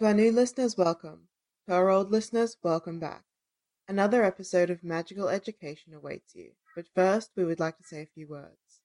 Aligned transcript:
To 0.00 0.06
our 0.06 0.14
new 0.14 0.32
listeners, 0.32 0.76
welcome. 0.76 1.28
To 1.68 1.74
our 1.74 1.88
old 1.88 2.10
listeners, 2.10 2.56
welcome 2.64 2.98
back. 2.98 3.22
Another 3.86 4.24
episode 4.24 4.68
of 4.68 4.82
Magical 4.82 5.28
Education 5.28 5.94
awaits 5.94 6.34
you. 6.34 6.50
But 6.74 6.86
first, 6.96 7.30
we 7.36 7.44
would 7.44 7.60
like 7.60 7.78
to 7.78 7.84
say 7.84 8.02
a 8.02 8.08
few 8.12 8.26
words. 8.26 8.80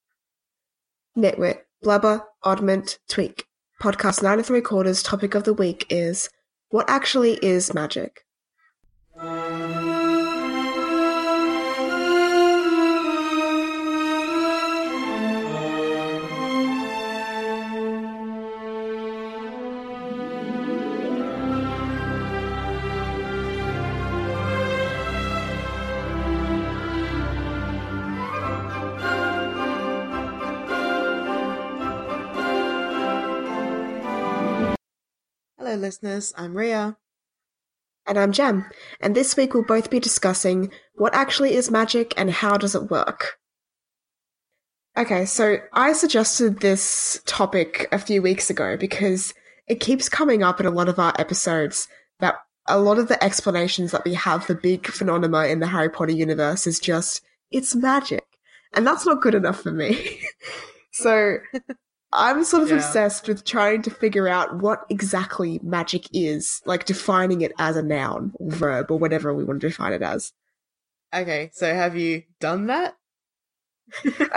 Nitwit, 1.18 1.62
blubber, 1.82 2.26
oddment, 2.44 3.00
tweak. 3.08 3.48
Podcast 3.82 4.22
nine 4.22 4.38
and 4.38 4.46
three 4.46 4.62
quarters 4.62 5.02
topic 5.02 5.34
of 5.34 5.46
the 5.46 5.54
week 5.54 5.88
is 5.90 6.30
what 6.70 6.88
actually 6.88 7.40
is 7.44 7.74
magic? 7.74 8.26
Hello, 35.70 35.82
listeners. 35.82 36.34
I'm 36.36 36.58
Ria. 36.58 36.98
And 38.08 38.18
I'm 38.18 38.32
Jem, 38.32 38.66
and 39.02 39.14
this 39.14 39.38
week 39.38 39.54
we'll 39.54 39.62
both 39.62 39.92
be 39.92 40.00
discussing 40.00 40.72
what 40.96 41.14
actually 41.14 41.54
is 41.54 41.70
magic 41.70 42.12
and 42.18 42.32
how 42.32 42.58
does 42.58 42.74
it 42.74 42.90
work. 42.90 43.38
Okay, 44.98 45.26
so 45.26 45.58
I 45.72 45.94
suggested 45.94 46.62
this 46.62 47.22
topic 47.28 47.88
a 47.92 48.00
few 48.00 48.24
weeks 48.24 48.50
ago 48.50 48.78
because 48.78 49.36
it 49.68 49.80
keeps 49.80 50.10
coming 50.10 50.42
up 50.42 50.60
in 50.60 50.66
a 50.66 50.72
lot 50.72 50.90
of 50.90 50.98
our 50.98 51.14
episodes 51.20 51.88
that 52.20 52.34
a 52.68 52.80
lot 52.80 52.98
of 52.98 53.08
the 53.08 53.24
explanations 53.24 53.92
that 53.92 54.06
we 54.06 54.16
have 54.16 54.46
for 54.46 54.56
big 54.56 54.88
phenomena 54.88 55.44
in 55.44 55.60
the 55.60 55.68
Harry 55.68 55.90
Potter 55.90 56.14
universe 56.14 56.66
is 56.66 56.80
just, 56.80 57.22
it's 57.52 57.76
magic. 57.76 58.26
And 58.74 58.88
that's 58.88 59.06
not 59.06 59.22
good 59.22 59.36
enough 59.36 59.62
for 59.62 59.72
me. 59.72 60.20
so 60.92 61.38
I'm 62.12 62.44
sort 62.44 62.64
of 62.64 62.70
Yeah. 62.70 62.78
obsessed 62.78 63.28
with 63.28 63.46
trying 63.46 63.84
to 63.84 63.92
figure 63.92 64.28
out 64.28 64.58
what 64.62 64.86
exactly 64.90 65.60
magic 65.62 66.08
is, 66.14 66.62
like 66.66 66.86
defining 66.86 67.42
it 67.42 67.52
as 67.60 67.76
a 67.76 67.84
noun 67.84 68.34
or 68.36 68.52
verb 68.52 68.90
or 68.92 68.98
whatever 68.98 69.34
we 69.34 69.44
want 69.44 69.62
to 69.62 69.70
define 69.70 69.94
it 69.94 70.02
as. 70.02 70.34
Okay, 71.14 71.50
so 71.54 71.74
have 71.74 71.96
you 71.96 72.24
done 72.40 72.68
that? 72.68 72.96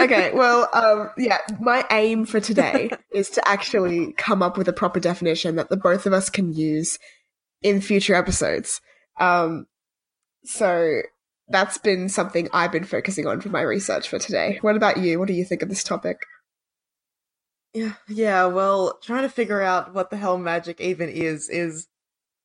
Okay, 0.01 0.33
well, 0.33 0.69
um, 0.73 1.11
yeah, 1.19 1.39
my 1.61 1.85
aim 1.91 2.25
for 2.25 2.41
today 2.41 2.91
is 3.13 3.29
to 3.31 3.47
actually 3.49 4.13
come 4.15 4.43
up 4.43 4.57
with 4.57 4.67
a 4.69 4.73
proper 4.73 4.99
definition 5.01 5.57
that 5.57 5.69
the 5.69 5.77
both 5.77 6.07
of 6.07 6.13
us 6.15 6.31
can 6.31 6.53
use 6.55 6.99
in 7.63 7.81
future 7.83 8.15
episodes. 8.15 8.81
Um, 9.21 9.67
so 10.45 11.03
that's 11.49 11.77
been 11.79 12.09
something 12.09 12.49
I've 12.53 12.73
been 12.73 12.85
focusing 12.85 13.27
on 13.27 13.41
for 13.43 13.51
my 13.51 13.61
research 13.61 14.09
for 14.09 14.19
today. 14.19 14.59
What 14.63 14.77
about 14.77 14.97
you? 14.97 15.19
What 15.19 15.29
do 15.29 15.35
you 15.35 15.45
think 15.45 15.63
of 15.63 15.69
this 15.69 15.85
topic? 15.85 16.23
Yeah, 17.75 17.95
yeah, 18.09 18.45
well, 18.47 18.99
trying 19.03 19.23
to 19.23 19.29
figure 19.31 19.63
out 19.63 19.95
what 19.95 20.11
the 20.11 20.17
hell 20.17 20.37
magic 20.37 20.81
even 20.81 21.09
is, 21.09 21.49
is 21.49 21.89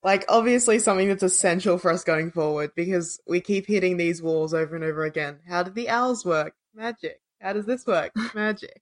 like 0.04 0.24
obviously 0.30 0.80
something 0.80 1.10
that's 1.10 1.24
essential 1.24 1.78
for 1.78 1.92
us 1.92 2.04
going 2.06 2.32
forward 2.32 2.72
because 2.76 3.20
we 3.28 3.42
keep 3.42 3.68
hitting 3.68 3.98
these 3.98 4.22
walls 4.22 4.54
over 4.54 4.76
and 4.76 4.86
over 4.86 5.04
again. 5.04 5.40
How 5.48 5.64
did 5.64 5.76
the 5.76 5.90
owls 5.90 6.24
work? 6.26 6.54
Magic. 6.74 7.20
How 7.42 7.54
does 7.54 7.66
this 7.66 7.86
work? 7.86 8.14
Magic. 8.36 8.82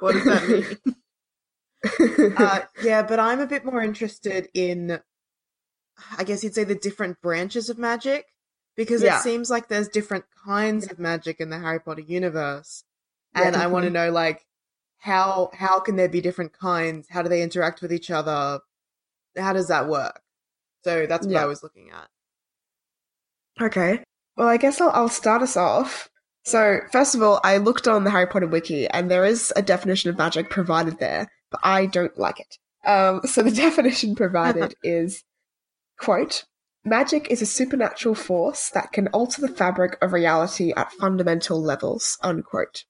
What 0.00 0.12
does 0.12 0.24
that 0.24 0.48
mean? 0.48 2.34
uh, 2.36 2.60
yeah, 2.82 3.02
but 3.02 3.18
I'm 3.18 3.40
a 3.40 3.46
bit 3.46 3.64
more 3.64 3.80
interested 3.80 4.48
in, 4.52 5.00
I 6.18 6.24
guess 6.24 6.44
you'd 6.44 6.54
say, 6.54 6.64
the 6.64 6.74
different 6.74 7.22
branches 7.22 7.70
of 7.70 7.78
magic 7.78 8.26
because 8.76 9.02
Yeah. 9.02 9.18
it 9.18 9.22
seems 9.22 9.48
like 9.50 9.68
there's 9.68 9.88
different 9.88 10.24
kinds 10.44 10.90
of 10.90 10.98
magic 10.98 11.40
in 11.40 11.48
the 11.48 11.58
Harry 11.58 11.80
Potter 11.80 12.02
universe, 12.02 12.84
Yeah, 13.34 13.44
and 13.46 13.56
I 13.56 13.68
want 13.68 13.84
to 13.84 13.90
know 13.90 14.10
like 14.10 14.44
how 15.00 15.50
how 15.54 15.80
can 15.80 15.96
there 15.96 16.08
be 16.08 16.20
different 16.20 16.52
kinds? 16.52 17.08
How 17.10 17.22
do 17.22 17.28
they 17.28 17.42
interact 17.42 17.82
with 17.82 17.92
each 17.92 18.10
other? 18.10 18.60
How 19.36 19.52
does 19.52 19.68
that 19.68 19.88
work? 19.88 20.20
So 20.84 21.06
that's 21.06 21.26
what 21.26 21.32
Yeah. 21.32 21.42
I 21.42 21.46
was 21.46 21.62
looking 21.62 21.90
at. 21.90 22.08
Okay. 23.60 24.02
Well, 24.36 24.48
I 24.48 24.56
guess 24.56 24.80
I'll, 24.80 24.90
I'll 24.90 25.08
start 25.08 25.42
us 25.42 25.56
off. 25.56 26.08
So, 26.44 26.80
first 26.92 27.14
of 27.14 27.22
all, 27.22 27.40
I 27.44 27.58
looked 27.58 27.86
on 27.86 28.04
the 28.04 28.10
Harry 28.10 28.26
Potter 28.26 28.46
wiki, 28.46 28.88
and 28.88 29.10
there 29.10 29.26
is 29.26 29.52
a 29.56 29.62
definition 29.62 30.08
of 30.08 30.16
magic 30.16 30.48
provided 30.48 30.98
there, 30.98 31.28
but 31.50 31.60
I 31.62 31.84
don't 31.84 32.16
like 32.18 32.40
it. 32.40 32.56
Um, 32.86 33.20
so 33.26 33.42
the 33.42 33.50
definition 33.50 34.14
provided 34.16 34.74
is, 34.82 35.24
quote, 35.98 36.44
Magic 36.82 37.30
is 37.30 37.42
a 37.42 37.46
supernatural 37.46 38.14
force 38.14 38.70
that 38.70 38.92
can 38.92 39.08
alter 39.08 39.42
the 39.42 39.54
fabric 39.54 39.98
of 40.00 40.14
reality 40.14 40.72
at 40.74 40.92
fundamental 40.92 41.60
levels, 41.60 42.16
unquote. 42.22 42.84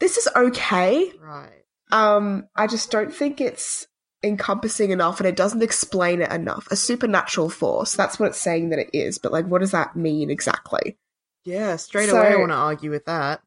This 0.00 0.16
is 0.16 0.28
okay. 0.34 1.10
Right. 1.20 1.64
Um, 1.90 2.48
I 2.54 2.66
just 2.66 2.90
don't 2.90 3.12
think 3.14 3.40
it's 3.40 3.86
encompassing 4.22 4.90
enough 4.90 5.20
and 5.20 5.26
it 5.28 5.36
doesn't 5.36 5.62
explain 5.62 6.20
it 6.20 6.30
enough. 6.30 6.68
A 6.70 6.76
supernatural 6.76 7.48
force, 7.50 7.94
that's 7.94 8.18
what 8.18 8.30
it's 8.30 8.38
saying 8.40 8.70
that 8.70 8.78
it 8.78 8.90
is, 8.92 9.18
but 9.18 9.32
like, 9.32 9.46
what 9.46 9.60
does 9.60 9.70
that 9.70 9.96
mean 9.96 10.30
exactly? 10.30 10.98
Yeah. 11.44 11.76
Straight 11.76 12.10
So- 12.10 12.18
away, 12.18 12.32
I 12.32 12.36
want 12.36 12.50
to 12.50 12.56
argue 12.56 12.90
with 12.90 13.06
that. 13.06 13.40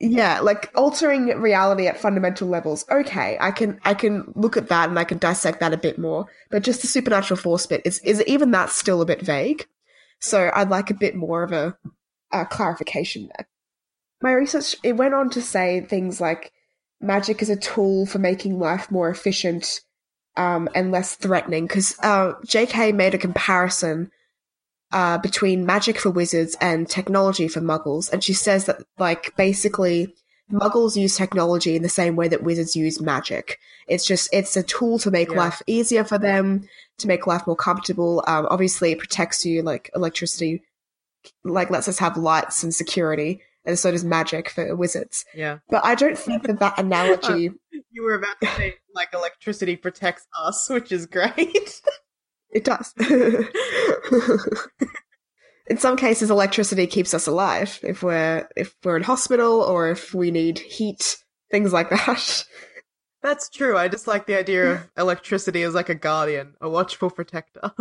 Yeah, 0.00 0.40
like 0.40 0.70
altering 0.74 1.26
reality 1.40 1.86
at 1.86 2.00
fundamental 2.00 2.48
levels. 2.48 2.84
Okay, 2.90 3.38
I 3.40 3.52
can 3.52 3.80
I 3.84 3.94
can 3.94 4.32
look 4.34 4.56
at 4.56 4.68
that 4.68 4.88
and 4.88 4.98
I 4.98 5.04
can 5.04 5.18
dissect 5.18 5.60
that 5.60 5.72
a 5.72 5.78
bit 5.78 5.98
more. 5.98 6.26
But 6.50 6.64
just 6.64 6.82
the 6.82 6.88
supernatural 6.88 7.38
force 7.38 7.64
bit 7.66 7.80
is 7.84 8.00
is 8.00 8.20
even 8.26 8.50
that 8.50 8.70
still 8.70 9.00
a 9.00 9.06
bit 9.06 9.22
vague. 9.22 9.66
So 10.20 10.50
I'd 10.52 10.68
like 10.68 10.90
a 10.90 10.94
bit 10.94 11.14
more 11.14 11.44
of 11.44 11.52
a, 11.52 11.76
a 12.32 12.44
clarification 12.44 13.30
there. 13.36 13.46
My 14.24 14.32
research 14.32 14.74
it 14.82 14.94
went 14.94 15.12
on 15.12 15.28
to 15.30 15.42
say 15.42 15.82
things 15.82 16.18
like 16.18 16.50
magic 16.98 17.42
is 17.42 17.50
a 17.50 17.56
tool 17.56 18.06
for 18.06 18.18
making 18.18 18.58
life 18.58 18.90
more 18.90 19.10
efficient 19.10 19.82
um, 20.34 20.66
and 20.74 20.90
less 20.90 21.14
threatening. 21.14 21.66
Because 21.66 21.94
uh, 22.02 22.32
J.K. 22.46 22.92
made 22.92 23.14
a 23.14 23.18
comparison 23.18 24.10
uh, 24.92 25.18
between 25.18 25.66
magic 25.66 25.98
for 25.98 26.08
wizards 26.08 26.56
and 26.58 26.88
technology 26.88 27.48
for 27.48 27.60
muggles. 27.60 28.10
And 28.10 28.24
she 28.24 28.32
says 28.32 28.64
that, 28.64 28.82
like, 28.98 29.36
basically, 29.36 30.14
muggles 30.50 30.96
use 30.96 31.18
technology 31.18 31.76
in 31.76 31.82
the 31.82 31.90
same 31.90 32.16
way 32.16 32.28
that 32.28 32.42
wizards 32.42 32.74
use 32.74 33.02
magic. 33.02 33.58
It's 33.88 34.06
just, 34.06 34.30
it's 34.32 34.56
a 34.56 34.62
tool 34.62 34.98
to 35.00 35.10
make 35.10 35.32
Yeah. 35.32 35.36
life 35.36 35.60
easier 35.66 36.02
for 36.02 36.16
them, 36.16 36.66
to 36.96 37.06
make 37.06 37.26
life 37.26 37.46
more 37.46 37.56
comfortable. 37.56 38.24
Um, 38.26 38.48
obviously, 38.50 38.92
it 38.92 39.00
protects 39.00 39.44
you, 39.44 39.60
like, 39.60 39.90
electricity, 39.94 40.62
like, 41.44 41.68
lets 41.68 41.88
us 41.88 41.98
have 41.98 42.16
lights 42.16 42.62
and 42.62 42.74
security. 42.74 43.42
And 43.64 43.78
so 43.78 43.90
does 43.90 44.04
magic 44.04 44.50
for 44.50 44.76
wizards. 44.76 45.24
Yeah. 45.34 45.58
But 45.70 45.84
I 45.84 45.94
don't 45.94 46.18
think 46.18 46.42
that 46.44 46.60
that 46.60 46.78
analogy. 46.78 47.50
You 47.90 48.02
were 48.02 48.14
about 48.14 48.40
to 48.40 48.48
say 48.56 48.74
like 48.92 49.10
electricity 49.14 49.76
protects 49.76 50.26
us, 50.36 50.68
which 50.68 50.90
is 50.90 51.06
great. 51.06 51.80
It 52.54 52.62
does. 52.64 52.94
in 55.66 55.76
some 55.76 55.96
cases, 55.96 56.30
electricity 56.30 56.86
keeps 56.86 57.12
us 57.12 57.26
alive 57.26 57.80
if 57.82 58.02
we're 58.02 58.48
if 58.56 58.76
we're 58.84 58.96
in 58.96 59.02
hospital 59.02 59.60
or 59.60 59.90
if 59.90 60.14
we 60.14 60.30
need 60.30 60.60
heat, 60.60 61.16
things 61.50 61.72
like 61.72 61.90
that. 61.90 62.44
That's 63.22 63.48
true. 63.48 63.76
I 63.76 63.88
just 63.88 64.06
like 64.06 64.26
the 64.26 64.38
idea 64.38 64.72
of 64.72 64.88
electricity 64.96 65.62
as 65.62 65.74
like 65.74 65.88
a 65.88 65.96
guardian, 65.96 66.54
a 66.60 66.68
watchful 66.68 67.10
protector. 67.10 67.72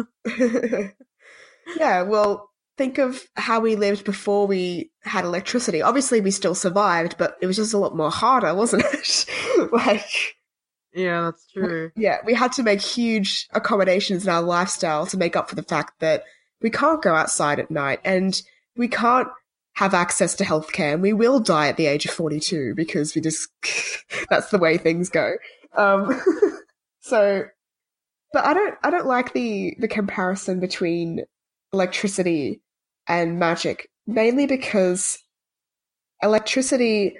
yeah, 1.78 2.02
well, 2.02 2.50
think 2.78 2.98
of 2.98 3.24
how 3.36 3.60
we 3.60 3.75
lived 3.75 4.04
before 4.04 4.48
we 4.48 4.92
had 5.02 5.25
electricity. 5.25 5.81
Obviously, 5.81 6.22
we 6.22 6.31
still 6.31 6.56
survived, 6.56 7.16
but 7.18 7.38
it 7.42 7.48
was 7.48 7.58
just 7.58 7.74
a 7.74 7.78
lot 7.78 7.96
more 7.96 8.12
harder, 8.12 8.54
wasn't 8.54 8.84
it? 8.86 9.25
like, 9.72 10.36
yeah, 10.94 11.22
that's 11.25 11.48
true. 11.52 11.92
yeah, 11.96 12.18
we 12.25 12.34
had 12.34 12.52
to 12.54 12.64
make 12.64 12.81
huge 12.81 13.48
accommodations 13.52 14.25
in 14.25 14.34
our 14.34 14.42
lifestyle 14.42 15.06
to 15.08 15.18
make 15.18 15.36
up 15.36 15.50
for 15.50 15.56
the 15.56 15.64
fact 15.64 16.00
that 16.00 16.24
we 16.62 16.70
can't 16.70 17.02
go 17.02 17.14
outside 17.14 17.60
at 17.60 17.70
night 17.70 18.00
and 18.04 18.42
we 18.75 18.88
can't 18.88 19.28
have 19.75 19.94
access 19.94 20.36
to 20.36 20.44
healthcare 20.44 20.94
and 20.94 21.02
we 21.02 21.14
will 21.14 21.40
die 21.40 21.68
at 21.68 21.78
the 21.78 21.88
age 21.88 22.06
of 22.06 22.12
42 22.12 22.74
because 22.75 23.16
we 23.16 23.22
just 23.22 23.50
that's 24.30 24.50
the 24.50 24.60
way 24.60 24.78
things 24.78 25.10
go 25.10 25.34
Um, 25.75 26.22
so, 27.02 27.46
but 28.31 28.46
I 28.46 28.54
don't, 28.54 28.75
I 28.84 28.92
don't 28.92 29.08
like 29.08 29.34
the 29.34 29.75
the 29.80 29.88
comparison 29.88 30.60
between 30.60 31.25
electricity 31.74 32.62
and 33.08 33.40
magic, 33.40 33.90
mainly 34.08 34.46
because 34.48 35.20
electricity 36.22 37.16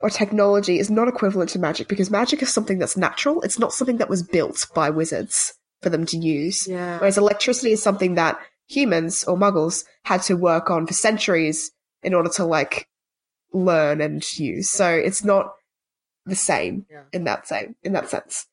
or 0.00 0.10
technology 0.10 0.78
is 0.78 0.90
not 0.90 1.08
equivalent 1.08 1.50
to 1.50 1.58
magic 1.58 1.88
because 1.88 2.10
magic 2.10 2.40
is 2.42 2.52
something 2.52 2.78
that's 2.78 2.96
natural. 2.96 3.42
It's 3.42 3.58
not 3.58 3.72
something 3.72 3.98
that 3.98 4.08
was 4.08 4.22
built 4.22 4.66
by 4.74 4.90
wizards 4.90 5.54
for 5.82 5.90
them 5.90 6.06
to 6.06 6.16
use. 6.16 6.66
Yeah. 6.68 6.98
Whereas 6.98 7.18
electricity 7.18 7.72
is 7.72 7.82
something 7.82 8.14
that 8.14 8.38
humans 8.68 9.24
or 9.24 9.36
muggles 9.36 9.84
had 10.04 10.22
to 10.22 10.34
work 10.36 10.70
on 10.70 10.86
for 10.86 10.94
centuries 10.94 11.70
in 12.02 12.14
order 12.14 12.30
to 12.30 12.44
like 12.44 12.86
learn 13.52 14.00
and 14.00 14.22
use. 14.38 14.70
So 14.70 14.88
it's 14.88 15.24
not 15.24 15.52
the 16.26 16.36
same 16.36 16.86
Yeah. 16.90 17.04
in 17.12 17.24
that 17.24 17.48
same 17.48 17.74
in 17.82 17.92
that 17.94 18.08
sense. 18.08 18.46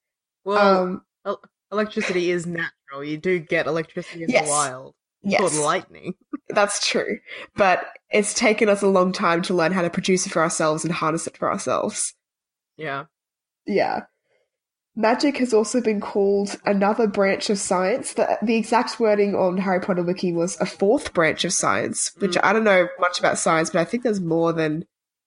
Well, 0.46 0.58
um 0.84 1.06
el- 1.26 1.42
electricity 1.72 2.32
is 2.32 2.46
natural. 2.46 3.04
You 3.04 3.18
do 3.18 3.40
get 3.40 3.68
electricity 3.68 4.24
in 4.24 4.30
Yes. 4.30 4.46
the 4.46 4.50
wild. 4.52 4.96
Yes. 5.32 5.58
Lightning. 5.58 6.14
That's 6.50 6.88
true. 6.88 7.20
But 7.56 7.86
it's 8.12 8.34
taken 8.34 8.70
us 8.70 8.82
a 8.82 8.88
long 8.88 9.12
time 9.12 9.42
to 9.44 9.54
learn 9.54 9.72
how 9.72 9.82
to 9.82 9.90
produce 9.90 10.26
it 10.26 10.32
for 10.32 10.42
ourselves 10.42 10.84
and 10.84 10.94
harness 10.94 11.28
it 11.28 11.38
for 11.38 11.52
ourselves. 11.52 12.14
Yeah. 12.78 13.06
Yeah. 13.66 14.02
Magic 14.96 15.38
has 15.38 15.54
also 15.54 15.82
been 15.82 16.00
called 16.00 16.58
another 16.66 17.08
branch 17.08 17.50
of 17.50 17.58
science. 17.58 18.14
The, 18.14 18.38
the 18.42 18.56
exact 18.56 18.98
wording 19.00 19.36
on 19.36 19.58
Harry 19.58 19.82
Potter 19.82 20.04
Wiki 20.04 20.32
was 20.32 20.60
a 20.62 20.66
fourth 20.66 21.14
branch 21.14 21.44
of 21.44 21.52
science, 21.52 22.12
which 22.20 22.38
I 22.42 22.54
don't 22.54 22.64
know 22.64 22.88
much 23.00 23.20
about 23.20 23.38
science, 23.38 23.72
but 23.72 23.82
I 23.82 23.86
think 23.86 24.04
there's 24.04 24.22
more 24.22 24.54
than 24.54 24.86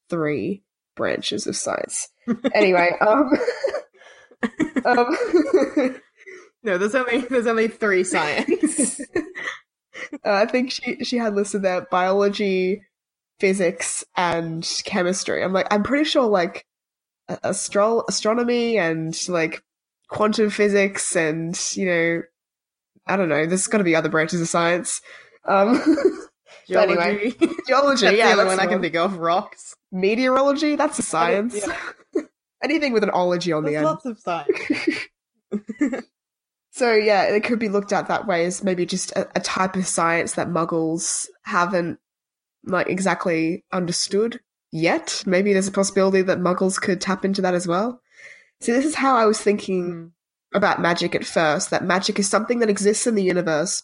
three 0.08 0.62
branches 0.96 1.46
of 1.46 1.54
science. 1.54 2.08
anyway, 2.54 2.92
um, 3.00 3.30
um 4.86 5.16
No, 6.62 6.76
there's 6.76 6.94
only 6.94 7.20
there's 7.20 7.46
only 7.46 7.68
three 7.68 8.04
science. 8.04 9.00
Uh, 10.24 10.32
I 10.32 10.46
think 10.46 10.70
she 10.72 11.04
she 11.04 11.16
had 11.18 11.34
listed 11.34 11.62
that 11.62 11.90
biology, 11.90 12.82
physics, 13.40 14.04
and 14.16 14.66
chemistry. 14.84 15.42
I'm 15.42 15.52
like, 15.52 15.66
I'm 15.72 15.82
pretty 15.82 16.04
sure 16.04 16.26
like 16.26 16.66
astro- 17.44 18.04
astronomy 18.08 18.78
and 18.78 19.16
like 19.28 19.62
quantum 20.08 20.50
physics 20.50 21.14
and 21.16 21.58
you 21.74 21.86
know, 21.86 22.22
I 23.06 23.16
don't 23.16 23.28
know. 23.28 23.46
There's 23.46 23.66
got 23.66 23.78
to 23.78 23.84
be 23.84 23.96
other 23.96 24.08
branches 24.08 24.40
of 24.40 24.48
science. 24.48 25.00
Um, 25.46 25.82
But 26.70 26.90
anyway, 26.90 27.30
Geology. 27.30 27.54
geology, 27.66 28.06
That's 28.06 28.18
yeah, 28.18 28.30
the 28.36 28.44
that's 28.44 28.48
one 28.48 28.60
I 28.60 28.66
the 28.66 28.72
can 28.72 28.82
think 28.82 28.94
of. 28.94 29.16
Rocks. 29.16 29.74
Meteorology, 29.90 30.76
that's 30.76 30.98
a 30.98 31.02
science. 31.02 31.66
Anything 32.62 32.92
with 32.92 33.02
an 33.04 33.08
ology 33.10 33.52
on 33.52 33.64
the 33.64 33.70
There's 33.70 33.78
end. 33.78 33.86
lots 33.86 34.04
of 34.04 34.18
science. 34.18 35.08
So 36.78 36.94
yeah, 36.94 37.24
it 37.24 37.42
could 37.42 37.58
be 37.58 37.68
looked 37.68 37.92
at 37.92 38.06
that 38.06 38.28
way 38.28 38.44
as 38.44 38.62
maybe 38.62 38.86
just 38.86 39.10
a, 39.12 39.28
a 39.34 39.40
type 39.40 39.74
of 39.74 39.84
science 39.84 40.34
that 40.34 40.46
Muggles 40.46 41.26
haven't 41.42 41.98
like 42.64 42.88
exactly 42.88 43.64
understood 43.72 44.38
yet. 44.70 45.24
Maybe 45.26 45.52
there's 45.52 45.66
a 45.66 45.72
possibility 45.72 46.22
that 46.22 46.38
Muggles 46.38 46.80
could 46.80 47.00
tap 47.00 47.24
into 47.24 47.42
that 47.42 47.54
as 47.54 47.66
well. 47.66 48.00
So 48.60 48.72
this 48.72 48.84
is 48.84 48.94
how 48.94 49.16
I 49.16 49.26
was 49.26 49.40
thinking 49.40 50.12
Mm. 50.54 50.56
about 50.56 50.80
magic 50.80 51.16
at 51.16 51.26
first. 51.26 51.70
That 51.70 51.84
magic 51.84 52.20
is 52.20 52.28
something 52.28 52.60
that 52.60 52.70
exists 52.70 53.08
in 53.08 53.16
the 53.16 53.24
universe 53.24 53.82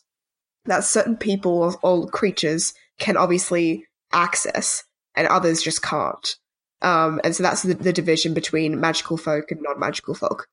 that 0.65 0.85
certain 0.85 1.17
people 1.17 1.63
or, 1.65 1.75
or 1.83 2.09
creatures 2.09 2.75
can 3.01 3.17
obviously 3.17 3.87
access, 4.13 4.85
and 5.17 5.27
others 5.27 5.63
just 5.63 5.83
can't. 5.83 6.37
Um, 6.81 7.21
and 7.25 7.35
so 7.35 7.43
that's 7.43 7.63
the, 7.63 7.75
the 7.75 7.93
division 7.93 8.35
between 8.35 8.81
magical 8.81 9.17
folk 9.17 9.51
and 9.51 9.61
non-magical 9.63 10.15
folk. 10.15 10.47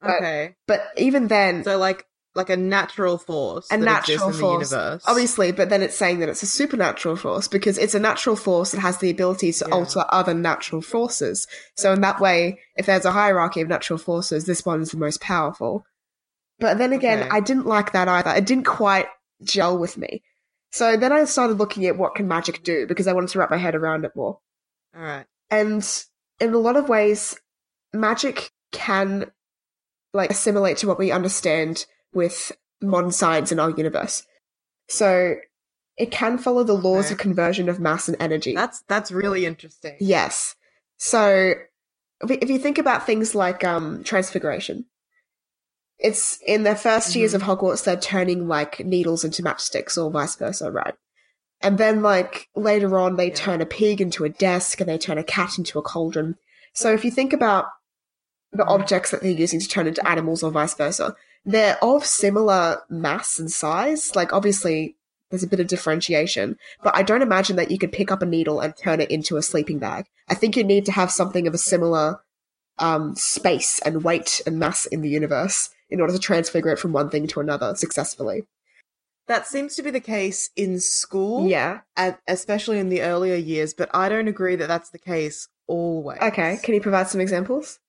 But- 0.00 0.10
Okay. 0.16 0.56
But 0.66 0.82
even 0.96 1.28
then, 1.28 1.64
So 1.64 1.78
like 1.78 2.06
like 2.34 2.50
a 2.50 2.56
natural 2.56 3.16
force. 3.16 3.66
a 3.70 3.78
natural 3.78 4.30
force, 4.30 4.36
in 4.36 4.40
the 4.42 4.52
universe. 4.84 5.02
obviously, 5.06 5.52
but 5.52 5.70
then 5.70 5.80
it's 5.80 5.96
saying 5.96 6.18
that 6.18 6.28
it's 6.28 6.42
a 6.42 6.46
supernatural 6.46 7.16
force 7.16 7.48
because 7.48 7.78
it's 7.78 7.94
a 7.94 7.98
natural 7.98 8.36
force 8.36 8.72
that 8.72 8.80
has 8.80 8.98
the 8.98 9.08
ability 9.08 9.50
to 9.54 9.64
Yeah. 9.66 9.74
alter 9.74 10.04
other 10.10 10.34
natural 10.34 10.82
forces. 10.82 11.46
So 11.76 11.94
in 11.94 12.02
that 12.02 12.20
way, 12.20 12.60
if 12.76 12.84
there's 12.84 13.06
a 13.06 13.12
hierarchy 13.12 13.62
of 13.62 13.68
natural 13.68 13.98
forces, 13.98 14.44
this 14.44 14.66
one's 14.66 14.90
the 14.90 14.98
most 14.98 15.22
powerful. 15.22 15.86
But 16.58 16.76
then 16.76 16.92
again, 16.92 17.20
Okay. 17.20 17.30
I 17.30 17.40
didn't 17.40 17.64
like 17.66 17.92
that 17.92 18.06
either. 18.06 18.30
It 18.34 18.44
didn't 18.44 18.64
quite 18.66 19.08
gel 19.42 19.78
with 19.78 19.96
me. 19.96 20.22
So 20.72 20.98
then 20.98 21.12
I 21.12 21.24
started 21.24 21.56
looking 21.58 21.86
at 21.86 21.96
what 21.96 22.14
can 22.16 22.28
magic 22.28 22.62
do 22.62 22.86
because 22.86 23.06
I 23.06 23.14
wanted 23.14 23.30
to 23.30 23.38
wrap 23.38 23.50
my 23.50 23.56
head 23.56 23.74
around 23.74 24.04
it 24.04 24.12
more. 24.14 24.40
All 24.94 25.02
right. 25.02 25.24
And 25.50 25.82
in 26.38 26.52
a 26.52 26.58
lot 26.58 26.76
of 26.76 26.86
ways, 26.90 27.40
magic 27.94 28.50
can 28.72 29.30
like 30.16 30.30
assimilate 30.30 30.78
to 30.78 30.86
what 30.88 30.98
we 30.98 31.10
understand 31.12 31.86
with 32.12 32.52
modern 32.82 33.12
science 33.12 33.52
in 33.52 33.60
our 33.60 33.70
universe. 33.70 34.24
So 34.88 35.36
it 35.96 36.10
can 36.10 36.38
follow 36.38 36.62
the 36.64 36.74
laws 36.74 37.06
Okay. 37.06 37.14
of 37.14 37.18
conversion 37.18 37.68
of 37.68 37.80
mass 37.80 38.08
and 38.08 38.16
energy. 38.20 38.54
That's 38.54 38.82
that's 38.88 39.10
really 39.12 39.46
interesting. 39.46 39.96
yes. 40.00 40.54
So 40.98 41.54
if 42.28 42.48
you 42.50 42.58
think 42.58 42.78
about 42.78 43.04
things 43.06 43.34
like 43.34 43.62
um, 43.64 44.02
transfiguration, 44.04 44.86
it's 45.98 46.38
in 46.46 46.62
their 46.62 46.74
1st 46.74 47.14
years 47.16 47.34
of 47.34 47.42
Hogwarts, 47.42 47.84
they're 47.84 47.96
turning 47.96 48.48
like 48.48 48.80
needles 48.84 49.24
into 49.24 49.42
matchsticks 49.42 49.96
or 50.02 50.10
vice 50.10 50.36
versa, 50.36 50.70
right? 50.70 50.94
And 51.62 51.78
then 51.78 52.02
like 52.02 52.48
later 52.54 52.98
on, 52.98 53.16
they 53.16 53.28
Yeah. 53.28 53.34
turn 53.34 53.60
a 53.62 53.66
pig 53.66 54.00
into 54.00 54.24
a 54.24 54.28
desk 54.28 54.80
and 54.80 54.88
they 54.88 54.98
turn 54.98 55.18
a 55.18 55.24
cat 55.24 55.56
into 55.58 55.78
a 55.78 55.82
cauldron. 55.82 56.36
So 56.74 56.92
if 56.92 57.04
you 57.04 57.10
think 57.10 57.32
about 57.32 57.66
the 58.56 58.66
objects 58.66 59.10
that 59.10 59.22
they're 59.22 59.30
using 59.30 59.60
to 59.60 59.68
turn 59.68 59.86
into 59.86 60.06
animals 60.06 60.42
or 60.42 60.50
vice 60.50 60.74
versa, 60.74 61.14
they're 61.44 61.78
of 61.82 62.04
similar 62.04 62.82
mass 62.88 63.38
and 63.38 63.50
size. 63.50 64.14
Like 64.16 64.32
obviously 64.32 64.96
there's 65.30 65.42
a 65.42 65.48
bit 65.48 65.60
of 65.60 65.66
differentiation, 65.66 66.58
but 66.82 66.94
I 66.96 67.02
don't 67.02 67.22
imagine 67.22 67.56
that 67.56 67.70
you 67.70 67.78
could 67.78 67.92
pick 67.92 68.10
up 68.10 68.22
a 68.22 68.26
needle 68.26 68.60
and 68.60 68.76
turn 68.76 69.00
it 69.00 69.10
into 69.10 69.36
a 69.36 69.42
sleeping 69.42 69.78
bag. 69.78 70.06
I 70.28 70.34
think 70.34 70.56
you 70.56 70.64
need 70.64 70.86
to 70.86 70.92
have 70.92 71.10
something 71.10 71.46
of 71.46 71.54
a 71.54 71.58
similar 71.58 72.20
um, 72.78 73.14
space 73.16 73.80
and 73.84 74.04
weight 74.04 74.40
and 74.46 74.58
mass 74.58 74.86
in 74.86 75.02
the 75.02 75.08
universe 75.08 75.70
in 75.88 76.00
order 76.00 76.12
to 76.12 76.18
transfigure 76.18 76.72
it 76.72 76.78
from 76.78 76.92
one 76.92 77.10
thing 77.10 77.26
to 77.28 77.40
another 77.40 77.74
successfully. 77.74 78.42
That 79.28 79.46
seems 79.46 79.74
to 79.76 79.82
be 79.82 79.90
the 79.90 80.00
case 80.00 80.50
in 80.54 80.78
school. 80.78 81.48
Yeah. 81.48 81.80
at, 81.96 82.20
especially 82.28 82.78
in 82.78 82.88
the 82.88 83.02
earlier 83.02 83.34
years, 83.34 83.74
but 83.74 83.90
I 83.92 84.08
don't 84.08 84.28
agree 84.28 84.56
that 84.56 84.68
that's 84.68 84.90
the 84.90 84.98
case 84.98 85.48
always. 85.66 86.20
Okay. 86.20 86.58
Can 86.62 86.74
you 86.74 86.80
provide 86.80 87.08
some 87.08 87.20
examples? 87.20 87.80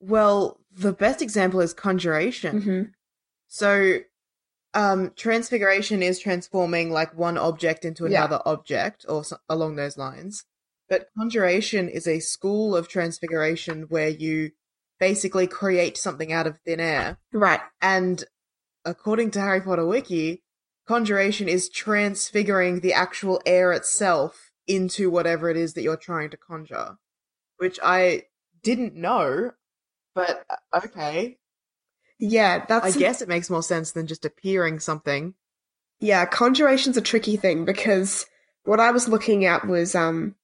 Well, 0.00 0.60
the 0.70 0.92
best 0.92 1.22
example 1.22 1.60
is 1.60 1.74
conjuration. 1.74 2.60
hmm 2.62 2.82
So, 3.50 4.00
um, 4.74 5.12
transfiguration 5.16 6.02
is 6.02 6.18
transforming 6.18 6.90
like 6.90 7.14
one 7.16 7.38
object 7.38 7.84
into 7.84 8.04
Yeah. 8.04 8.18
another 8.24 8.40
object, 8.44 9.06
or 9.08 9.24
so- 9.24 9.38
along 9.48 9.76
those 9.76 9.96
lines. 9.96 10.44
But 10.88 11.08
conjuration 11.16 11.88
is 11.88 12.06
a 12.06 12.20
school 12.20 12.76
of 12.76 12.88
transfiguration 12.88 13.84
where 13.88 14.08
you 14.10 14.52
basically 15.00 15.46
create 15.46 15.96
something 15.96 16.32
out 16.32 16.46
of 16.46 16.58
thin 16.64 16.80
air. 16.80 17.18
Right. 17.32 17.60
And 17.80 18.24
according 18.84 19.30
to 19.32 19.40
Harry 19.40 19.60
Potter 19.60 19.86
Wiki, 19.86 20.42
conjuration 20.86 21.48
is 21.48 21.68
transfiguring 21.68 22.80
the 22.80 22.92
actual 22.92 23.40
air 23.46 23.72
itself 23.72 24.52
into 24.66 25.10
whatever 25.10 25.48
it 25.50 25.56
is 25.56 25.74
that 25.74 25.82
you're 25.82 25.96
trying 25.96 26.30
to 26.30 26.36
conjure, 26.36 26.96
which 27.56 27.78
I 27.82 28.24
didn't 28.62 28.94
know, 28.94 29.52
but 30.18 30.44
uh, 30.50 30.78
okay. 30.84 31.38
Yeah, 32.18 32.64
that's 32.66 32.96
I 32.96 32.98
guess 32.98 33.22
it 33.22 33.28
makes 33.28 33.48
more 33.48 33.62
sense 33.62 33.92
than 33.92 34.06
just 34.08 34.24
appearing 34.24 34.80
something. 34.80 35.34
Yeah, 36.00 36.24
conjuration's 36.26 36.96
a 36.96 37.00
tricky 37.00 37.36
thing 37.36 37.64
because 37.64 38.26
what 38.64 38.80
I 38.80 38.90
was 38.90 39.08
looking 39.08 39.44
at 39.44 39.66
was 39.66 39.94
um 39.94 40.34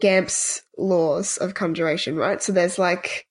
Gamp's 0.00 0.62
laws 0.76 1.36
of 1.38 1.54
conjuration, 1.54 2.16
right? 2.16 2.42
So 2.42 2.52
there's 2.52 2.78
like 2.78 3.26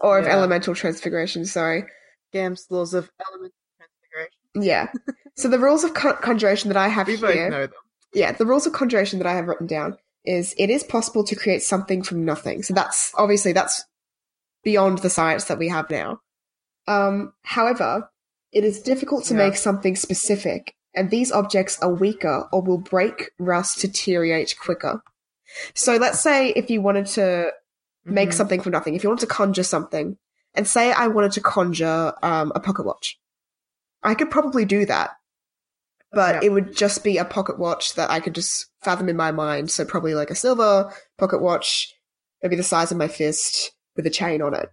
or 0.00 0.18
of 0.18 0.26
Yeah. 0.26 0.32
elemental 0.32 0.74
transfiguration, 0.74 1.44
sorry. 1.44 1.84
Gamp's 2.32 2.66
laws 2.70 2.94
of 2.94 3.10
elemental 3.20 3.54
transfiguration. 3.78 4.32
Yeah. 4.54 4.88
so 5.36 5.48
the 5.48 5.58
rules 5.58 5.84
of 5.84 5.94
con- 5.94 6.16
conjuration 6.20 6.68
that 6.68 6.76
I 6.76 6.88
have 6.88 7.06
We 7.06 7.16
both 7.16 7.32
here 7.34 7.50
know 7.50 7.66
them. 7.66 7.76
yeah, 8.12 8.32
the 8.32 8.46
rules 8.46 8.66
of 8.66 8.72
conjuration 8.72 9.18
that 9.20 9.26
I 9.28 9.34
have 9.34 9.46
written 9.46 9.66
down 9.68 9.96
is 10.24 10.54
it 10.58 10.70
is 10.70 10.82
possible 10.84 11.24
to 11.24 11.34
create 11.36 11.62
something 11.62 12.02
from 12.02 12.24
nothing. 12.24 12.62
So 12.62 12.74
that's 12.74 13.12
obviously 13.16 13.52
that's 13.52 13.84
beyond 14.62 14.98
the 14.98 15.10
science 15.10 15.44
that 15.44 15.58
we 15.58 15.68
have 15.68 15.90
now. 15.90 16.20
Um, 16.86 17.32
however, 17.42 18.10
it 18.52 18.64
is 18.64 18.80
difficult 18.82 19.24
to 19.24 19.34
Yeah. 19.34 19.38
make 19.38 19.56
something 19.56 19.96
specific, 19.96 20.74
and 20.94 21.10
these 21.10 21.32
objects 21.32 21.78
are 21.80 21.92
weaker 21.92 22.48
or 22.52 22.62
will 22.62 22.78
break, 22.78 23.30
rust, 23.38 23.80
deteriorate 23.80 24.54
quicker. 24.58 25.02
So 25.74 25.96
let's 25.96 26.20
say 26.20 26.50
if 26.50 26.70
you 26.70 26.80
wanted 26.80 27.06
to 27.08 27.52
make 28.04 28.30
Mhm. 28.30 28.34
something 28.34 28.60
from 28.60 28.72
nothing, 28.72 28.94
if 28.94 29.02
you 29.02 29.08
wanted 29.10 29.28
to 29.28 29.34
conjure 29.34 29.62
something, 29.62 30.18
and 30.54 30.66
say 30.68 30.92
I 30.92 31.06
wanted 31.06 31.32
to 31.32 31.40
conjure 31.40 32.14
um, 32.22 32.52
a 32.54 32.60
pocket 32.60 32.84
watch, 32.84 33.18
I 34.02 34.14
could 34.14 34.30
probably 34.30 34.64
do 34.64 34.84
that 34.86 35.16
but 36.14 36.34
Yeah. 36.34 36.40
it 36.42 36.52
would 36.52 36.76
just 36.76 37.02
be 37.02 37.16
a 37.16 37.24
pocket 37.24 37.58
watch 37.58 37.94
that 37.94 38.10
I 38.10 38.20
could 38.20 38.34
just 38.34 38.66
fathom 38.82 39.08
in 39.08 39.16
my 39.16 39.32
mind. 39.32 39.70
So 39.70 39.84
probably 39.84 40.14
like 40.14 40.30
a 40.30 40.34
silver 40.34 40.92
pocket 41.18 41.40
watch, 41.40 41.94
maybe 42.42 42.56
the 42.56 42.62
size 42.62 42.92
of 42.92 42.98
my 42.98 43.08
fist 43.08 43.72
with 43.96 44.06
a 44.06 44.10
chain 44.10 44.42
on 44.42 44.54
it. 44.54 44.70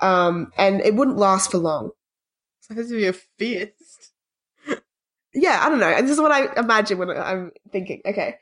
Um, 0.00 0.52
and 0.56 0.80
it 0.80 0.94
wouldn't 0.94 1.16
last 1.16 1.50
for 1.50 1.58
long. 1.58 1.90
It's 2.58 2.68
supposed 2.68 2.90
to 2.90 2.96
be 2.96 3.06
a 3.06 3.12
fist. 3.12 4.12
Yeah, 5.34 5.60
I 5.64 5.68
don't 5.68 5.80
know. 5.80 5.88
And 5.88 6.06
this 6.06 6.14
is 6.14 6.20
what 6.20 6.32
I 6.32 6.52
imagine 6.60 6.98
when 6.98 7.10
I'm 7.10 7.52
thinking. 7.70 8.02
Okay, 8.04 8.36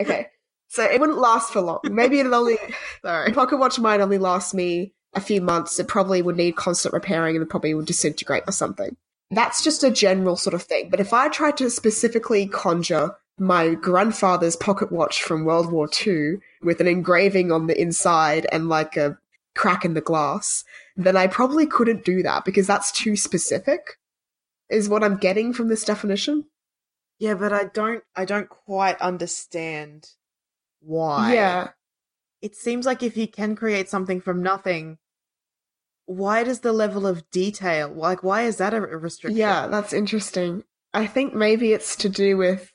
okay. 0.00 0.28
So 0.68 0.82
it 0.82 0.98
wouldn't 0.98 1.18
last 1.18 1.52
for 1.52 1.60
long. 1.60 1.80
Maybe 1.84 2.18
it'll 2.18 2.34
only 2.34 2.56
Sorry. 3.04 3.32
pocket 3.32 3.58
watch 3.58 3.78
might 3.78 4.00
only 4.00 4.18
last 4.18 4.54
me 4.54 4.94
a 5.12 5.20
few 5.20 5.42
months. 5.42 5.78
It 5.78 5.88
probably 5.88 6.22
would 6.22 6.36
need 6.36 6.56
constant 6.56 6.94
repairing 6.94 7.36
and 7.36 7.42
it 7.42 7.50
probably 7.50 7.74
would 7.74 7.86
disintegrate 7.86 8.44
or 8.46 8.52
something. 8.52 8.96
That's 9.30 9.62
just 9.62 9.84
a 9.84 9.90
general 9.90 10.36
sort 10.36 10.54
of 10.54 10.62
thing. 10.62 10.88
But 10.88 11.00
if 11.00 11.12
I 11.12 11.28
tried 11.28 11.58
to 11.58 11.68
specifically 11.68 12.46
conjure 12.46 13.16
my 13.38 13.74
grandfather's 13.74 14.56
pocket 14.56 14.92
watch 14.92 15.22
from 15.22 15.44
World 15.44 15.70
War 15.70 15.88
II 16.06 16.36
with 16.62 16.80
an 16.80 16.86
engraving 16.86 17.50
on 17.52 17.66
the 17.66 17.78
inside 17.78 18.46
and 18.52 18.68
like 18.68 18.96
a 18.96 19.18
crack 19.54 19.84
in 19.84 19.94
the 19.94 20.00
glass, 20.00 20.64
then 20.96 21.16
I 21.16 21.26
probably 21.26 21.66
couldn't 21.66 22.04
do 22.04 22.22
that 22.22 22.44
because 22.44 22.66
that's 22.66 22.92
too 22.92 23.16
specific. 23.16 23.98
Is 24.68 24.88
what 24.88 25.04
I'm 25.04 25.16
getting 25.18 25.52
from 25.52 25.68
this 25.68 25.84
definition. 25.84 26.46
Yeah, 27.18 27.34
but 27.34 27.52
I 27.52 27.64
don't 27.64 28.02
I 28.16 28.24
don't 28.24 28.48
quite 28.48 29.00
understand 29.00 30.08
why. 30.80 31.34
Yeah. 31.34 31.68
It 32.40 32.56
seems 32.56 32.86
like 32.86 33.02
if 33.02 33.16
you 33.16 33.28
can 33.28 33.54
create 33.54 33.88
something 33.88 34.20
from 34.20 34.42
nothing, 34.42 34.98
why 36.06 36.42
does 36.42 36.60
the 36.60 36.72
level 36.72 37.06
of 37.06 37.30
detail 37.30 37.92
like 37.94 38.22
why 38.22 38.42
is 38.42 38.56
that 38.56 38.74
a 38.74 38.80
restriction? 38.80 39.36
Yeah, 39.38 39.68
that's 39.68 39.92
interesting. 39.92 40.64
I 40.94 41.06
think 41.06 41.34
maybe 41.34 41.72
it's 41.72 41.96
to 41.96 42.08
do 42.08 42.36
with. 42.36 42.72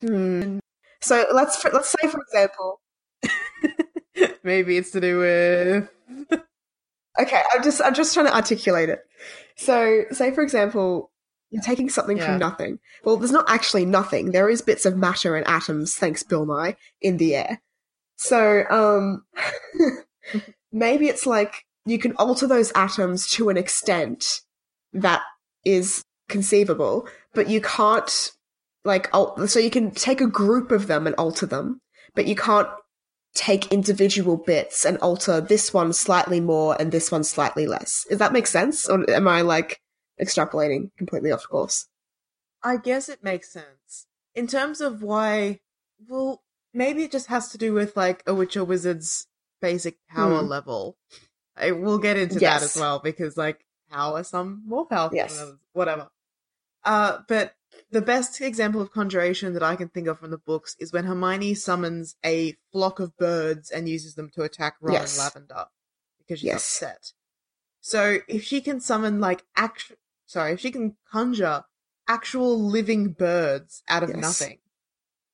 Hmm. 0.00 0.58
So 1.00 1.26
let's 1.32 1.62
let's 1.64 1.94
say, 2.00 2.08
for 2.08 2.20
example, 2.20 2.80
Maybe 4.42 4.76
it's 4.76 4.90
to 4.92 5.00
do 5.00 5.18
with 5.18 5.88
okay, 7.20 7.42
I'm 7.54 7.62
just 7.62 7.80
I'm 7.82 7.94
just 7.94 8.14
trying 8.14 8.26
to 8.26 8.34
articulate 8.34 8.88
it. 8.88 9.00
So, 9.56 10.04
say 10.10 10.30
for 10.32 10.42
example, 10.42 11.10
you're 11.50 11.62
taking 11.62 11.88
something 11.90 12.16
Yeah. 12.16 12.26
from 12.26 12.38
nothing. 12.38 12.78
Well, 13.04 13.16
there's 13.16 13.32
not 13.32 13.48
actually 13.50 13.84
nothing. 13.84 14.30
There 14.32 14.48
is 14.48 14.62
bits 14.62 14.86
of 14.86 14.96
matter 14.96 15.36
and 15.36 15.46
atoms, 15.46 15.94
thanks 15.96 16.22
Bill 16.22 16.46
Nye, 16.46 16.76
in 17.02 17.16
the 17.18 17.34
air. 17.36 17.60
So, 18.16 18.64
um, 18.70 19.24
maybe 20.72 21.08
it's 21.08 21.26
like 21.26 21.64
you 21.86 21.98
can 21.98 22.12
alter 22.16 22.46
those 22.46 22.72
atoms 22.74 23.26
to 23.32 23.48
an 23.48 23.56
extent 23.56 24.40
that 24.92 25.22
is 25.64 26.02
conceivable, 26.28 27.08
but 27.34 27.48
you 27.48 27.60
can't 27.60 28.30
like 28.84 29.08
al- 29.12 29.46
so 29.48 29.58
you 29.58 29.70
can 29.70 29.90
take 29.90 30.20
a 30.20 30.26
group 30.26 30.70
of 30.70 30.86
them 30.86 31.06
and 31.06 31.14
alter 31.16 31.46
them, 31.46 31.80
but 32.14 32.26
you 32.26 32.34
can't 32.36 32.68
take 33.34 33.72
individual 33.72 34.36
bits 34.36 34.84
and 34.84 34.98
alter 34.98 35.40
this 35.40 35.72
one 35.72 35.92
slightly 35.92 36.40
more 36.40 36.76
and 36.80 36.90
this 36.92 37.10
one 37.12 37.24
slightly 37.24 37.66
less. 37.66 38.04
Does 38.08 38.18
that 38.18 38.32
make 38.32 38.46
sense? 38.46 38.88
Or 38.88 39.08
am 39.10 39.28
I 39.28 39.42
like 39.42 39.80
extrapolating 40.20 40.90
completely 40.98 41.30
off 41.32 41.48
course? 41.48 41.86
I 42.62 42.76
guess 42.76 43.08
it 43.08 43.22
makes 43.24 43.50
sense. 43.52 44.06
In 44.34 44.46
terms 44.46 44.80
of 44.80 45.02
why 45.02 45.60
well, 46.08 46.42
maybe 46.72 47.04
it 47.04 47.12
just 47.12 47.26
has 47.28 47.50
to 47.50 47.58
do 47.58 47.72
with 47.72 47.96
like 47.96 48.22
a 48.26 48.34
witch 48.34 48.56
or 48.56 48.64
wizard's 48.64 49.26
basic 49.60 49.98
power 50.08 50.40
Hmm. 50.42 50.48
level. 50.48 50.96
I 51.56 51.72
will 51.72 51.98
get 51.98 52.16
into 52.16 52.40
that 52.40 52.62
as 52.62 52.76
well 52.76 52.98
because 52.98 53.36
like 53.36 53.64
how 53.90 54.14
are 54.16 54.24
some 54.24 54.62
more 54.66 54.86
powerful 54.86 55.16
Yes. 55.16 55.34
than 55.36 55.42
others? 55.48 55.58
Whatever. 55.72 56.10
Uh 56.84 57.18
but 57.28 57.54
the 57.90 58.02
best 58.02 58.40
example 58.40 58.80
of 58.80 58.90
conjuration 58.92 59.52
that 59.54 59.62
I 59.62 59.76
can 59.76 59.88
think 59.88 60.06
of 60.08 60.18
from 60.18 60.30
the 60.30 60.38
books 60.38 60.76
is 60.78 60.92
when 60.92 61.04
Hermione 61.04 61.54
summons 61.54 62.16
a 62.24 62.56
flock 62.72 63.00
of 63.00 63.16
birds 63.16 63.70
and 63.70 63.88
uses 63.88 64.14
them 64.14 64.30
to 64.30 64.42
attack 64.42 64.76
Ron 64.80 64.94
Yes. 64.94 65.10
and 65.10 65.18
Lavender 65.18 65.64
because 66.18 66.40
she's 66.40 66.46
Yes. 66.48 66.82
upset. 66.82 67.12
So 67.80 68.18
if 68.28 68.44
she 68.44 68.60
can 68.60 68.80
summon 68.80 69.20
like 69.20 69.44
actual, 69.56 69.96
sorry, 70.26 70.52
if 70.52 70.60
she 70.60 70.70
can 70.70 70.96
conjure 71.10 71.64
actual 72.06 72.58
living 72.60 73.12
birds 73.12 73.82
out 73.88 74.02
of 74.02 74.10
Yes. 74.10 74.20
nothing, 74.20 74.58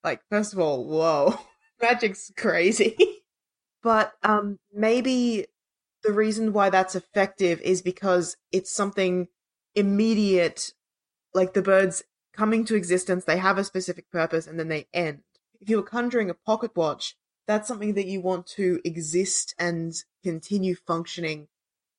like 0.04 0.22
first 0.30 0.52
of 0.52 0.58
all, 0.60 0.84
whoa, 0.84 1.38
magic's 1.82 2.30
crazy. 2.36 2.96
but 3.82 4.12
um, 4.22 4.58
maybe 4.72 5.46
the 6.02 6.12
reason 6.12 6.52
why 6.52 6.70
that's 6.70 6.94
effective 6.94 7.60
is 7.62 7.82
because 7.82 8.36
it's 8.52 8.70
something 8.72 9.28
immediate, 9.74 10.72
like 11.34 11.52
the 11.54 11.62
birds 11.62 12.02
coming 12.36 12.64
to 12.66 12.74
existence. 12.74 13.24
They 13.24 13.38
have 13.38 13.58
a 13.58 13.64
specific 13.64 14.10
purpose 14.10 14.46
and 14.46 14.58
then 14.58 14.68
they 14.68 14.88
end. 14.92 15.20
If 15.60 15.70
you 15.70 15.76
were 15.78 15.82
conjuring 15.82 16.30
a 16.30 16.34
pocket 16.34 16.76
watch, 16.76 17.16
that's 17.46 17.68
something 17.68 17.94
that 17.94 18.06
you 18.06 18.20
want 18.20 18.46
to 18.48 18.80
exist 18.84 19.54
and 19.58 19.94
continue 20.22 20.74
functioning 20.74 21.48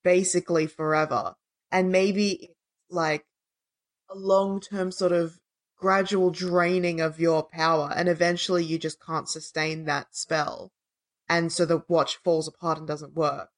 basically 0.04 0.68
forever. 0.68 1.36
And 1.72 1.92
maybe 1.92 2.52
like 2.90 3.26
a 4.10 4.16
long 4.16 4.60
term 4.60 4.92
sort 4.92 5.12
of 5.12 5.40
gradual 5.78 6.32
draining 6.32 7.00
of 7.02 7.20
your 7.20 7.44
power, 7.44 7.92
and 7.96 8.10
eventually 8.10 8.64
you 8.64 8.80
just 8.80 9.04
can't 9.06 9.30
sustain 9.30 9.86
that 9.86 10.16
spell. 10.16 10.72
And 11.30 11.52
so 11.52 11.66
the 11.66 11.84
watch 11.88 12.18
falls 12.24 12.48
apart 12.48 12.78
and 12.78 12.88
doesn't 12.88 13.16
work. 13.16 13.50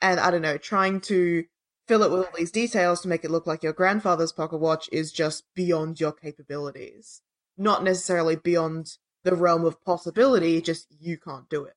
And 0.00 0.18
I 0.18 0.30
don't 0.30 0.42
know, 0.42 0.56
trying 0.56 1.00
to 1.02 1.44
fill 1.90 2.04
it 2.04 2.10
with 2.12 2.20
all 2.20 2.32
these 2.38 2.52
details 2.52 3.00
to 3.00 3.08
make 3.08 3.24
it 3.24 3.32
look 3.32 3.48
like 3.48 3.64
your 3.64 3.72
grandfather's 3.72 4.30
pocket 4.30 4.58
watch 4.58 4.88
is 4.92 5.10
just 5.10 5.42
beyond 5.56 5.98
your 5.98 6.12
capabilities. 6.12 7.20
Not 7.58 7.82
necessarily 7.82 8.36
beyond 8.36 8.96
the 9.24 9.34
realm 9.34 9.64
of 9.64 9.82
possibility, 9.84 10.60
just 10.60 10.86
you 11.00 11.18
can't 11.18 11.50
do 11.50 11.64
it. 11.64 11.74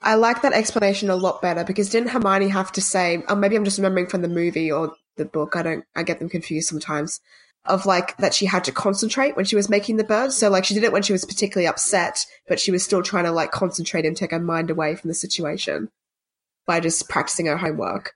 I 0.00 0.14
like 0.14 0.42
that 0.42 0.52
explanation 0.52 1.10
a 1.10 1.16
lot 1.16 1.42
better 1.42 1.64
because 1.64 1.90
didn't 1.90 2.10
Hermione 2.10 2.50
have 2.50 2.70
to 2.70 2.80
say, 2.80 3.24
or 3.28 3.34
maybe 3.34 3.56
I'm 3.56 3.64
just 3.64 3.78
remembering 3.78 4.06
from 4.06 4.22
the 4.22 4.28
movie 4.28 4.70
or 4.70 4.92
the 5.16 5.24
book, 5.24 5.56
I 5.56 5.62
don't, 5.62 5.84
I 5.96 6.04
get 6.04 6.20
them 6.20 6.28
confused 6.28 6.68
sometimes, 6.68 7.20
of 7.64 7.84
like 7.84 8.16
that 8.18 8.32
she 8.32 8.46
had 8.46 8.62
to 8.62 8.70
concentrate 8.70 9.34
when 9.34 9.44
she 9.44 9.56
was 9.56 9.68
making 9.68 9.96
the 9.96 10.04
bird. 10.04 10.32
So 10.34 10.48
like 10.50 10.64
she 10.64 10.74
did 10.74 10.84
it 10.84 10.92
when 10.92 11.02
she 11.02 11.12
was 11.12 11.24
particularly 11.24 11.66
upset, 11.66 12.24
but 12.46 12.60
she 12.60 12.70
was 12.70 12.84
still 12.84 13.02
trying 13.02 13.24
to 13.24 13.32
like 13.32 13.50
concentrate 13.50 14.06
and 14.06 14.16
take 14.16 14.30
her 14.30 14.38
mind 14.38 14.70
away 14.70 14.94
from 14.94 15.08
the 15.08 15.14
situation 15.14 15.90
by 16.64 16.78
just 16.78 17.08
practicing 17.08 17.46
her 17.46 17.56
homework. 17.56 18.14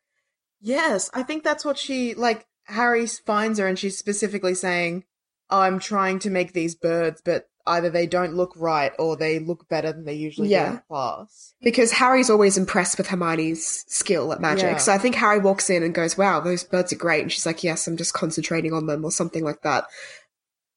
Yes, 0.60 1.10
I 1.14 1.22
think 1.22 1.44
that's 1.44 1.64
what 1.64 1.78
she 1.78 2.14
like. 2.14 2.46
Harry 2.64 3.06
finds 3.06 3.58
her 3.58 3.66
and 3.66 3.78
she's 3.78 3.98
specifically 3.98 4.54
saying, 4.54 5.04
oh, 5.48 5.60
"I'm 5.60 5.78
trying 5.78 6.18
to 6.20 6.30
make 6.30 6.52
these 6.52 6.74
birds, 6.74 7.22
but 7.24 7.46
either 7.66 7.90
they 7.90 8.06
don't 8.06 8.34
look 8.34 8.52
right 8.56 8.92
or 8.98 9.16
they 9.16 9.38
look 9.38 9.68
better 9.68 9.92
than 9.92 10.04
they 10.04 10.14
usually 10.14 10.48
do 10.48 10.56
in 10.56 10.82
class." 10.88 11.54
Because 11.62 11.92
Harry's 11.92 12.30
always 12.30 12.58
impressed 12.58 12.98
with 12.98 13.08
Hermione's 13.08 13.84
skill 13.88 14.32
at 14.32 14.40
magic. 14.40 14.64
Yeah. 14.64 14.76
So 14.76 14.92
I 14.92 14.98
think 14.98 15.14
Harry 15.16 15.38
walks 15.38 15.70
in 15.70 15.82
and 15.82 15.94
goes, 15.94 16.16
Wow, 16.16 16.40
those 16.40 16.64
birds 16.64 16.92
are 16.92 16.96
great. 16.96 17.22
And 17.22 17.32
she's 17.32 17.46
like, 17.46 17.64
Yes, 17.64 17.86
I'm 17.86 17.96
just 17.96 18.14
concentrating 18.14 18.72
on 18.72 18.86
them 18.86 19.04
or 19.04 19.10
something 19.10 19.44
like 19.44 19.62
that. 19.62 19.84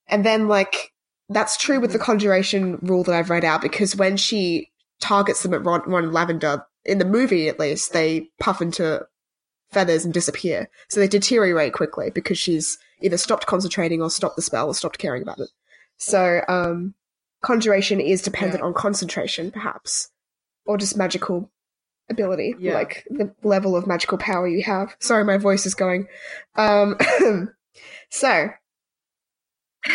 And 0.07 0.25
then, 0.25 0.47
like, 0.47 0.93
that's 1.29 1.57
true 1.57 1.79
with 1.79 1.91
the 1.91 1.99
mm. 1.99 2.03
conjuration 2.03 2.77
rule 2.81 3.03
that 3.03 3.15
I've 3.15 3.29
read 3.29 3.45
out 3.45 3.61
because 3.61 3.95
when 3.95 4.17
she 4.17 4.69
targets 4.99 5.43
them 5.43 5.53
at 5.53 5.63
Ron, 5.63 5.81
Ron 5.85 6.05
and 6.05 6.13
Lavender, 6.13 6.65
in 6.85 6.97
the 6.97 7.05
movie 7.05 7.47
at 7.47 7.59
least, 7.59 7.93
they 7.93 8.29
puff 8.39 8.61
into 8.61 9.05
feathers 9.73 10.05
and 10.05 10.13
disappear. 10.13 10.69
So 10.89 10.99
they 10.99 11.07
deteriorate 11.07 11.73
quickly 11.73 12.09
because 12.11 12.37
she's 12.37 12.77
either 13.01 13.17
stopped 13.17 13.45
concentrating 13.47 14.01
or 14.01 14.09
stopped 14.09 14.35
the 14.35 14.41
spell 14.41 14.67
or 14.67 14.73
stopped 14.75 14.97
caring 14.99 15.21
about 15.21 15.39
it. 15.39 15.49
So, 15.97 16.41
um, 16.47 16.93
conjuration 17.41 17.99
is 17.99 18.21
dependent 18.21 18.61
Yeah. 18.61 18.67
on 18.67 18.73
concentration, 18.73 19.51
perhaps, 19.51 20.09
or 20.65 20.77
just 20.77 20.95
magical 20.97 21.51
ability, 22.09 22.55
Yeah. 22.59 22.73
like 22.73 23.05
the 23.09 23.33
level 23.43 23.75
of 23.75 23.87
magical 23.87 24.17
power 24.17 24.47
you 24.47 24.63
have. 24.63 24.95
Sorry, 24.99 25.23
my 25.23 25.37
voice 25.37 25.65
is 25.65 25.73
going. 25.75 26.07
Um, 26.55 26.97
so, 28.09 28.49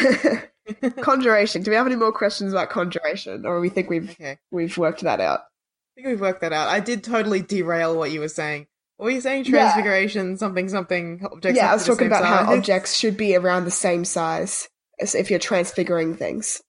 conjuration. 1.01 1.63
Do 1.63 1.71
we 1.71 1.77
have 1.77 1.87
any 1.87 1.97
more 1.97 2.13
questions 2.13 2.53
about 2.53 2.71
conjuration, 2.71 3.47
or 3.47 3.61
we 3.61 3.69
think 3.69 3.89
we've 3.91 4.11
Okay, 4.11 4.39
we've 4.51 4.77
worked 4.77 5.01
that 5.03 5.21
out? 5.21 5.41
I 5.41 6.03
think 6.03 6.07
we've 6.09 6.21
worked 6.21 6.43
that 6.43 6.53
out. 6.53 6.69
I 6.69 6.81
did 6.81 7.03
totally 7.03 7.41
derail 7.43 7.97
what 7.97 8.11
you 8.11 8.21
were 8.21 8.29
saying. 8.29 8.67
Were 8.99 9.11
you 9.11 9.21
saying? 9.21 9.45
Yeah. 9.45 9.61
Transfiguration, 9.61 10.37
something, 10.37 10.69
something. 10.69 11.21
Objects. 11.31 11.57
yeah, 11.57 11.71
I 11.71 11.75
was 11.75 11.85
to 11.85 11.93
be 11.93 11.95
the 11.95 11.97
talking 11.97 12.07
about 12.09 12.25
how 12.47 12.53
objects 12.55 12.97
should 12.97 13.17
be 13.17 13.37
around 13.37 13.65
the 13.65 13.71
same 13.71 14.05
size 14.05 14.69
as 15.01 15.15
if 15.15 15.31
you're 15.31 15.39
transfiguring 15.39 16.17
things, 16.17 16.61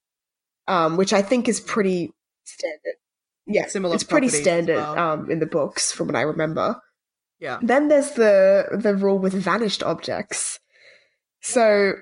um, 0.68 0.96
which 0.98 1.12
I 1.14 1.22
think 1.24 1.48
is 1.50 1.60
pretty 1.60 2.12
standard. 2.44 2.96
Yeah, 3.48 3.66
Similar 3.68 3.96
it's 3.96 4.04
pretty 4.04 4.30
standard 4.30 4.76
well. 4.76 5.00
um, 5.00 5.32
in 5.32 5.40
the 5.40 5.48
books, 5.48 5.92
from 5.92 6.06
what 6.08 6.16
I 6.16 6.22
remember. 6.22 6.80
Yeah. 7.40 7.58
Then 7.64 7.88
there's 7.88 8.12
the 8.12 8.68
the 8.80 8.96
rule 8.96 9.18
with 9.18 9.34
vanished 9.34 9.82
objects. 9.82 10.60
So 11.42 11.94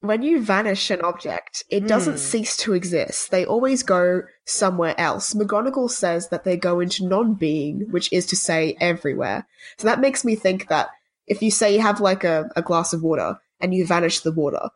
when 0.00 0.22
you 0.22 0.40
vanish 0.42 0.90
an 0.90 1.00
object, 1.02 1.64
it 1.70 1.88
doesn't 1.88 2.14
Hmm. 2.14 2.18
cease 2.18 2.56
to 2.58 2.74
exist. 2.74 3.30
They 3.32 3.44
always 3.44 3.82
go 3.82 4.22
somewhere 4.46 4.94
else. 4.98 5.34
McGonagall 5.34 5.90
says 5.90 6.28
that 6.30 6.44
they 6.44 6.56
go 6.56 6.80
into 6.80 7.06
non-being, 7.06 7.86
which 7.90 8.12
is 8.12 8.26
to 8.26 8.36
say 8.36 8.76
everywhere. 8.80 9.46
So 9.78 9.86
that 9.88 10.00
makes 10.00 10.24
me 10.24 10.34
think 10.36 10.68
that 10.68 10.88
if 11.26 11.42
you 11.42 11.50
say 11.50 11.74
you 11.74 11.80
have 11.82 12.00
like 12.00 12.24
a, 12.24 12.50
a 12.56 12.62
glass 12.62 12.92
of 12.92 13.02
water 13.02 13.38
and 13.60 13.74
you 13.74 13.86
vanish 13.86 14.20
the 14.20 14.32
water, 14.32 14.70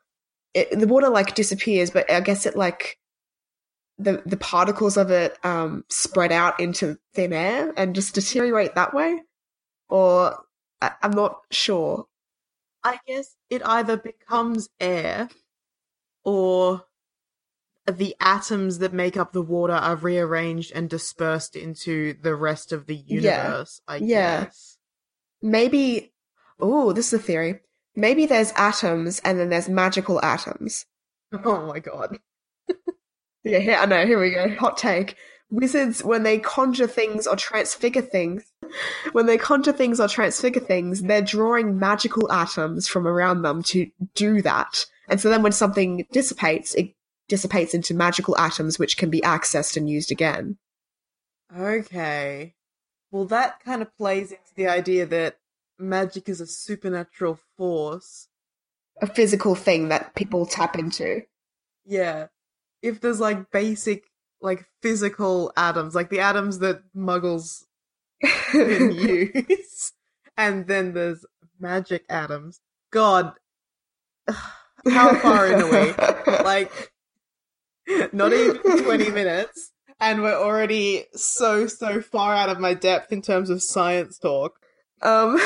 it, 0.55 0.79
the 0.79 0.87
water 0.87 1.09
like 1.11 1.35
disappears, 1.35 1.91
but 1.91 2.11
I 2.11 2.21
guess 2.21 2.47
it 2.47 2.57
like 2.57 2.99
the 3.99 4.23
the 4.27 4.37
particles 4.37 4.97
of 4.97 5.11
it 5.11 5.39
um 5.45 5.85
spread 5.89 6.33
out 6.33 6.61
into 6.61 6.99
thin 7.15 7.33
air 7.33 7.73
and 7.77 7.95
just 7.95 8.15
deteriorate 8.15 8.75
that 8.75 8.95
way. 8.95 9.21
or 9.89 10.39
I- 10.83 10.95
I'm 11.03 11.13
not 11.13 11.41
sure. 11.53 12.07
I 12.85 13.01
guess 13.07 13.37
it 13.51 13.63
either 13.67 13.97
becomes 13.99 14.69
air 14.81 15.29
or 16.25 16.86
the 17.91 18.15
atoms 18.21 18.79
that 18.79 18.93
make 18.93 19.17
up 19.17 19.33
the 19.33 19.43
water 19.43 19.73
are 19.75 19.97
rearranged 19.97 20.73
and 20.75 20.91
dispersed 20.91 21.55
into 21.57 22.15
the 22.23 22.35
rest 22.35 22.73
of 22.73 22.87
the 22.87 22.97
Yeah. 22.97 23.15
universe, 23.47 23.81
I 23.87 23.97
Yeah. 23.97 24.45
guess. 24.45 24.79
Maybe. 25.43 26.13
Oh, 26.59 26.93
this 26.93 27.09
is 27.13 27.21
a 27.21 27.23
theory. 27.23 27.61
Maybe 27.95 28.27
there's 28.27 28.53
atoms 28.57 29.21
and 29.25 29.39
then 29.39 29.49
there's 29.51 29.69
magical 29.69 30.23
atoms. 30.25 30.87
Oh 31.45 31.67
my 31.67 31.81
god. 31.81 32.19
Yeah, 33.45 33.59
here, 33.61 33.77
I 33.77 33.87
know. 33.87 34.05
Here 34.07 34.19
we 34.21 34.31
go. 34.33 34.49
Hot 34.57 34.77
take. 34.77 35.15
Wizards, 35.51 36.03
when 36.03 36.25
they 36.25 36.41
conjure 36.41 36.89
things 36.89 37.29
or 37.29 37.37
transfigure 37.37 38.03
things, 38.03 38.43
when 39.13 39.27
they 39.27 39.39
conjure 39.39 39.73
things 39.73 40.01
or 40.01 40.09
transfigure 40.09 40.61
things, 40.61 41.03
they're 41.03 41.23
drawing 41.23 41.79
magical 41.79 42.31
atoms 42.33 42.89
from 42.89 43.07
around 43.07 43.43
them 43.43 43.63
to 43.65 43.89
do 44.17 44.43
that. 44.43 44.87
And 45.09 45.21
so 45.21 45.29
then 45.31 45.43
when 45.45 45.53
something 45.53 46.05
dissipates, 46.11 46.75
it 46.75 46.93
dissipates 47.29 47.75
into 47.75 47.95
magical 47.95 48.37
atoms 48.39 48.79
which 48.79 48.97
can 48.97 49.11
be 49.11 49.21
accessed 49.21 49.77
and 49.77 49.89
used 49.89 50.13
again. 50.13 50.59
Okay. 51.57 52.55
Well, 53.11 53.25
that 53.27 53.61
kind 53.65 53.83
of 53.83 53.97
plays 53.97 54.31
into 54.31 54.55
the 54.55 54.69
idea 54.69 55.07
that 55.07 55.39
magic 55.79 56.29
is 56.29 56.41
a 56.41 56.47
supernatural 56.47 57.39
force. 57.57 58.29
A 59.01 59.07
physical 59.07 59.55
thing 59.55 59.89
that 59.89 60.15
people 60.15 60.47
tap 60.47 60.79
into. 60.79 61.23
Yeah. 61.85 62.29
If 62.83 63.01
there's 63.01 63.21
like 63.21 63.51
basic, 63.51 64.05
like 64.41 64.65
physical 64.83 65.53
atoms, 65.57 65.95
like 65.95 66.11
the 66.11 66.21
atoms 66.21 66.61
that 66.61 66.83
muggles 66.95 67.65
can 68.23 68.93
use, 68.93 69.93
and 70.37 70.67
then 70.67 70.95
there's 70.95 71.25
magic 71.59 72.05
atoms. 72.09 72.61
God, 72.91 73.35
how 74.29 75.15
far 75.17 75.47
in 75.47 75.63
are 75.63 75.71
we? 75.71 75.95
Like, 76.45 76.93
not 78.13 78.33
even 78.33 78.57
20 78.83 79.11
minutes, 79.11 79.73
and 80.01 80.23
we're 80.23 80.35
already 80.35 81.05
so, 81.15 81.67
so 81.67 82.01
far 82.01 82.35
out 82.35 82.49
of 82.49 82.61
my 82.61 82.75
depth 82.75 83.13
in 83.13 83.23
terms 83.23 83.51
of 83.51 83.63
science 83.63 84.19
talk. 84.19 84.59
Um, 85.03 85.39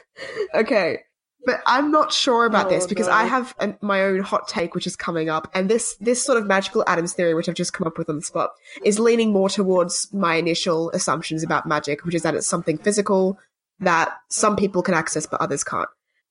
okay, 0.54 0.98
but 1.46 1.62
I'm 1.66 1.90
not 1.90 2.12
sure 2.12 2.44
about 2.44 2.68
this 2.68 2.84
Oh, 2.84 2.88
because 2.88 3.06
no. 3.06 3.14
I 3.14 3.24
have 3.24 3.54
an, 3.60 3.78
my 3.80 4.02
own 4.02 4.20
hot 4.20 4.46
take, 4.46 4.74
which 4.74 4.86
is 4.86 4.94
coming 4.96 5.28
up, 5.28 5.50
and 5.54 5.68
this 5.68 5.96
this 6.00 6.22
sort 6.22 6.38
of 6.38 6.46
magical 6.46 6.84
atoms 6.86 7.14
theory, 7.14 7.34
which 7.34 7.48
I've 7.48 7.54
just 7.54 7.72
come 7.72 7.86
up 7.86 7.96
with 7.98 8.08
on 8.08 8.16
the 8.16 8.22
spot, 8.22 8.50
is 8.84 8.98
leaning 8.98 9.32
more 9.32 9.48
towards 9.48 10.12
my 10.12 10.34
initial 10.34 10.90
assumptions 10.90 11.42
about 11.42 11.66
magic, 11.66 12.04
which 12.04 12.14
is 12.14 12.22
that 12.22 12.34
it's 12.34 12.46
something 12.46 12.78
physical 12.78 13.38
that 13.80 14.12
some 14.28 14.56
people 14.56 14.82
can 14.82 14.92
access 14.94 15.26
but 15.26 15.40
others 15.40 15.64
can't, 15.64 15.88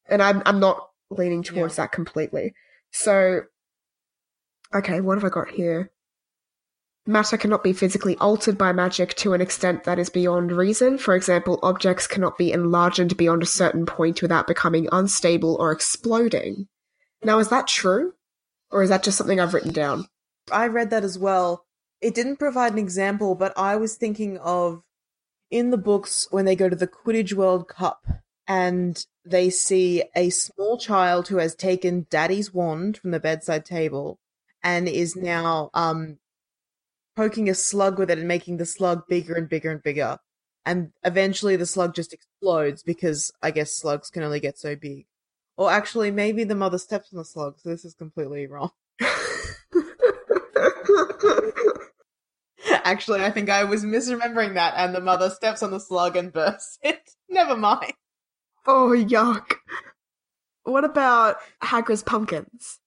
and 0.07 0.21
I'm 0.21 0.43
I'm 0.45 0.59
not 0.59 0.89
leaning 1.09 1.41
towards 1.41 1.75
that 1.77 1.91
completely. 1.91 2.53
So, 2.91 3.41
okay, 4.73 5.01
what 5.01 5.17
have 5.17 5.25
I 5.25 5.29
got 5.29 5.51
here? 5.51 5.91
Matter 7.05 7.37
cannot 7.37 7.63
be 7.63 7.73
physically 7.73 8.15
altered 8.17 8.57
by 8.57 8.71
magic 8.71 9.15
to 9.15 9.33
an 9.33 9.41
extent 9.41 9.85
that 9.85 9.97
is 9.97 10.09
beyond 10.09 10.51
reason. 10.51 10.97
For 10.97 11.15
example, 11.15 11.59
objects 11.63 12.05
cannot 12.05 12.37
be 12.37 12.51
enlarged 12.51 13.17
beyond 13.17 13.41
a 13.41 13.47
certain 13.47 13.85
point 13.85 14.21
without 14.21 14.45
becoming 14.45 14.87
unstable 14.91 15.55
or 15.59 15.71
exploding. 15.71 16.67
Now, 17.23 17.39
is 17.39 17.49
that 17.49 17.67
true? 17.67 18.13
Or 18.69 18.83
is 18.83 18.89
that 18.89 19.01
just 19.01 19.17
something 19.17 19.39
I've 19.39 19.55
written 19.55 19.73
down? 19.73 20.05
I 20.51 20.67
read 20.67 20.91
that 20.91 21.03
as 21.03 21.17
well. 21.17 21.65
It 21.99 22.13
didn't 22.13 22.37
provide 22.37 22.73
an 22.73 22.79
example, 22.79 23.33
but 23.33 23.57
I 23.57 23.75
was 23.75 23.95
thinking 23.95 24.37
of 24.37 24.83
in 25.49 25.71
the 25.71 25.77
books 25.77 26.27
when 26.29 26.45
they 26.45 26.55
go 26.55 26.69
to 26.69 26.75
the 26.75 26.87
Quidditch 26.87 27.33
World 27.33 27.67
Cup 27.67 28.05
and 28.47 29.03
they 29.25 29.49
see 29.49 30.03
a 30.15 30.29
small 30.29 30.77
child 30.77 31.27
who 31.27 31.37
has 31.37 31.55
taken 31.55 32.05
daddy's 32.09 32.53
wand 32.53 32.97
from 32.97 33.11
the 33.11 33.19
bedside 33.19 33.65
table 33.65 34.19
and 34.63 34.87
is 34.87 35.15
now 35.15 35.69
um 35.73 36.17
poking 37.15 37.49
a 37.49 37.53
slug 37.53 37.99
with 37.99 38.09
it 38.09 38.17
and 38.17 38.27
making 38.27 38.57
the 38.57 38.65
slug 38.65 39.03
bigger 39.07 39.35
and 39.35 39.49
bigger 39.49 39.71
and 39.71 39.83
bigger. 39.83 40.17
And 40.65 40.91
eventually 41.03 41.55
the 41.55 41.65
slug 41.65 41.93
just 41.93 42.13
explodes 42.13 42.83
because 42.83 43.31
I 43.41 43.51
guess 43.51 43.73
slugs 43.75 44.09
can 44.09 44.23
only 44.23 44.39
get 44.39 44.57
so 44.57 44.75
big. 44.75 45.05
Or 45.57 45.69
actually, 45.69 46.11
maybe 46.11 46.45
the 46.45 46.55
mother 46.55 46.77
steps 46.77 47.11
on 47.11 47.17
the 47.17 47.25
slug, 47.25 47.59
so 47.59 47.67
this 47.67 47.83
is 47.83 47.93
completely 47.93 48.47
wrong. 48.47 48.71
Actually, 52.83 53.25
I 53.25 53.31
think 53.31 53.49
I 53.49 53.65
was 53.65 53.83
misremembering 53.83 54.53
that, 54.53 54.75
and 54.77 54.95
the 54.95 55.01
mother 55.01 55.29
steps 55.29 55.61
on 55.61 55.71
the 55.71 55.79
slug 55.79 56.15
and 56.15 56.31
bursts 56.31 56.79
it. 56.83 57.09
Never 57.27 57.57
mind. 57.57 57.91
oh, 58.65 58.91
yuck. 58.95 59.55
What 60.63 60.85
about 60.85 61.37
Hagrid's 61.61 62.03
pumpkins? 62.03 62.79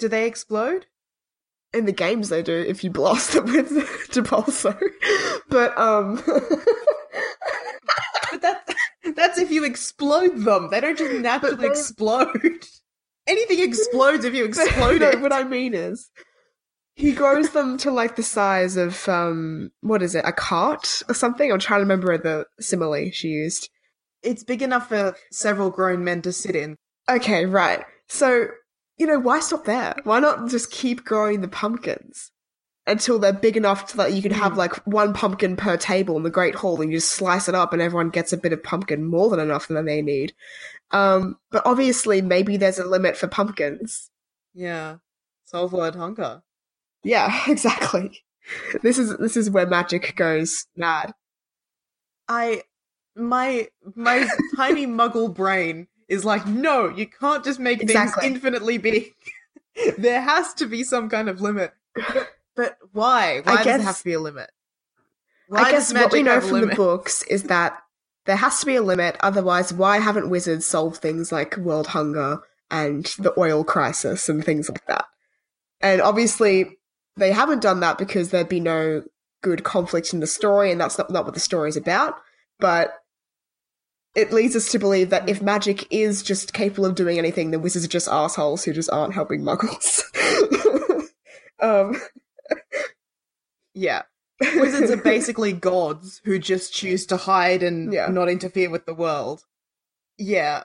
Do 0.00 0.08
they 0.08 0.26
explode? 0.26 0.86
In 1.72 1.84
the 1.84 1.92
games, 1.92 2.30
they 2.30 2.42
do 2.42 2.56
if 2.56 2.82
you 2.82 2.90
blast 2.90 3.32
them 3.32 3.44
with 3.44 3.70
Depulso. 4.10 4.76
But, 5.48 5.78
um. 5.78 6.20
But 8.30 8.42
that 8.42 8.74
that's 9.16 9.38
if 9.38 9.50
you 9.50 9.64
explode 9.64 10.44
them. 10.44 10.68
They 10.70 10.80
don't 10.80 10.96
just 10.96 11.20
naturally 11.20 11.66
explode. 11.66 12.66
Anything 13.26 13.60
explodes 13.60 14.24
if 14.24 14.34
you 14.34 14.44
explode 14.44 15.00
no, 15.00 15.10
it. 15.10 15.20
what 15.20 15.32
I 15.32 15.44
mean 15.44 15.74
is, 15.74 16.10
he 16.94 17.12
grows 17.12 17.50
them 17.50 17.76
to 17.78 17.90
like 17.90 18.16
the 18.16 18.22
size 18.22 18.76
of 18.76 19.08
um, 19.08 19.70
what 19.80 20.02
is 20.02 20.14
it, 20.14 20.24
a 20.24 20.32
cart 20.32 21.02
or 21.08 21.14
something? 21.14 21.50
I'm 21.50 21.58
trying 21.58 21.78
to 21.78 21.84
remember 21.84 22.16
the 22.18 22.46
simile 22.60 23.10
she 23.12 23.28
used. 23.28 23.68
It's 24.22 24.44
big 24.44 24.62
enough 24.62 24.88
for 24.88 25.16
several 25.32 25.70
grown 25.70 26.04
men 26.04 26.22
to 26.22 26.32
sit 26.32 26.54
in. 26.54 26.76
Okay, 27.08 27.46
right. 27.46 27.84
So 28.08 28.48
you 29.00 29.06
know, 29.06 29.18
why 29.18 29.40
stop 29.40 29.64
there? 29.64 29.96
Why 30.04 30.20
not 30.20 30.50
just 30.50 30.70
keep 30.70 31.06
growing 31.06 31.40
the 31.40 31.48
pumpkins 31.48 32.32
until 32.86 33.18
they're 33.18 33.32
big 33.32 33.56
enough 33.56 33.86
to 33.86 33.96
that 33.96 34.12
you 34.12 34.20
can 34.20 34.30
have 34.30 34.58
like 34.58 34.74
one 34.86 35.14
pumpkin 35.14 35.56
per 35.56 35.78
table 35.78 36.18
in 36.18 36.22
the 36.22 36.28
Great 36.28 36.54
Hall, 36.54 36.82
and 36.82 36.92
you 36.92 36.98
just 36.98 37.12
slice 37.12 37.48
it 37.48 37.54
up, 37.54 37.72
and 37.72 37.80
everyone 37.80 38.10
gets 38.10 38.34
a 38.34 38.36
bit 38.36 38.52
of 38.52 38.62
pumpkin, 38.62 39.02
more 39.06 39.30
than 39.30 39.40
enough 39.40 39.68
than 39.68 39.86
they 39.86 40.02
need. 40.02 40.34
Um, 40.90 41.38
but 41.50 41.62
obviously, 41.64 42.20
maybe 42.20 42.58
there's 42.58 42.78
a 42.78 42.84
limit 42.84 43.16
for 43.16 43.26
pumpkins. 43.26 44.10
Yeah. 44.52 44.96
Solve 45.46 45.72
world 45.72 45.96
hunger. 45.96 46.42
Yeah, 47.02 47.34
exactly. 47.48 48.22
This 48.82 48.98
is 48.98 49.16
this 49.16 49.34
is 49.34 49.50
where 49.50 49.66
magic 49.66 50.14
goes 50.14 50.66
mad. 50.76 51.14
I 52.28 52.64
my 53.16 53.68
my 53.94 54.28
tiny 54.56 54.86
muggle 54.86 55.34
brain 55.34 55.88
is 56.10 56.24
like, 56.24 56.46
no, 56.46 56.88
you 56.88 57.06
can't 57.06 57.44
just 57.44 57.58
make 57.58 57.80
Exactly. 57.80 58.22
things 58.22 58.36
infinitely 58.36 58.76
big. 58.76 59.14
there 59.96 60.20
has 60.20 60.52
to 60.54 60.66
be 60.66 60.82
some 60.84 61.08
kind 61.08 61.28
of 61.28 61.40
limit. 61.40 61.72
But, 61.94 62.28
but 62.56 62.76
why? 62.92 63.40
Why 63.44 63.56
does 63.56 63.64
guess- 63.64 63.80
it 63.80 63.84
have 63.84 63.98
to 63.98 64.04
be 64.04 64.12
a 64.12 64.20
limit? 64.20 64.50
Why 65.48 65.62
I 65.62 65.70
guess 65.72 65.92
what 65.92 66.12
we 66.12 66.22
know 66.22 66.40
from 66.40 66.60
the 66.60 66.74
books 66.76 67.22
is 67.24 67.44
that 67.44 67.78
there 68.26 68.36
has 68.36 68.60
to 68.60 68.66
be 68.66 68.76
a 68.76 68.82
limit. 68.82 69.16
Otherwise, 69.20 69.72
why 69.72 69.98
haven't 69.98 70.30
wizards 70.30 70.66
solved 70.66 70.98
things 70.98 71.32
like 71.32 71.56
world 71.56 71.88
hunger 71.88 72.40
and 72.70 73.04
the 73.18 73.32
oil 73.38 73.64
crisis 73.64 74.28
and 74.28 74.44
things 74.44 74.68
like 74.68 74.86
that? 74.86 75.06
And 75.80 76.00
obviously, 76.00 76.78
they 77.16 77.32
haven't 77.32 77.62
done 77.62 77.80
that 77.80 77.98
because 77.98 78.30
there'd 78.30 78.48
be 78.48 78.60
no 78.60 79.02
good 79.42 79.64
conflict 79.64 80.12
in 80.12 80.20
the 80.20 80.26
story, 80.26 80.70
and 80.70 80.80
that's 80.80 80.98
not, 80.98 81.10
not 81.10 81.24
what 81.24 81.34
the 81.34 81.40
story 81.40 81.68
is 81.68 81.76
about. 81.76 82.14
But 82.60 82.92
it 84.14 84.32
leads 84.32 84.56
us 84.56 84.70
to 84.72 84.78
believe 84.78 85.10
that 85.10 85.28
if 85.28 85.40
magic 85.40 85.86
is 85.92 86.22
just 86.22 86.52
capable 86.52 86.84
of 86.86 86.94
doing 86.94 87.18
anything, 87.18 87.50
then 87.50 87.62
wizards 87.62 87.84
are 87.84 87.88
just 87.88 88.08
assholes 88.08 88.64
who 88.64 88.72
just 88.72 88.90
aren't 88.90 89.14
helping 89.14 89.42
muggles. 89.42 90.02
um, 91.60 91.96
Yeah. 93.74 94.02
Wizards 94.40 94.90
are 94.90 94.96
basically 95.02 95.52
gods 95.52 96.20
who 96.24 96.38
just 96.38 96.72
choose 96.74 97.06
to 97.06 97.16
hide 97.16 97.62
and 97.62 97.92
Yeah. 97.92 98.06
not 98.08 98.28
interfere 98.28 98.70
with 98.70 98.86
the 98.86 98.94
world. 98.94 99.44
Yeah. 100.18 100.64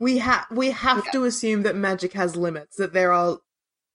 We 0.00 0.18
have 0.18 0.46
we 0.50 0.70
have 0.72 1.04
Yeah. 1.06 1.12
to 1.12 1.24
assume 1.24 1.62
that 1.62 1.76
magic 1.76 2.14
has 2.14 2.34
limits, 2.36 2.76
that 2.76 2.92
there 2.92 3.12
are 3.12 3.38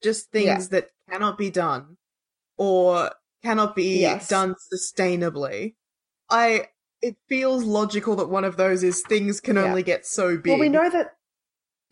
just 0.02 0.32
things 0.32 0.46
Yeah. 0.46 0.80
that 0.80 0.90
cannot 1.10 1.38
be 1.38 1.50
done 1.50 1.98
or 2.58 3.12
cannot 3.44 3.76
be 3.76 4.00
Yes. 4.00 4.30
done 4.30 4.56
sustainably. 4.74 5.76
I 6.30 6.68
it 7.02 7.16
feels 7.30 7.64
logical 7.64 8.16
that 8.18 8.30
one 8.30 8.44
of 8.44 8.58
those 8.58 8.84
is 8.84 9.02
things 9.08 9.40
can 9.40 9.56
Yeah. 9.56 9.64
only 9.64 9.84
get 9.84 10.06
so 10.06 10.38
big. 10.38 10.52
well, 10.52 10.60
we 10.60 10.70
know 10.70 10.90
that 10.90 11.16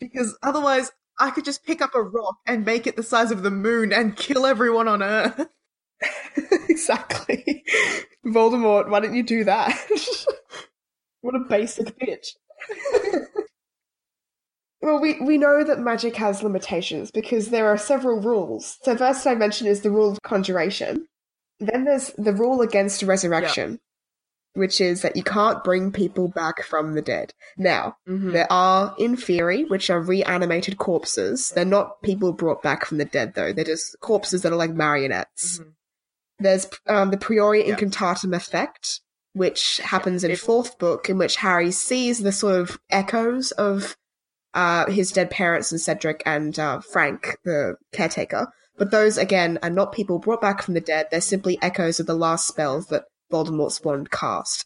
because 0.00 0.36
otherwise 0.42 0.92
I 1.18 1.30
could 1.30 1.44
just 1.44 1.64
pick 1.64 1.80
up 1.80 1.94
a 1.94 2.02
rock 2.02 2.36
and 2.46 2.64
make 2.64 2.86
it 2.86 2.96
the 2.96 3.02
size 3.02 3.30
of 3.30 3.42
the 3.42 3.50
moon 3.50 3.92
and 3.92 4.16
kill 4.26 4.44
everyone 4.46 4.88
on 4.88 5.02
Earth. 5.02 5.48
exactly. 6.68 7.64
Voldemort, 8.26 8.90
why 8.90 9.00
don't 9.00 9.14
you 9.14 9.22
do 9.22 9.44
that? 9.44 9.72
what 11.22 11.34
a 11.34 11.40
basic 11.48 11.98
bitch. 11.98 12.28
well, 14.82 15.00
we, 15.00 15.18
we 15.20 15.38
know 15.38 15.64
that 15.64 15.78
magic 15.80 16.16
has 16.16 16.42
limitations 16.42 17.10
because 17.10 17.48
there 17.48 17.66
are 17.68 17.78
several 17.78 18.20
rules. 18.20 18.78
So, 18.82 18.96
first 18.96 19.26
I 19.26 19.34
mentioned 19.34 19.70
is 19.70 19.80
the 19.80 19.90
rule 19.90 20.10
of 20.12 20.20
conjuration. 20.22 21.06
Then 21.58 21.84
there's 21.84 22.08
the 22.18 22.32
rule 22.34 22.60
against 22.60 23.02
resurrection. 23.02 23.80
Which 24.56 24.80
is 24.80 25.02
that 25.02 25.16
you 25.16 25.22
can't 25.22 25.62
bring 25.62 25.92
people 25.92 26.28
back 26.28 26.64
from 26.64 26.94
the 26.94 27.02
dead. 27.02 27.34
Now, 27.58 27.96
Mhm. 28.08 28.32
there 28.32 28.50
are, 28.50 28.94
Inferi, 28.96 29.68
which 29.68 29.90
are 29.90 30.00
reanimated 30.00 30.78
corpses. 30.78 31.50
They're 31.54 31.64
not 31.64 32.00
people 32.02 32.32
brought 32.32 32.62
back 32.62 32.86
from 32.86 32.98
the 32.98 33.04
dead, 33.04 33.34
though. 33.34 33.52
They're 33.52 33.64
just 33.64 34.00
corpses 34.00 34.42
that 34.42 34.52
are 34.52 34.56
like 34.56 34.72
marionettes. 34.72 35.58
Mhm. 35.58 35.72
There's 36.38 36.66
um, 36.86 37.10
the 37.10 37.16
Priori 37.18 37.66
Yeah. 37.68 37.76
Incantatem 37.76 38.34
effect, 38.34 39.00
which 39.34 39.78
happens 39.78 40.24
in 40.24 40.34
fourth 40.36 40.78
book, 40.78 41.10
in 41.10 41.18
which 41.18 41.36
Harry 41.36 41.70
sees 41.70 42.20
the 42.20 42.32
sort 42.32 42.56
of 42.56 42.78
echoes 42.90 43.50
of 43.52 43.96
uh, 44.54 44.86
his 44.90 45.12
dead 45.12 45.30
parents 45.30 45.70
and 45.70 45.78
Cedric 45.78 46.22
and 46.24 46.58
uh, 46.58 46.80
Frank, 46.80 47.36
the 47.44 47.76
caretaker. 47.92 48.48
But 48.78 48.90
those, 48.90 49.18
again, 49.18 49.58
are 49.62 49.68
not 49.68 49.92
people 49.92 50.18
brought 50.18 50.40
back 50.40 50.62
from 50.62 50.72
the 50.72 50.80
dead. 50.80 51.08
They're 51.10 51.20
simply 51.20 51.58
echoes 51.60 52.00
of 52.00 52.06
the 52.06 52.14
last 52.14 52.46
spells 52.48 52.86
that 52.86 53.04
Voldemort's 53.32 53.82
wand 53.82 54.10
cast. 54.10 54.64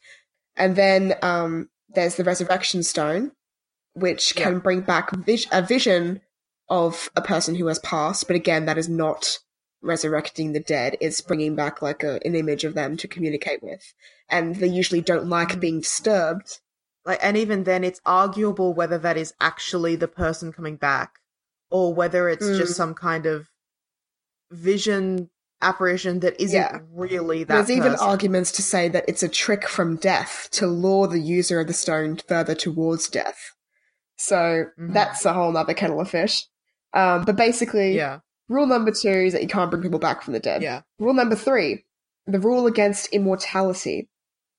And 0.56 0.76
then 0.76 1.14
um, 1.22 1.68
there's 1.88 2.16
the 2.16 2.24
Resurrection 2.24 2.82
Stone, 2.82 3.32
which 3.94 4.34
can 4.36 4.54
Yeah. 4.54 4.58
bring 4.60 4.80
back 4.82 5.10
vis- 5.12 5.46
a 5.52 5.62
vision 5.62 6.20
of 6.68 7.10
a 7.16 7.22
person 7.22 7.54
who 7.54 7.66
has 7.66 7.78
passed. 7.80 8.26
But 8.26 8.36
again, 8.36 8.66
that 8.66 8.78
is 8.78 8.88
not 8.88 9.38
resurrecting 9.82 10.52
the 10.52 10.60
dead. 10.60 10.96
It's 11.00 11.20
bringing 11.20 11.54
back 11.56 11.80
like 11.80 12.02
a, 12.02 12.20
an 12.24 12.34
image 12.34 12.64
of 12.64 12.74
them 12.74 12.96
to 12.98 13.08
communicate 13.08 13.62
with. 13.62 13.92
And 14.28 14.56
they 14.56 14.66
usually 14.68 15.00
don't 15.00 15.28
like 15.28 15.48
Mm. 15.56 15.60
being 15.60 15.80
disturbed. 15.80 16.60
Like, 17.06 17.18
and 17.22 17.36
even 17.36 17.64
then, 17.64 17.82
it's 17.82 18.00
arguable 18.04 18.74
whether 18.74 18.98
that 18.98 19.16
is 19.16 19.32
actually 19.40 19.96
the 19.96 20.06
person 20.06 20.52
coming 20.52 20.76
back, 20.76 21.14
or 21.70 21.94
whether 21.94 22.28
it's 22.28 22.44
Mm. 22.46 22.58
just 22.58 22.76
some 22.76 22.92
kind 22.94 23.24
of 23.24 23.48
vision 24.50 25.30
apparition 25.62 26.20
that 26.20 26.40
isn't 26.40 26.56
Yeah. 26.56 26.78
really 26.92 27.44
that. 27.44 27.54
There's 27.54 27.70
even 27.70 27.94
arguments 27.96 28.52
to 28.52 28.62
say 28.62 28.88
that 28.88 29.04
it's 29.08 29.22
a 29.22 29.28
trick 29.28 29.68
from 29.68 29.96
death 29.96 30.48
to 30.52 30.66
lure 30.66 31.06
the 31.06 31.20
user 31.20 31.60
of 31.60 31.66
the 31.66 31.72
stone 31.72 32.16
further 32.16 32.54
towards 32.54 33.08
death. 33.08 33.52
So 34.16 34.66
Mhm. 34.78 34.92
that's 34.94 35.24
a 35.24 35.32
whole 35.32 35.56
other 35.56 35.74
kettle 35.74 36.00
of 36.00 36.10
fish. 36.10 36.46
Um, 36.94 37.24
but 37.24 37.36
basically, 37.36 37.94
Yeah, 37.94 38.20
rule 38.48 38.66
number 38.66 38.90
two 38.90 39.08
is 39.08 39.32
that 39.32 39.42
you 39.42 39.48
can't 39.48 39.70
bring 39.70 39.82
people 39.82 39.98
back 39.98 40.22
from 40.22 40.32
the 40.32 40.40
dead. 40.40 40.62
yeah. 40.62 40.82
Rule 40.98 41.14
number 41.14 41.36
three, 41.36 41.84
the 42.26 42.40
rule 42.40 42.66
against 42.66 43.08
immortality. 43.12 44.08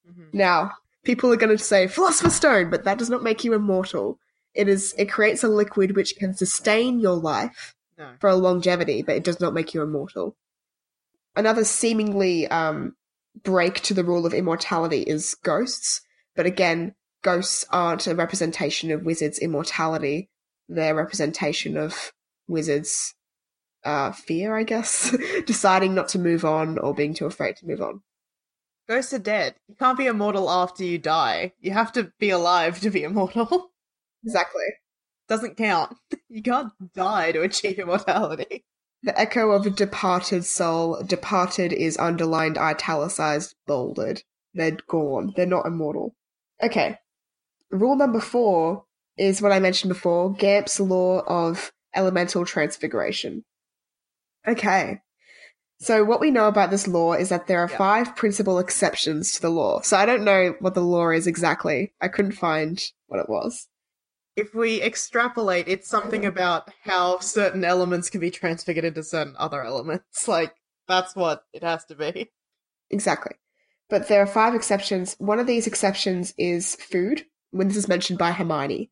Mhm. 0.08 0.34
Now, 0.34 0.72
people 1.04 1.32
are 1.32 1.36
going 1.38 1.56
to 1.56 1.64
say 1.64 1.88
philosopher's 1.88 2.36
stone, 2.36 2.70
but 2.70 2.84
that 2.86 2.98
does 2.98 3.10
not 3.10 3.24
make 3.24 3.44
you 3.44 3.54
immortal. 3.54 4.20
It 4.54 4.68
is 4.68 4.94
it 4.98 5.06
creates 5.12 5.44
a 5.44 5.48
liquid 5.48 5.96
which 5.96 6.16
can 6.18 6.34
sustain 6.36 7.00
your 7.00 7.16
life 7.16 7.74
No. 7.98 8.10
for 8.20 8.30
a 8.30 8.36
longevity, 8.36 9.02
but 9.02 9.16
it 9.16 9.24
does 9.24 9.40
not 9.40 9.54
make 9.54 9.74
you 9.74 9.82
immortal. 9.82 10.36
Another 11.36 11.64
seemingly 11.64 12.48
um, 12.48 12.96
break 13.44 13.76
to 13.82 13.94
the 13.94 14.04
rule 14.04 14.26
of 14.26 14.34
immortality 14.34 15.02
is 15.02 15.36
ghosts, 15.44 16.02
but 16.36 16.46
again, 16.46 16.96
ghosts 17.24 17.66
aren't 17.70 18.08
a 18.08 18.16
representation 18.16 18.92
of 18.92 19.06
wizards' 19.06 19.40
immortality. 19.40 20.30
They're 20.68 20.94
a 20.94 20.96
representation 20.96 21.78
of 21.78 22.12
wizards' 22.48 23.16
uh, 23.84 24.12
fear, 24.12 24.56
I 24.58 24.64
guess, 24.64 25.16
deciding 25.46 25.96
not 25.96 26.10
to 26.10 26.20
move 26.20 26.46
on 26.46 26.78
or 26.78 26.94
being 26.94 27.14
too 27.14 27.26
afraid 27.26 27.58
to 27.58 27.68
move 27.68 27.82
on. 27.82 28.02
Ghosts 28.88 29.14
are 29.14 29.20
dead. 29.20 29.56
You 29.68 29.76
can't 29.76 29.98
be 29.98 30.08
immortal 30.08 30.50
after 30.50 30.84
you 30.84 30.98
die. 30.98 31.54
You 31.60 31.72
have 31.72 31.94
to 31.94 32.12
be 32.20 32.30
alive 32.30 32.80
to 32.82 32.90
be 32.90 33.04
immortal. 33.04 33.70
Exactly. 34.24 34.66
Doesn't 35.28 35.58
count. 35.58 35.98
You 36.30 36.44
can't 36.44 36.72
die 36.94 37.32
to 37.32 37.42
achieve 37.42 37.80
immortality. 37.80 38.64
The 39.04 39.20
echo 39.20 39.52
of 39.52 39.66
a 39.66 39.72
departed 39.72 40.46
soul. 40.46 41.02
Departed 41.04 41.74
is 41.74 41.98
underlined, 41.98 42.58
italicized, 42.58 43.56
bolded. 43.66 44.24
They're 44.54 44.78
gone. 44.88 45.34
They're 45.36 45.46
not 45.46 45.66
immortal. 45.66 46.16
Okay. 46.62 46.98
Rule 47.72 47.96
number 47.96 48.20
four 48.20 48.86
is 49.18 49.42
what 49.42 49.52
I 49.52 49.60
mentioned 49.60 49.90
before 49.90 50.34
Gamp's 50.34 50.80
law 50.80 51.22
of 51.26 51.72
elemental 51.96 52.46
transfiguration. 52.46 53.44
Okay. 54.48 55.02
So, 55.80 56.04
what 56.04 56.20
we 56.20 56.30
know 56.30 56.48
about 56.48 56.70
this 56.70 56.88
law 56.88 57.14
is 57.14 57.30
that 57.30 57.48
there 57.48 57.60
are 57.64 57.70
Yeah. 57.70 57.78
five 57.78 58.16
principal 58.16 58.60
exceptions 58.60 59.32
to 59.32 59.42
the 59.42 59.50
law. 59.50 59.82
So, 59.82 59.98
I 59.98 60.06
don't 60.06 60.24
know 60.24 60.56
what 60.60 60.76
the 60.76 60.82
law 60.84 61.10
is 61.10 61.26
exactly. 61.26 61.94
I 62.00 62.08
couldn't 62.08 62.34
find 62.34 62.80
what 63.08 63.20
it 63.20 63.28
was. 63.30 63.68
If 64.36 64.54
we 64.56 64.82
extrapolate, 64.82 65.68
it's 65.68 65.90
something 65.90 66.26
about 66.26 66.70
how 66.84 67.20
certain 67.20 67.66
elements 67.66 68.10
can 68.10 68.22
be 68.22 68.32
transfigured 68.32 68.86
into 68.86 69.04
certain 69.04 69.36
other 69.38 69.64
elements. 69.64 70.26
Like, 70.28 70.54
that's 70.88 71.16
what 71.16 71.44
it 71.54 71.64
has 71.64 71.86
to 71.86 71.96
be. 71.96 72.32
Exactly. 72.90 73.36
But 73.90 74.08
there 74.08 74.22
are 74.22 74.28
five 74.28 74.56
exceptions. 74.56 75.16
One 75.20 75.40
of 75.40 75.48
these 75.48 75.68
exceptions 75.68 76.34
is 76.38 76.76
food, 76.76 77.26
when 77.52 77.68
this 77.68 77.78
is 77.78 77.88
mentioned 77.88 78.20
by 78.20 78.32
Hermione. 78.32 78.90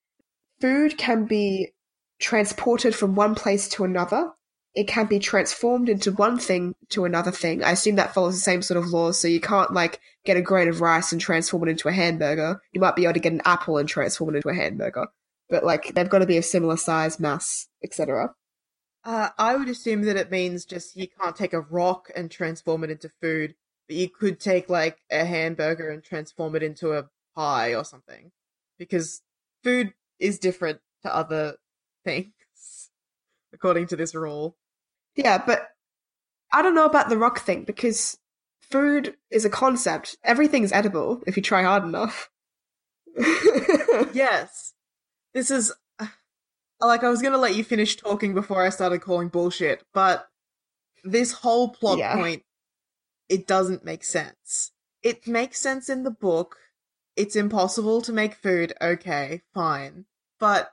Food 0.60 0.98
can 0.98 1.26
be 1.26 1.72
transported 2.20 2.94
from 2.94 3.16
one 3.16 3.34
place 3.34 3.70
to 3.70 3.86
another. 3.86 4.32
It 4.76 4.88
can 4.88 5.08
be 5.08 5.20
transformed 5.20 5.90
into 5.90 6.12
one 6.12 6.38
thing 6.38 6.76
to 6.90 7.06
another 7.06 7.32
thing. 7.32 7.64
I 7.64 7.72
assume 7.72 7.96
that 7.96 8.14
follows 8.14 8.36
the 8.36 8.42
same 8.42 8.62
sort 8.62 8.78
of 8.78 8.90
laws, 8.90 9.18
so 9.18 9.28
you 9.28 9.40
can't 9.40 9.74
like 9.74 10.00
get 10.26 10.38
a 10.38 10.42
grain 10.42 10.68
of 10.68 10.82
rice 10.82 11.12
and 11.12 11.20
transform 11.20 11.68
it 11.68 11.72
into 11.72 11.88
a 11.88 11.94
hamburger. 11.94 12.62
You 12.74 12.82
might 12.82 12.96
be 12.96 13.06
able 13.06 13.14
to 13.14 13.20
get 13.20 13.34
an 13.34 13.42
apple 13.46 13.78
and 13.78 13.88
transform 13.88 14.36
it 14.36 14.38
into 14.38 14.50
a 14.50 14.54
hamburger. 14.54 15.08
But 15.50 15.64
like 15.64 15.94
they've 15.94 16.10
got 16.10 16.20
to 16.20 16.26
be 16.26 16.38
of 16.38 16.46
similar 16.46 16.78
size, 16.78 17.20
mass, 17.20 17.68
etc. 17.84 18.36
Uh, 19.04 19.30
I 19.38 19.56
would 19.56 19.70
assume 19.70 20.04
that 20.04 20.18
it 20.18 20.32
means 20.32 20.66
just 20.66 20.96
you 20.96 21.08
can't 21.08 21.36
take 21.36 21.54
a 21.54 21.62
rock 21.62 22.10
and 22.16 22.30
transform 22.30 22.84
it 22.84 22.92
into 22.92 23.12
food, 23.22 23.56
but 23.88 23.96
you 23.96 24.10
could 24.10 24.40
take 24.40 24.70
like 24.70 25.00
a 25.12 25.26
hamburger 25.26 25.90
and 25.90 26.04
transform 26.04 26.56
it 26.56 26.64
into 26.64 26.94
a 26.94 27.10
pie 27.36 27.74
or 27.74 27.84
something. 27.84 28.32
Because 28.78 29.22
food 29.64 29.94
is 30.20 30.40
different 30.40 30.80
to 31.04 31.16
other 31.16 31.56
things, 32.04 32.32
according 33.54 33.88
to 33.88 33.96
this 33.96 34.14
rule. 34.14 34.58
Yeah, 35.16 35.42
but 35.44 35.70
I 36.54 36.62
don't 36.62 36.76
know 36.76 36.86
about 36.86 37.10
the 37.10 37.18
rock 37.18 37.40
thing 37.40 37.64
because 37.64 38.18
food 38.62 39.16
is 39.32 39.46
a 39.46 39.50
concept. 39.50 40.18
Everything's 40.24 40.72
edible 40.72 41.22
if 41.26 41.36
you 41.38 41.44
try 41.44 41.64
hard 41.64 41.84
enough. 41.84 42.30
Yes. 44.14 44.74
This 45.34 45.52
is. 45.52 45.74
Like, 46.82 47.04
I 47.04 47.10
was 47.10 47.22
gonna 47.22 47.38
let 47.38 47.56
you 47.56 47.64
finish 47.66 47.98
talking 47.98 48.34
before 48.34 48.66
I 48.66 48.70
started 48.70 49.02
calling 49.02 49.28
bullshit, 49.28 49.84
but 49.94 50.30
this 51.04 51.34
whole 51.34 51.72
plot 51.72 51.98
Yeah. 51.98 52.16
point, 52.16 52.44
it 53.28 53.46
doesn't 53.46 53.84
make 53.84 54.06
sense. 54.06 54.72
It 55.04 55.28
makes 55.28 55.60
sense 55.60 55.90
in 55.90 56.04
the 56.04 56.10
book. 56.12 56.56
It's 57.18 57.36
impossible 57.36 58.02
to 58.04 58.14
make 58.14 58.34
food, 58.34 58.72
okay, 58.82 59.42
fine. 59.54 60.06
But 60.40 60.72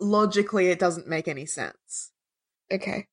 logically, 0.00 0.68
it 0.68 0.78
doesn't 0.78 1.06
make 1.06 1.28
any 1.28 1.44
sense. 1.44 2.12
Okay. 2.72 3.08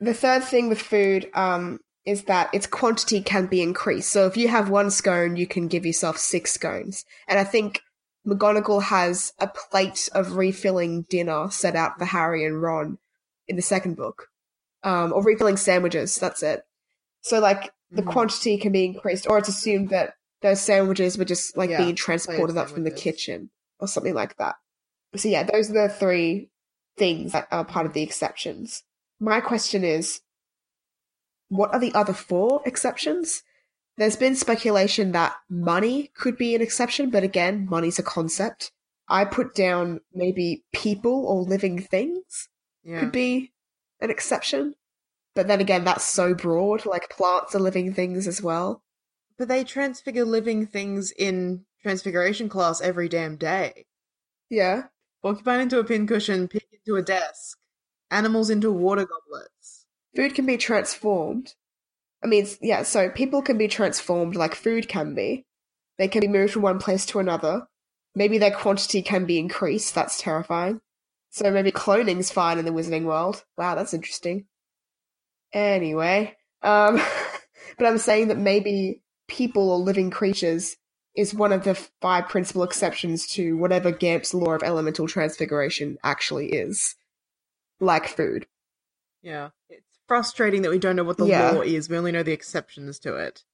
The 0.00 0.12
third 0.12 0.44
thing 0.44 0.68
with 0.68 0.82
food 0.82 1.30
um, 1.32 1.80
is 2.04 2.24
that 2.24 2.52
its 2.52 2.66
quantity 2.66 3.22
can 3.22 3.46
be 3.46 3.62
increased. 3.62 4.12
So 4.12 4.26
if 4.26 4.36
you 4.36 4.48
have 4.48 4.68
one 4.68 4.90
scone, 4.90 5.36
you 5.36 5.46
can 5.46 5.66
give 5.66 5.86
yourself 5.86 6.18
six 6.18 6.52
scones. 6.52 7.06
And 7.26 7.38
I 7.38 7.44
think 7.44 7.80
McGonagall 8.26 8.82
has 8.84 9.32
a 9.38 9.46
plate 9.46 10.08
of 10.12 10.36
refilling 10.36 11.02
dinner 11.02 11.50
set 11.50 11.76
out 11.76 11.98
for 11.98 12.04
Harry 12.06 12.44
and 12.44 12.62
Ron 12.62 12.98
in 13.46 13.56
the 13.56 13.62
second 13.62 13.96
book. 13.96 14.28
Um, 14.82 15.12
or 15.12 15.22
refilling 15.22 15.56
sandwiches, 15.56 16.18
that's 16.18 16.42
it. 16.42 16.66
So, 17.20 17.38
like, 17.40 17.72
the 17.90 18.02
Mhm. 18.02 18.12
quantity 18.12 18.58
can 18.58 18.72
be 18.72 18.84
increased, 18.84 19.26
or 19.28 19.38
it's 19.38 19.48
assumed 19.48 19.90
that 19.90 20.16
those 20.42 20.60
sandwiches 20.60 21.16
were 21.16 21.24
just, 21.24 21.56
like, 21.56 21.70
Yeah, 21.70 21.78
being 21.78 21.94
transported 21.94 22.56
up 22.56 22.68
from 22.68 22.84
the 22.84 22.90
kitchen, 22.90 23.50
or 23.78 23.88
something 23.88 24.14
like 24.14 24.36
that. 24.36 24.56
So, 25.16 25.28
yeah, 25.28 25.42
those 25.42 25.70
are 25.70 25.74
the 25.74 25.88
three 25.88 26.50
things 26.96 27.32
that 27.32 27.48
are 27.50 27.64
part 27.64 27.86
of 27.86 27.92
the 27.92 28.02
exceptions. 28.02 28.82
My 29.20 29.40
question 29.40 29.84
is 29.84 30.20
what 31.48 31.72
are 31.72 31.80
the 31.80 31.94
other 31.94 32.12
four 32.12 32.62
exceptions? 32.66 33.42
There's 33.96 34.16
been 34.16 34.34
speculation 34.34 35.12
that 35.12 35.34
money 35.48 36.10
could 36.16 36.36
be 36.36 36.54
an 36.54 36.60
exception, 36.62 37.10
but 37.10 37.22
again, 37.22 37.66
money's 37.68 37.98
a 37.98 38.02
concept. 38.02 38.72
I 39.08 39.24
put 39.24 39.54
down 39.54 40.00
maybe 40.12 40.64
people 40.72 41.26
or 41.26 41.42
living 41.42 41.80
things 41.80 42.48
Yeah. 42.82 43.00
could 43.00 43.12
be 43.12 43.52
an 44.00 44.10
exception. 44.10 44.74
But 45.34 45.46
then 45.46 45.60
again, 45.60 45.84
that's 45.84 46.04
so 46.04 46.34
broad. 46.34 46.86
Like 46.86 47.10
plants 47.10 47.54
are 47.54 47.60
living 47.60 47.92
things 47.92 48.26
as 48.26 48.42
well. 48.42 48.82
But 49.36 49.48
they 49.48 49.64
transfigure 49.64 50.24
living 50.24 50.66
things 50.66 51.12
in 51.12 51.66
Transfiguration 51.82 52.48
class 52.48 52.80
every 52.80 53.10
damn 53.10 53.36
day. 53.36 53.84
Yeah. 54.48 54.84
Porcupine 55.20 55.60
into 55.60 55.78
a 55.78 55.84
pincushion, 55.84 56.48
pig 56.48 56.64
into 56.72 56.96
a 56.96 57.02
desk, 57.02 57.58
animals 58.10 58.48
into 58.48 58.72
water 58.72 59.06
goblets. 59.06 59.84
Food 60.16 60.34
can 60.34 60.46
be 60.46 60.56
transformed. 60.56 61.54
I 62.24 62.26
mean, 62.26 62.46
yeah, 62.62 62.82
so 62.82 63.10
people 63.10 63.42
can 63.42 63.58
be 63.58 63.68
transformed 63.68 64.34
like 64.34 64.54
food 64.54 64.88
can 64.88 65.14
be. 65.14 65.44
They 65.98 66.08
can 66.08 66.22
be 66.22 66.28
moved 66.28 66.54
from 66.54 66.62
one 66.62 66.78
place 66.78 67.04
to 67.06 67.18
another. 67.18 67.66
Maybe 68.14 68.38
their 68.38 68.50
quantity 68.50 69.02
can 69.02 69.26
be 69.26 69.38
increased. 69.38 69.94
That's 69.94 70.18
terrifying. 70.18 70.80
So 71.30 71.50
maybe 71.50 71.70
cloning's 71.70 72.30
fine 72.30 72.58
in 72.58 72.64
the 72.64 72.70
wizarding 72.70 73.04
world. 73.04 73.44
Wow, 73.58 73.74
that's 73.74 73.92
interesting. 73.92 74.46
Anyway, 75.52 76.34
um, 76.62 76.96
but 77.78 77.86
I'm 77.86 77.98
saying 77.98 78.28
that 78.28 78.38
maybe 78.38 79.02
people 79.28 79.70
or 79.70 79.78
living 79.78 80.10
creatures 80.10 80.76
is 81.14 81.34
one 81.34 81.52
of 81.52 81.64
the 81.64 81.74
five 82.00 82.28
principal 82.28 82.62
exceptions 82.62 83.26
to 83.28 83.56
whatever 83.56 83.92
Gamp's 83.92 84.32
law 84.32 84.52
of 84.52 84.62
elemental 84.62 85.06
transfiguration 85.06 85.98
actually 86.02 86.52
is, 86.52 86.96
like 87.80 88.08
food. 88.08 88.46
Yeah. 89.22 89.50
It's 89.68 89.83
frustrating 90.06 90.62
that 90.62 90.70
we 90.70 90.78
don't 90.78 90.96
know 90.96 91.04
what 91.04 91.16
the 91.18 91.26
Yeah. 91.26 91.52
law 91.52 91.62
is. 91.62 91.88
We 91.88 91.96
only 91.96 92.12
know 92.12 92.22
the 92.22 92.32
exceptions 92.32 92.98
to 93.00 93.16
it. 93.16 93.44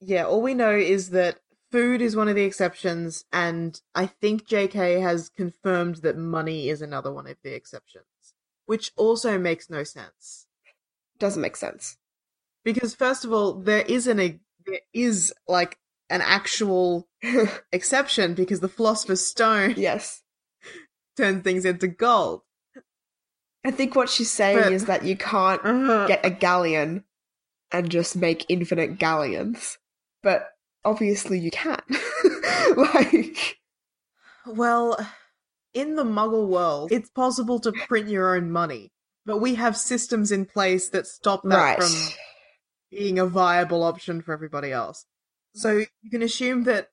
Yeah, 0.00 0.24
all 0.26 0.42
we 0.42 0.54
know 0.54 0.76
is 0.76 1.10
that 1.10 1.40
food 1.70 2.00
is 2.02 2.16
one 2.16 2.28
of 2.28 2.34
the 2.34 2.44
exceptions, 2.44 3.24
and 3.32 3.80
I 3.94 4.06
think 4.06 4.46
JK 4.46 5.00
has 5.00 5.28
confirmed 5.28 5.96
that 5.96 6.16
money 6.16 6.68
is 6.68 6.82
another 6.82 7.12
one 7.12 7.26
of 7.26 7.36
the 7.42 7.54
exceptions, 7.54 8.04
which 8.66 8.92
also 8.96 9.38
makes 9.38 9.70
no 9.70 9.84
sense. 9.84 10.46
Doesn't 11.18 11.42
make 11.42 11.56
sense. 11.56 11.96
Because 12.64 12.94
first 12.94 13.24
of 13.24 13.32
all, 13.32 13.54
there 13.54 13.82
isn't 13.82 14.20
a 14.20 14.40
there 14.66 14.80
is 14.92 15.32
like 15.46 15.78
an 16.10 16.20
actual 16.20 17.08
exception 17.72 18.34
because 18.34 18.58
the 18.60 18.68
philosopher's 18.68 19.24
stone 19.24 19.74
yes. 19.76 20.22
turns 21.16 21.42
things 21.42 21.64
into 21.64 21.86
gold. 21.88 22.42
I 23.66 23.72
think 23.72 23.96
what 23.96 24.08
she's 24.08 24.30
saying 24.30 24.58
But- 24.58 24.72
is 24.72 24.84
that 24.86 25.04
you 25.04 25.16
can't 25.16 25.60
Uh-huh. 25.64 26.06
get 26.06 26.24
a 26.24 26.30
galleon 26.30 27.04
and 27.72 27.90
just 27.90 28.14
make 28.16 28.46
infinite 28.48 28.98
galleons. 28.98 29.78
But 30.22 30.50
obviously 30.84 31.38
you 31.40 31.50
can. 31.50 31.80
like, 32.76 33.58
Well, 34.46 34.96
in 35.74 35.96
the 35.96 36.04
muggle 36.04 36.46
world, 36.48 36.92
it's 36.92 37.10
possible 37.10 37.58
to 37.60 37.72
print 37.72 38.08
your 38.08 38.36
own 38.36 38.50
money, 38.52 38.92
but 39.24 39.38
we 39.38 39.56
have 39.56 39.76
systems 39.76 40.30
in 40.30 40.46
place 40.46 40.88
that 40.90 41.06
stop 41.08 41.42
that 41.42 41.56
right. 41.56 41.78
from 41.82 41.92
being 42.92 43.18
a 43.18 43.26
viable 43.26 43.82
option 43.82 44.22
for 44.22 44.32
everybody 44.32 44.70
else. 44.70 45.04
So 45.56 45.78
you 46.02 46.10
can 46.10 46.22
assume 46.22 46.64
that 46.64 46.90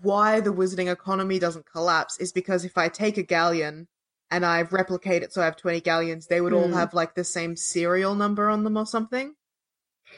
why 0.00 0.40
the 0.40 0.52
wizarding 0.54 0.90
economy 0.90 1.38
doesn't 1.40 1.66
collapse 1.70 2.16
is 2.18 2.32
because 2.32 2.64
if 2.64 2.78
I 2.78 2.88
take 2.88 3.18
a 3.18 3.22
galleon 3.22 3.88
and 4.32 4.44
I 4.44 4.62
replicate 4.62 5.22
it 5.22 5.32
so 5.32 5.42
I 5.42 5.44
have 5.44 5.56
20 5.56 5.80
galleons, 5.80 6.26
they 6.26 6.40
would 6.40 6.52
all 6.52 6.68
Hmm. 6.68 6.74
have 6.74 6.94
like 6.94 7.14
the 7.14 7.24
same 7.24 7.54
serial 7.54 8.14
number 8.16 8.48
on 8.50 8.64
them 8.64 8.76
or 8.76 8.86
something. 8.86 9.34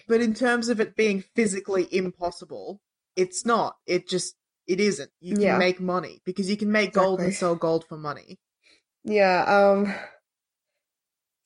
But 0.09 0.21
in 0.23 0.35
terms 0.35 0.69
of 0.69 0.81
it 0.81 0.97
being 0.97 1.23
physically 1.35 1.87
impossible, 1.93 2.81
it's 3.17 3.45
not. 3.45 3.77
It 3.87 4.09
just, 4.09 4.37
it 4.67 4.81
isn't. 4.81 5.11
You 5.21 5.35
can 5.35 5.43
Yeah. 5.43 5.59
make 5.59 5.81
money 5.81 6.21
because 6.25 6.49
you 6.49 6.57
can 6.57 6.73
make 6.73 6.93
gold 6.95 7.21
and 7.21 7.35
sell 7.35 7.55
gold 7.55 7.85
for 7.87 7.99
money. 7.99 8.39
Yeah, 9.05 9.45
um 9.45 9.95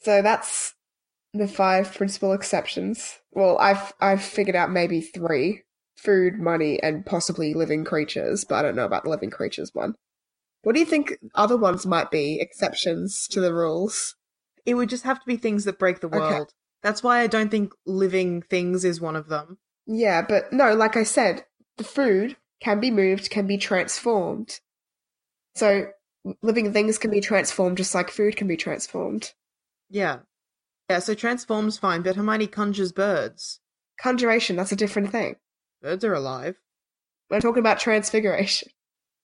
so 0.01 0.23
that's 0.23 0.75
the 1.35 1.49
five 1.49 1.93
principal 1.95 2.33
exceptions. 2.33 3.19
Well, 3.33 3.59
I've 3.59 3.93
I've 4.01 4.23
figured 4.23 4.57
out 4.57 4.71
maybe 4.71 5.01
three. 5.01 5.63
Food, 5.97 6.39
money, 6.39 6.81
and 6.81 7.05
possibly 7.05 7.55
living 7.55 7.85
creatures, 7.85 8.45
but 8.45 8.55
I 8.55 8.63
don't 8.63 8.77
know 8.77 8.85
about 8.85 9.03
the 9.03 9.11
living 9.11 9.31
creatures 9.31 9.75
one. 9.75 9.97
What 10.63 10.75
do 10.75 10.81
you 10.81 10.87
think 10.87 11.19
other 11.35 11.57
ones 11.57 11.87
might 11.87 12.11
be 12.11 12.41
exceptions 12.41 13.27
to 13.29 13.41
the 13.41 13.55
rules? 13.55 14.17
It 14.67 14.75
would 14.75 14.89
just 14.89 15.05
have 15.05 15.21
to 15.21 15.27
be 15.27 15.37
things 15.37 15.65
that 15.65 15.79
break 15.79 16.01
the 16.01 16.09
Okay. 16.09 16.19
world. 16.19 16.53
That's 16.83 17.03
why 17.03 17.21
I 17.21 17.27
don't 17.27 17.51
think 17.51 17.73
living 17.87 18.43
things 18.43 18.85
is 18.85 19.01
one 19.01 19.17
of 19.17 19.29
them. 19.29 19.59
Yeah, 19.87 20.23
but 20.23 20.53
no, 20.53 20.75
like 20.75 20.97
I 20.97 21.03
said, 21.05 21.45
the 21.77 21.85
food 21.85 22.37
can 22.61 22.81
be 22.81 22.91
moved, 22.91 23.31
can 23.31 23.47
be 23.47 23.57
transformed. 23.57 24.61
So 25.55 25.87
living 26.43 26.73
things 26.73 26.99
can 26.99 27.11
be 27.11 27.21
transformed 27.21 27.79
just 27.79 27.95
like 27.95 28.11
food 28.11 28.37
can 28.37 28.47
be 28.47 28.57
transformed. 28.57 29.33
Yeah. 29.89 30.19
Yeah, 30.91 30.99
so 31.01 31.15
transforms 31.15 31.79
fine, 31.79 32.03
but 32.03 32.17
Hermione 32.17 32.47
conjures 32.47 32.93
birds. 32.93 33.61
Conjuration, 34.01 34.57
that's 34.57 34.73
a 34.73 34.77
different 34.77 35.11
thing. 35.11 35.37
Birds 35.83 36.05
are 36.05 36.15
alive. 36.15 36.57
We're 37.31 37.41
talking 37.41 37.61
about 37.61 37.79
transfiguration. 37.79 38.71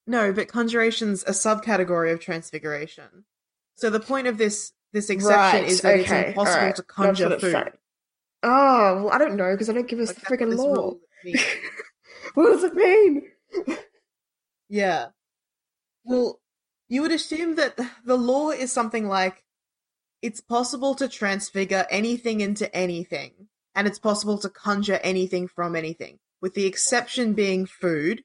No, 0.06 0.32
but 0.32 0.48
conjuration's 0.48 1.22
a 1.24 1.30
subcategory 1.30 2.12
of 2.12 2.20
transfiguration. 2.20 3.24
So 3.76 3.90
the 3.90 4.00
point 4.00 4.26
of 4.26 4.38
this 4.38 4.72
this 4.92 5.10
exception 5.10 5.62
Right, 5.62 5.68
is 5.68 5.80
that 5.80 6.00
okay, 6.00 6.00
it's 6.02 6.28
impossible 6.28 6.58
alright, 6.60 6.76
to 6.76 6.82
conjure 6.82 7.30
food. 7.38 7.52
saying. 7.52 7.70
Oh, 8.44 9.04
well, 9.04 9.10
I 9.10 9.18
don't 9.18 9.36
know 9.36 9.52
because 9.52 9.68
I 9.68 9.72
don't 9.72 9.88
give 9.88 9.98
us 9.98 10.08
Like, 10.08 10.18
the 10.18 10.36
freaking 10.36 10.56
law. 10.56 10.92
what 12.34 12.52
does 12.52 12.62
it 12.64 12.74
mean? 12.74 13.22
Yeah. 14.68 15.06
Well, 16.04 16.40
you 16.88 17.02
would 17.02 17.12
assume 17.12 17.56
that 17.56 17.78
the 18.04 18.16
law 18.16 18.50
is 18.50 18.70
something 18.70 19.08
like 19.08 19.42
it's 20.22 20.40
possible 20.40 20.94
to 20.96 21.08
transfigure 21.08 21.86
anything 21.90 22.40
into 22.40 22.72
anything, 22.74 23.32
and 23.74 23.86
it's 23.86 23.98
possible 23.98 24.38
to 24.38 24.48
conjure 24.48 25.00
anything 25.02 25.48
from 25.48 25.74
anything, 25.74 26.18
with 26.40 26.54
the 26.54 26.66
exception 26.66 27.32
being 27.32 27.66
food. 27.66 28.22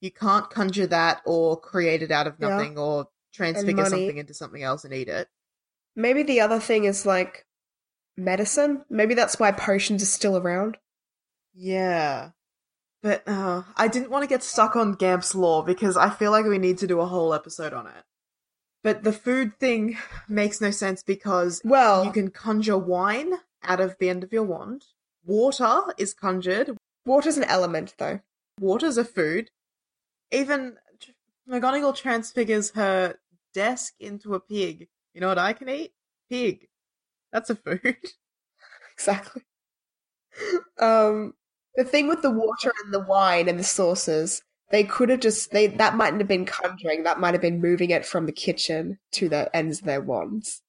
You 0.00 0.10
can't 0.10 0.48
conjure 0.50 0.86
that 0.86 1.20
or 1.24 1.60
create 1.60 2.02
it 2.02 2.10
out 2.10 2.26
of 2.26 2.36
Yeah. 2.38 2.48
nothing 2.48 2.78
or 2.78 3.08
transfigure 3.32 3.84
something 3.86 4.16
into 4.18 4.34
something 4.34 4.62
else 4.62 4.84
and 4.84 4.92
eat 4.94 5.08
it. 5.08 5.28
Maybe 5.94 6.22
the 6.22 6.40
other 6.40 6.58
thing 6.60 6.84
is 6.84 7.04
like 7.06 7.46
medicine. 8.16 8.84
Maybe 8.88 9.14
that's 9.14 9.38
why 9.38 9.52
potions 9.52 10.02
are 10.02 10.06
still 10.06 10.36
around. 10.36 10.78
Yeah. 11.54 12.30
But 13.02 13.26
uh, 13.26 13.62
I 13.76 13.88
didn't 13.88 14.10
want 14.10 14.24
to 14.24 14.28
get 14.28 14.42
stuck 14.42 14.76
on 14.76 14.92
Gamp's 14.94 15.34
law 15.34 15.62
because 15.62 15.96
I 15.96 16.10
feel 16.10 16.30
like 16.30 16.44
we 16.44 16.58
need 16.58 16.78
to 16.78 16.86
do 16.86 17.00
a 17.00 17.06
whole 17.06 17.32
episode 17.32 17.72
on 17.72 17.86
it. 17.86 18.04
But 18.82 19.04
the 19.04 19.12
food 19.12 19.58
thing 19.58 19.96
makes 20.28 20.60
no 20.60 20.70
sense 20.70 21.02
because 21.02 21.60
Well, 21.64 22.04
you 22.04 22.12
can 22.12 22.30
conjure 22.30 22.78
wine 22.78 23.32
out 23.62 23.80
of 23.80 23.96
the 23.98 24.08
end 24.08 24.24
of 24.24 24.32
your 24.32 24.42
wand. 24.44 24.84
Water 25.24 25.82
is 25.98 26.14
conjured. 26.14 26.76
water's 27.04 27.36
an 27.36 27.44
element 27.44 27.94
though. 27.98 28.20
Water's 28.58 28.96
a 28.98 29.04
food. 29.04 29.50
Even 30.32 30.76
McGonagall 31.48 31.96
transfigures 31.96 32.70
her 32.72 33.16
desk 33.54 33.94
into 34.00 34.34
a 34.34 34.40
pig. 34.40 34.88
You 35.14 35.20
know 35.20 35.28
what 35.28 35.38
I 35.38 35.52
can 35.52 35.68
eat? 35.68 35.92
Pig. 36.28 36.68
That's 37.32 37.50
a 37.50 37.56
food. 37.56 37.96
Exactly. 38.94 39.42
Um, 40.78 41.34
the 41.74 41.84
thing 41.84 42.08
with 42.08 42.22
the 42.22 42.30
water 42.30 42.72
and 42.84 42.92
the 42.92 43.00
wine 43.00 43.48
and 43.48 43.58
the 43.58 43.64
sauces, 43.64 44.42
they 44.70 44.84
could 44.84 45.08
have 45.08 45.20
just 45.20 45.50
they 45.52 45.66
that 45.68 45.96
mightn't 45.96 46.20
have 46.20 46.28
been 46.28 46.44
conjuring. 46.44 47.04
That 47.04 47.18
might 47.18 47.34
have 47.34 47.40
been 47.40 47.60
moving 47.60 47.90
it 47.90 48.04
from 48.06 48.26
the 48.26 48.32
kitchen 48.32 48.98
to 49.12 49.28
the 49.28 49.54
ends 49.54 49.78
of 49.80 49.84
their 49.86 50.00
wands. 50.00 50.62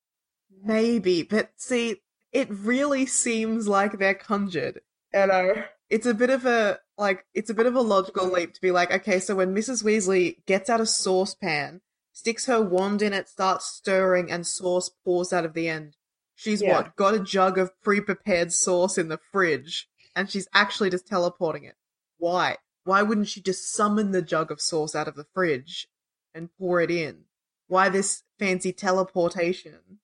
Maybe, 0.64 1.24
but 1.24 1.52
see, 1.58 2.02
it 2.32 2.48
really 2.50 3.06
seems 3.06 3.68
like 3.68 3.98
they're 3.98 4.14
conjured. 4.14 4.82
I 5.14 5.26
know. 5.26 5.64
It's 5.92 6.06
a 6.06 6.14
bit 6.14 6.30
of 6.30 6.46
a 6.46 6.80
like 6.98 7.26
it's 7.34 7.50
a 7.50 7.54
bit 7.54 7.66
of 7.66 7.76
a 7.76 7.82
logical 7.82 8.28
mm. 8.28 8.34
leap 8.34 8.54
to 8.54 8.62
be 8.62 8.72
like 8.72 8.92
okay 8.92 9.20
so 9.20 9.36
when 9.36 9.54
mrs 9.54 9.84
weasley 9.84 10.38
gets 10.48 10.70
out 10.70 10.80
a 10.80 10.86
saucepan 10.86 11.82
sticks 12.14 12.46
her 12.46 12.62
wand 12.62 13.02
in 13.02 13.14
it 13.14 13.28
starts 13.28 13.66
stirring 13.66 14.32
and 14.32 14.48
sauce 14.48 14.90
pours 15.04 15.34
out 15.34 15.46
of 15.46 15.54
the 15.54 15.68
end 15.68 15.96
she's 16.34 16.62
Yeah. 16.62 16.78
what 16.78 16.96
got 16.96 17.14
a 17.14 17.20
jug 17.20 17.58
of 17.58 17.80
pre-prepared 17.82 18.52
sauce 18.54 18.98
in 18.98 19.10
the 19.10 19.20
fridge 19.32 19.90
and 20.16 20.30
she's 20.30 20.48
actually 20.54 20.90
just 20.90 21.08
teleporting 21.08 21.66
it 21.66 21.76
why 22.18 22.58
why 22.86 23.02
wouldn't 23.02 23.28
she 23.28 23.42
just 23.42 23.72
summon 23.72 24.12
the 24.12 24.22
jug 24.22 24.50
of 24.50 24.62
sauce 24.62 24.96
out 24.96 25.08
of 25.08 25.16
the 25.16 25.28
fridge 25.34 25.88
and 26.34 26.50
pour 26.58 26.80
it 26.80 26.90
in 26.90 27.26
why 27.68 27.90
this 27.90 28.24
fancy 28.40 28.72
teleportation 28.74 30.00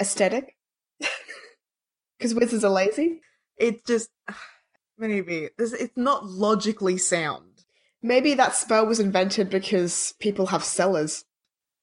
Aesthetic. 0.00 0.56
Because 2.18 2.34
wizards 2.34 2.64
are 2.64 2.70
lazy. 2.70 3.20
it 3.58 3.84
just 3.86 4.08
maybe 4.98 5.48
this 5.58 5.72
it's 5.72 5.96
not 5.96 6.24
logically 6.26 6.96
sound 6.98 7.54
Maybe 8.04 8.34
that 8.34 8.54
spell 8.54 8.84
was 8.84 9.00
invented 9.00 9.48
because 9.48 10.12
people 10.20 10.48
have 10.48 10.62
cellars. 10.62 11.24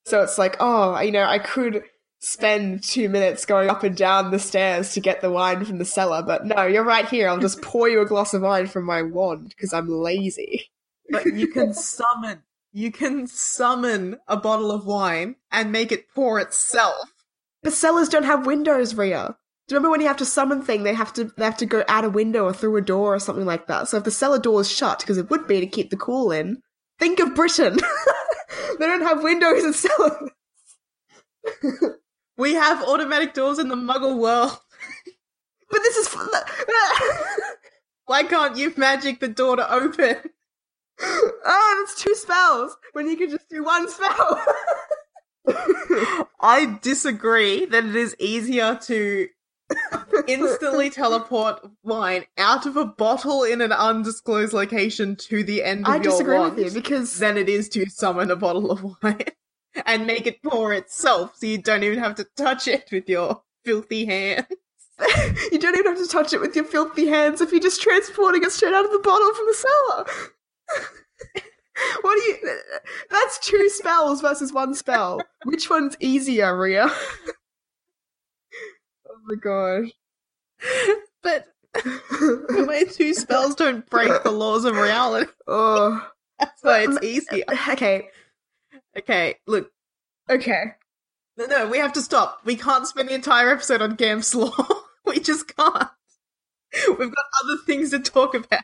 So 0.05 0.21
it's 0.21 0.37
like, 0.37 0.55
oh, 0.59 0.99
you 0.99 1.11
know, 1.11 1.23
I 1.23 1.39
could 1.39 1.83
spend 2.19 2.83
two 2.83 3.09
minutes 3.09 3.43
going 3.43 3.71
up 3.71 3.81
and 3.81 3.97
down 3.97 4.29
the 4.29 4.37
stairs 4.37 4.93
to 4.93 4.99
get 4.99 5.21
the 5.21 5.31
wine 5.31 5.65
from 5.65 5.79
the 5.79 5.85
cellar, 5.85 6.21
but 6.21 6.45
no, 6.45 6.67
you're 6.67 6.83
right 6.83 7.09
here. 7.09 7.27
I'll 7.27 7.39
just 7.39 7.63
pour 7.63 7.89
you 7.89 8.01
a 8.01 8.05
glass 8.05 8.35
of 8.35 8.43
wine 8.43 8.67
from 8.67 8.85
my 8.85 9.01
wand 9.01 9.49
because 9.49 9.73
I'm 9.73 9.89
lazy. 9.89 10.69
but 11.09 11.25
you 11.25 11.47
can 11.47 11.73
summon 11.73 12.43
you 12.71 12.91
can 12.91 13.25
summon 13.25 14.17
a 14.27 14.37
bottle 14.37 14.71
of 14.71 14.85
wine 14.85 15.37
and 15.51 15.71
make 15.71 15.91
it 15.91 16.13
pour 16.13 16.39
itself 16.39 17.11
But 17.63 17.73
cellars 17.73 18.09
don't 18.09 18.25
have 18.25 18.45
windows, 18.45 18.93
Ria. 18.93 19.37
Do 19.67 19.75
you 19.75 19.77
remember 19.77 19.91
when 19.91 20.01
you 20.01 20.07
have 20.07 20.17
to 20.17 20.25
summon 20.25 20.61
thing, 20.61 20.83
they 20.83 20.93
have 20.93 21.13
to 21.13 21.25
they 21.37 21.45
have 21.45 21.57
to 21.57 21.65
go 21.65 21.83
out 21.87 22.03
a 22.03 22.09
window 22.09 22.45
or 22.45 22.53
through 22.53 22.75
a 22.77 22.81
door 22.81 23.15
or 23.15 23.19
something 23.19 23.45
like 23.45 23.67
that. 23.67 23.87
So 23.87 23.97
if 23.97 24.03
the 24.03 24.11
cellar 24.11 24.39
door 24.39 24.61
is 24.61 24.71
shut, 24.71 24.99
because 24.99 25.17
it 25.17 25.29
would 25.29 25.47
be 25.47 25.59
to 25.59 25.67
keep 25.67 25.89
the 25.89 25.97
cool 25.97 26.31
in, 26.31 26.61
think 26.99 27.19
of 27.19 27.35
Britain. 27.35 27.77
they 28.79 28.85
don't 28.85 29.01
have 29.01 29.23
windows 29.23 29.63
in 29.63 29.73
cellars. 29.73 30.29
we 32.37 32.53
have 32.53 32.83
automatic 32.83 33.33
doors 33.33 33.59
in 33.59 33.69
the 33.69 33.75
muggle 33.75 34.17
world 34.17 34.57
But 35.71 35.81
this 35.83 35.97
is 35.97 36.15
why 38.05 38.23
can't 38.23 38.57
you 38.57 38.73
magic 38.75 39.21
the 39.21 39.27
door 39.29 39.55
to 39.55 39.73
open 39.73 40.17
oh, 41.01 41.85
that's 41.85 42.01
two 42.01 42.15
spells 42.15 42.75
when 42.93 43.07
you 43.07 43.17
can 43.17 43.29
just 43.29 43.49
do 43.49 43.63
one 43.63 43.89
spell. 43.89 44.45
i 46.39 46.77
disagree 46.81 47.65
that 47.65 47.83
it 47.83 47.95
is 47.95 48.15
easier 48.19 48.75
to 48.75 49.27
instantly 50.27 50.89
teleport 50.89 51.59
wine 51.83 52.25
out 52.37 52.65
of 52.65 52.77
a 52.77 52.85
bottle 52.85 53.43
in 53.43 53.61
an 53.61 53.71
undisclosed 53.71 54.53
location 54.53 55.15
to 55.15 55.43
the 55.43 55.63
end 55.63 55.87
of 55.87 55.91
I 55.91 55.95
your 55.95 56.03
disagree 56.03 56.37
wand 56.37 56.55
with 56.55 56.65
you 56.65 56.71
because 56.81 57.17
than 57.19 57.37
it 57.37 57.49
is 57.49 57.69
to 57.69 57.89
summon 57.89 58.31
a 58.31 58.35
bottle 58.35 58.71
of 58.71 58.83
wine 58.83 59.25
and 59.85 60.05
make 60.05 60.27
it 60.27 60.41
pour 60.43 60.73
itself 60.73 61.35
so 61.35 61.45
you 61.45 61.57
don't 61.57 61.83
even 61.83 61.99
have 61.99 62.15
to 62.15 62.25
touch 62.37 62.67
it 62.67 62.89
with 62.91 63.07
your 63.07 63.41
filthy 63.65 64.05
hands. 64.05 64.45
you 65.51 65.59
don't 65.59 65.75
even 65.75 65.95
have 65.95 66.03
to 66.03 66.07
touch 66.07 66.33
it 66.33 66.41
with 66.41 66.55
your 66.55 66.65
filthy 66.65 67.07
hands 67.07 67.41
if 67.41 67.51
you're 67.51 67.59
just 67.59 67.81
transporting 67.81 68.43
it 68.43 68.51
straight 68.51 68.73
out 68.73 68.85
of 68.85 68.91
the 68.91 68.99
bottle 68.99 69.33
from 69.33 69.45
the 69.47 69.53
cellar. 69.53 70.05
what 72.01 72.15
do 72.15 72.21
you? 72.21 72.59
That's 73.09 73.39
two 73.39 73.69
spells 73.69 74.21
versus 74.21 74.53
one 74.53 74.73
spell. 74.73 75.21
Which 75.45 75.69
one's 75.69 75.97
easier, 75.99 76.57
Ria? 76.57 76.89
Oh 79.21 79.27
my 79.27 79.35
gosh. 79.35 79.91
But 81.23 81.47
my 81.85 82.83
two 82.89 83.13
spells 83.13 83.55
don't 83.55 83.87
break 83.89 84.23
the 84.23 84.31
laws 84.31 84.65
of 84.65 84.75
reality. 84.75 85.31
oh. 85.47 86.09
That's 86.39 86.63
why 86.63 86.87
it's 86.89 87.03
easier. 87.03 87.43
Okay. 87.69 88.09
Okay, 88.97 89.35
look. 89.45 89.71
Okay. 90.29 90.73
No, 91.37 91.45
no, 91.45 91.67
we 91.67 91.77
have 91.77 91.93
to 91.93 92.01
stop. 92.01 92.41
We 92.43 92.55
can't 92.55 92.87
spend 92.87 93.09
the 93.09 93.13
entire 93.13 93.51
episode 93.51 93.81
on 93.81 93.95
Gamp's 93.95 94.33
Law. 94.33 94.55
we 95.05 95.19
just 95.19 95.55
can't. 95.55 95.89
We've 96.87 96.97
got 96.97 97.25
other 97.43 97.57
things 97.65 97.91
to 97.91 97.99
talk 97.99 98.33
about. 98.33 98.63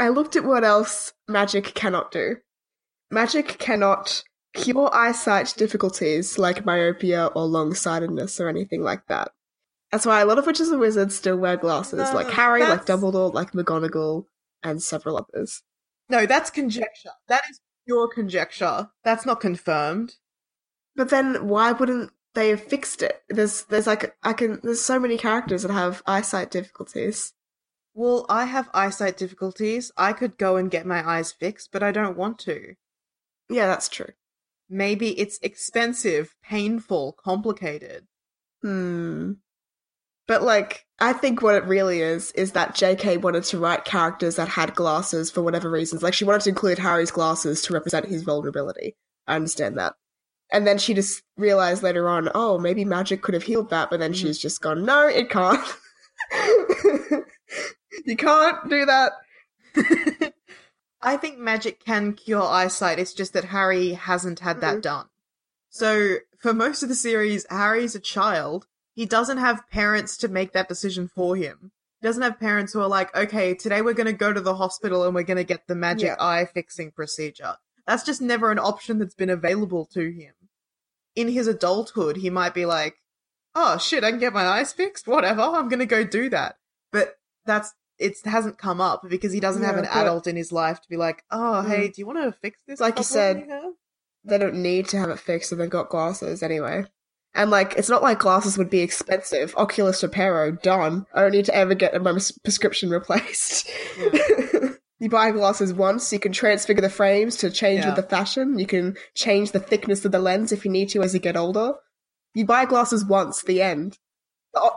I 0.00 0.08
looked 0.08 0.34
at 0.34 0.44
what 0.44 0.64
else 0.64 1.12
magic 1.28 1.74
cannot 1.74 2.10
do. 2.10 2.36
Magic 3.10 3.58
cannot 3.58 4.24
cure 4.54 4.90
eyesight 4.92 5.54
difficulties 5.56 6.38
like 6.38 6.64
myopia 6.64 7.26
or 7.26 7.44
long-sightedness 7.44 8.40
or 8.40 8.48
anything 8.48 8.82
like 8.82 9.06
that. 9.06 9.30
That's 9.92 10.06
why 10.06 10.20
a 10.20 10.26
lot 10.26 10.38
of 10.38 10.46
witches 10.46 10.70
and 10.70 10.80
wizards 10.80 11.14
still 11.14 11.36
wear 11.36 11.56
glasses, 11.56 11.98
No, 11.98 12.14
like 12.14 12.28
Harry, 12.30 12.60
like 12.60 12.84
that's- 12.84 12.88
Dumbledore, 13.00 13.32
like 13.32 13.52
McGonagall, 13.52 14.26
and 14.62 14.82
several 14.82 15.16
others. 15.16 15.62
No, 16.08 16.26
that's 16.26 16.50
conjecture. 16.50 17.12
That 17.28 17.42
is 17.50 17.60
pure 17.86 18.08
conjecture. 18.08 18.90
That's 19.04 19.24
not 19.24 19.40
confirmed. 19.40 20.16
But 20.96 21.08
then 21.10 21.48
why 21.48 21.72
wouldn't 21.72 22.12
they 22.34 22.48
have 22.50 22.62
fixed 22.62 23.02
it? 23.02 23.22
There's 23.28 23.64
there's 23.64 23.86
like 23.86 24.14
I 24.22 24.32
can 24.32 24.60
there's 24.62 24.80
so 24.82 24.98
many 24.98 25.16
characters 25.16 25.62
that 25.62 25.72
have 25.72 26.02
eyesight 26.06 26.50
difficulties. 26.50 27.32
Well, 27.94 28.26
I 28.28 28.46
have 28.46 28.68
eyesight 28.74 29.16
difficulties. 29.16 29.92
I 29.96 30.12
could 30.12 30.36
go 30.36 30.56
and 30.56 30.70
get 30.70 30.84
my 30.86 31.08
eyes 31.08 31.30
fixed, 31.32 31.70
but 31.72 31.82
I 31.82 31.92
don't 31.92 32.16
want 32.16 32.38
to. 32.40 32.74
Yeah, 33.48 33.66
that's 33.66 33.88
true. 33.88 34.12
Maybe 34.68 35.18
it's 35.18 35.38
expensive, 35.42 36.34
painful, 36.42 37.16
complicated. 37.24 38.06
Hmm. 38.62 39.32
But 40.26 40.42
like, 40.42 40.86
I 41.00 41.12
think 41.12 41.42
what 41.42 41.54
it 41.54 41.64
really 41.64 42.00
is 42.00 42.30
is 42.32 42.52
that 42.52 42.74
J.K. 42.74 43.18
wanted 43.18 43.44
to 43.44 43.58
write 43.58 43.84
characters 43.84 44.36
that 44.36 44.48
had 44.48 44.74
glasses 44.74 45.30
for 45.30 45.42
whatever 45.42 45.70
reasons. 45.70 46.02
Like, 46.02 46.14
she 46.14 46.24
wanted 46.24 46.42
to 46.42 46.48
include 46.50 46.78
Harry's 46.78 47.10
glasses 47.10 47.60
to 47.62 47.72
represent 47.74 48.06
his 48.06 48.22
vulnerability. 48.22 48.96
I 49.26 49.34
understand 49.36 49.76
that. 49.78 49.94
And 50.52 50.66
then 50.66 50.78
she 50.78 50.94
just 50.94 51.22
realized 51.36 51.82
later 51.82 52.08
on, 52.08 52.30
oh, 52.34 52.58
maybe 52.58 52.84
magic 52.84 53.22
could 53.22 53.34
have 53.34 53.42
healed 53.42 53.70
that. 53.70 53.90
But 53.90 53.98
then 54.00 54.12
she's 54.12 54.38
just 54.38 54.60
gone, 54.60 54.84
no, 54.84 55.06
it 55.08 55.28
can't. 55.30 55.60
you 58.06 58.16
can't 58.16 58.68
do 58.70 58.86
that. 58.86 59.12
I 61.02 61.16
think 61.16 61.38
magic 61.38 61.84
can 61.84 62.14
cure 62.14 62.42
eyesight. 62.42 62.98
It's 62.98 63.12
just 63.12 63.32
that 63.34 63.44
Harry 63.44 63.90
hasn't 63.92 64.40
had 64.40 64.60
that 64.62 64.76
Mhm. 64.76 64.82
done. 64.82 65.06
So, 65.70 66.16
for 66.38 66.54
most 66.54 66.82
of 66.82 66.88
the 66.88 66.94
series, 66.94 67.44
Harry's 67.50 67.94
a 67.94 68.00
child. 68.00 68.66
He 68.94 69.06
doesn't 69.06 69.38
have 69.38 69.68
parents 69.70 70.16
to 70.18 70.28
make 70.28 70.52
that 70.52 70.68
decision 70.68 71.08
for 71.08 71.36
him. 71.36 71.72
He 72.00 72.06
doesn't 72.06 72.22
have 72.22 72.38
parents 72.38 72.72
who 72.72 72.80
are 72.80 72.88
like, 72.88 73.14
okay, 73.16 73.54
today 73.54 73.82
we're 73.82 73.94
going 73.94 74.06
to 74.06 74.12
go 74.12 74.32
to 74.32 74.40
the 74.40 74.54
hospital 74.56 75.04
and 75.04 75.14
we're 75.14 75.22
going 75.24 75.36
to 75.36 75.44
get 75.44 75.66
the 75.66 75.74
magic 75.74 76.06
Yeah. 76.08 76.16
eye 76.20 76.44
fixing 76.52 76.90
procedure. 76.92 77.56
That's 77.86 78.04
just 78.04 78.22
never 78.22 78.50
an 78.50 78.58
option 78.58 78.98
that's 78.98 79.14
been 79.14 79.30
available 79.30 79.84
to 79.94 80.10
him. 80.10 80.34
In 81.16 81.28
his 81.28 81.46
adulthood, 81.46 82.16
he 82.18 82.30
might 82.30 82.54
be 82.54 82.66
like, 82.66 82.96
oh 83.54 83.78
shit, 83.78 84.04
I 84.04 84.10
can 84.10 84.20
get 84.20 84.32
my 84.32 84.44
eyes 84.46 84.72
fixed? 84.72 85.06
Whatever, 85.06 85.42
I'm 85.42 85.68
going 85.68 85.78
to 85.80 85.86
go 85.86 86.04
do 86.04 86.28
that. 86.30 86.56
But 86.92 87.14
that's 87.44 87.72
it 87.98 88.16
hasn't 88.24 88.58
come 88.58 88.80
up 88.80 89.02
because 89.08 89.32
he 89.32 89.38
doesn't 89.40 89.62
have 89.62 89.76
an 89.76 89.84
but- 89.84 89.96
adult 89.96 90.26
in 90.26 90.34
his 90.36 90.50
life 90.52 90.80
to 90.82 90.88
be 90.88 90.96
like, 90.96 91.22
oh, 91.30 91.62
Mm. 91.64 91.68
hey, 91.68 91.88
do 91.88 91.94
you 92.00 92.06
want 92.06 92.18
to 92.22 92.32
fix 92.32 92.58
this? 92.66 92.80
Like 92.80 92.98
you 92.98 93.04
said, 93.04 93.44
you? 93.48 93.76
They 94.24 94.38
don't 94.38 94.56
need 94.62 94.88
to 94.88 94.98
have 94.98 95.10
it 95.10 95.18
fixed 95.20 95.52
if 95.52 95.58
they've 95.58 95.70
got 95.70 95.90
glasses 95.90 96.42
anyway. 96.42 96.86
And 97.34 97.50
like, 97.50 97.74
it's 97.76 97.88
not 97.88 98.02
like 98.02 98.20
glasses 98.20 98.56
would 98.56 98.70
be 98.70 98.80
expensive. 98.80 99.54
Oculus 99.56 100.02
Reparo, 100.02 100.60
done. 100.62 101.06
I 101.12 101.22
don't 101.22 101.32
need 101.32 101.46
to 101.46 101.54
ever 101.54 101.74
get 101.74 102.00
my 102.00 102.18
prescription 102.44 102.90
replaced. 102.90 103.68
you 105.00 105.08
buy 105.08 105.32
glasses 105.32 105.74
once, 105.74 106.12
you 106.12 106.20
can 106.20 106.32
transfigure 106.32 106.80
the 106.80 106.88
frames 106.88 107.36
to 107.38 107.50
change 107.50 107.84
with 107.84 107.96
the 107.96 108.02
fashion. 108.02 108.58
You 108.58 108.66
can 108.66 108.96
change 109.14 109.50
the 109.50 109.58
thickness 109.58 110.04
of 110.04 110.12
the 110.12 110.20
lens 110.20 110.52
if 110.52 110.64
you 110.64 110.70
need 110.70 110.90
to 110.90 111.02
as 111.02 111.12
you 111.12 111.20
get 111.20 111.36
older. 111.36 111.74
You 112.34 112.46
buy 112.46 112.66
glasses 112.66 113.04
once, 113.04 113.42
the 113.42 113.62
end. 113.62 113.98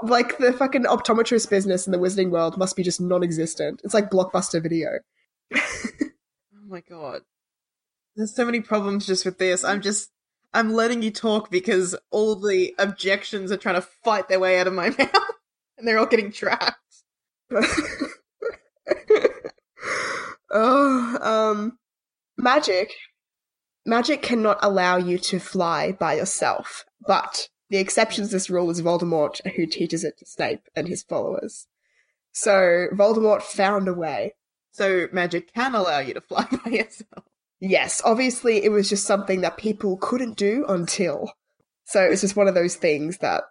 Like 0.01 0.39
the 0.39 0.53
fucking 0.53 0.85
optometrist 0.85 1.51
business 1.51 1.85
in 1.85 1.91
the 1.91 1.99
wizarding 1.99 2.31
world 2.31 2.57
must 2.57 2.75
be 2.75 2.81
just 2.81 2.99
non-existent. 2.99 3.81
It's 3.83 3.93
like 3.93 4.09
blockbuster 4.09 4.61
video. 4.61 4.99
Oh 6.67 6.69
my 6.69 6.81
god. 6.81 7.21
There's 8.17 8.35
so 8.35 8.43
many 8.43 8.59
problems 8.59 9.07
just 9.07 9.23
with 9.23 9.37
this. 9.37 9.63
I'm 9.63 9.81
just 9.81 10.11
I'm 10.53 10.73
letting 10.73 11.01
you 11.01 11.11
talk 11.11 11.51
because 11.51 11.95
all 12.11 12.35
the 12.35 12.73
objections 12.79 13.51
are 13.51 13.57
trying 13.57 13.75
to 13.75 13.81
fight 13.81 14.27
their 14.29 14.39
way 14.39 14.59
out 14.59 14.67
of 14.67 14.73
my 14.73 14.89
mouth 14.97 15.31
and 15.77 15.87
they're 15.87 15.99
all 15.99 16.05
getting 16.05 16.31
trapped. 16.31 17.03
oh, 20.51 21.17
um, 21.21 21.77
magic. 22.37 22.93
Magic 23.85 24.21
cannot 24.21 24.59
allow 24.61 24.97
you 24.97 25.17
to 25.17 25.39
fly 25.39 25.93
by 25.93 26.15
yourself, 26.15 26.83
but 27.05 27.47
the 27.69 27.77
exception 27.77 28.25
to 28.25 28.29
this 28.29 28.49
rule 28.49 28.69
is 28.69 28.81
Voldemort, 28.81 29.39
who 29.55 29.65
teaches 29.65 30.03
it 30.03 30.17
to 30.17 30.25
Snape 30.25 30.67
and 30.75 30.87
his 30.87 31.03
followers. 31.03 31.67
So 32.33 32.87
Voldemort 32.93 33.41
found 33.41 33.87
a 33.87 33.93
way. 33.93 34.35
So 34.71 35.07
magic 35.11 35.53
can 35.53 35.73
allow 35.73 35.99
you 35.99 36.13
to 36.13 36.21
fly 36.21 36.47
by 36.65 36.71
yourself. 36.71 37.23
Yes, 37.59 38.01
obviously 38.05 38.63
it 38.63 38.69
was 38.69 38.89
just 38.89 39.05
something 39.05 39.41
that 39.41 39.57
people 39.57 39.97
couldn't 39.97 40.37
do 40.37 40.65
until. 40.67 41.31
So 41.85 42.01
it's 42.01 42.21
just 42.21 42.35
one 42.35 42.47
of 42.47 42.55
those 42.55 42.75
things 42.75 43.17
that 43.19 43.43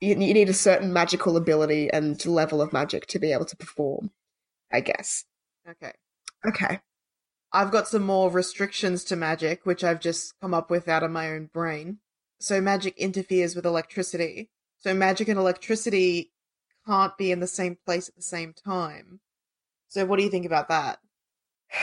you, 0.00 0.10
you 0.10 0.34
need 0.34 0.48
a 0.48 0.54
certain 0.54 0.92
magical 0.92 1.36
ability 1.36 1.90
and 1.92 2.24
level 2.26 2.60
of 2.60 2.72
magic 2.72 3.06
to 3.08 3.18
be 3.18 3.32
able 3.32 3.44
to 3.46 3.56
perform, 3.56 4.10
I 4.72 4.80
guess. 4.80 5.24
Okay. 5.68 5.92
Okay. 6.46 6.80
I've 7.52 7.70
got 7.70 7.88
some 7.88 8.02
more 8.02 8.30
restrictions 8.30 9.04
to 9.04 9.16
magic, 9.16 9.64
which 9.64 9.82
I've 9.82 10.00
just 10.00 10.34
come 10.40 10.52
up 10.52 10.70
with 10.70 10.88
out 10.88 11.02
of 11.02 11.10
my 11.10 11.30
own 11.30 11.50
brain. 11.52 11.98
So 12.40 12.60
magic 12.60 12.96
interferes 12.96 13.56
with 13.56 13.66
electricity. 13.66 14.50
So 14.78 14.94
magic 14.94 15.28
and 15.28 15.38
electricity 15.38 16.32
can't 16.86 17.16
be 17.16 17.32
in 17.32 17.40
the 17.40 17.46
same 17.46 17.78
place 17.84 18.08
at 18.08 18.16
the 18.16 18.22
same 18.22 18.52
time. 18.52 19.20
So 19.88 20.04
what 20.04 20.16
do 20.16 20.22
you 20.22 20.30
think 20.30 20.46
about 20.46 20.68
that? 20.68 20.98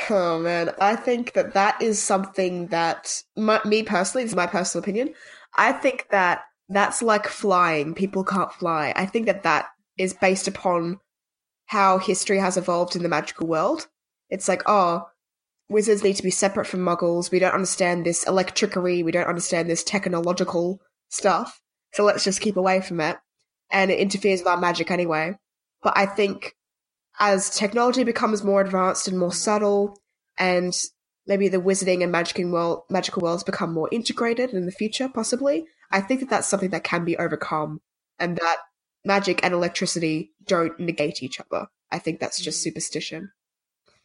Oh 0.10 0.39
man, 0.39 0.71
I 0.82 0.95
think 0.95 1.34
that 1.34 1.54
that 1.54 1.82
is 1.82 2.02
something 2.02 2.67
that 2.67 3.24
my, 3.36 3.62
me 3.65 3.84
personally, 3.84 4.26
is 4.26 4.36
my 4.36 4.48
personal 4.48 4.84
opinion. 4.84 5.13
I 5.56 5.71
think 5.71 6.08
that 6.10 6.43
that's 6.69 7.02
like 7.02 7.28
flying. 7.28 7.93
People 7.93 8.24
can't 8.24 8.52
fly. 8.52 8.93
I 8.95 9.06
think 9.06 9.28
that 9.28 9.43
that 9.43 9.67
is 9.98 10.13
based 10.13 10.48
upon 10.48 11.00
how 11.67 11.98
history 11.98 12.39
has 12.39 12.58
evolved 12.58 12.95
in 12.95 13.04
the 13.04 13.10
magical 13.10 13.48
world. 13.48 13.88
It's 14.30 14.48
like, 14.48 14.63
oh, 14.65 15.08
wizards 15.69 16.04
need 16.04 16.15
to 16.15 16.24
be 16.24 16.32
separate 16.32 16.65
from 16.65 16.82
muggles. 16.82 17.32
We 17.32 17.39
don't 17.39 17.54
understand 17.54 18.06
this 18.06 18.26
electricery. 18.26 19.04
We 19.04 19.12
don't 19.12 19.28
understand 19.28 19.69
this 19.69 19.84
technological 19.84 20.82
stuff. 21.10 21.62
So 21.93 22.04
let's 22.04 22.24
just 22.24 22.41
keep 22.41 22.58
away 22.58 22.82
from 22.82 23.00
it. 23.02 23.17
And 23.71 23.91
it 23.91 24.00
interferes 24.00 24.41
with 24.41 24.48
our 24.48 24.58
magic 24.58 24.91
anyway. 24.91 25.38
But 25.82 25.98
I 25.98 26.06
think 26.06 26.56
as 27.20 27.49
technology 27.49 28.03
becomes 28.03 28.43
more 28.43 28.61
advanced 28.61 29.07
and 29.07 29.18
more 29.18 29.34
subtle, 29.34 29.99
and 30.38 30.76
maybe 31.28 31.47
the 31.47 31.61
wizarding 31.61 32.03
and 32.03 32.13
magicking 32.13 32.51
world, 32.51 32.84
magical 32.89 33.22
worlds 33.22 33.43
become 33.43 33.74
more 33.74 33.89
integrated 33.91 34.51
in 34.51 34.66
the 34.66 34.72
future, 34.72 35.09
possibly, 35.09 35.66
I 35.91 36.01
think 36.01 36.20
that 36.20 36.30
that's 36.30 36.47
something 36.47 36.70
that 36.72 36.84
can 36.84 37.05
be 37.05 37.18
overcome, 37.18 37.82
and 38.20 38.38
that 38.38 38.57
magic 39.05 39.39
and 39.43 39.53
electricity 39.53 40.32
don't 40.45 40.80
negate 40.80 41.24
each 41.24 41.39
other. 41.39 41.68
I 41.91 41.99
think 41.99 42.20
that's 42.20 42.39
just 42.41 42.59
Mm. 42.59 42.63
superstition. 42.63 43.32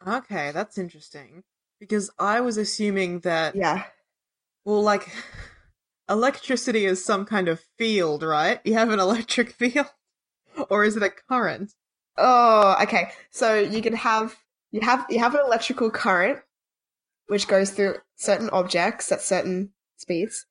Okay, 0.06 0.50
that's 0.52 0.78
interesting. 0.78 1.42
Because 1.78 2.11
I 2.18 2.40
was 2.40 2.56
assuming 2.56 3.20
that, 3.20 3.54
Yeah. 3.56 3.84
well, 4.64 4.82
like, 4.82 5.08
electricity 6.08 6.84
is 6.84 7.04
some 7.04 7.24
kind 7.24 7.48
of 7.48 7.61
field, 7.78 8.22
right? 8.22 8.61
You 8.64 8.74
have 8.74 8.90
an 8.90 9.00
electric 9.00 9.50
field? 9.58 9.86
Or 10.68 10.84
is 10.84 10.96
it 10.96 11.02
a 11.02 11.11
current? 11.11 11.72
Oh, 12.16 12.76
okay. 12.82 13.11
So 13.30 13.58
you 13.58 13.82
can 13.82 13.94
have 13.94 14.36
you 14.70 14.80
have 14.82 15.06
you 15.08 15.18
have 15.18 15.34
an 15.34 15.42
electrical 15.44 15.90
current 15.90 16.40
which 17.26 17.48
goes 17.48 17.70
through 17.70 17.96
certain 18.16 18.50
objects 18.50 19.12
at 19.12 19.22
certain 19.22 19.70
speeds, 19.96 20.46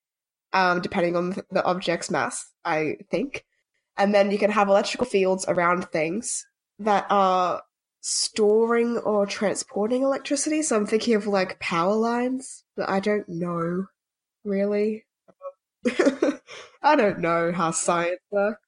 um, 0.53 0.81
depending 0.81 1.15
on 1.15 1.35
the 1.51 1.63
object's 1.65 2.09
mass, 2.09 2.51
I 2.63 2.97
think. 3.11 3.45
And 3.97 4.13
then 4.13 4.31
you 4.31 4.37
can 4.37 4.51
have 4.51 4.69
electrical 4.69 5.05
fields 5.05 5.43
around 5.47 5.89
things, 5.89 6.45
that 6.79 7.05
are 7.09 7.61
storing 8.01 8.97
or 8.99 9.25
transporting 9.25 10.03
electricity. 10.03 10.61
So 10.61 10.77
I'm 10.77 10.85
thinking 10.87 11.15
of 11.15 11.27
like 11.27 11.59
power 11.59 11.95
lines, 11.95 12.63
but 12.75 12.89
I 12.89 12.99
don't 12.99 13.27
know 13.27 13.85
really. 14.43 15.05
I 16.81 16.95
don't 16.95 17.19
know 17.19 17.51
how 17.51 17.71
science 17.71 18.21
works. 18.31 18.61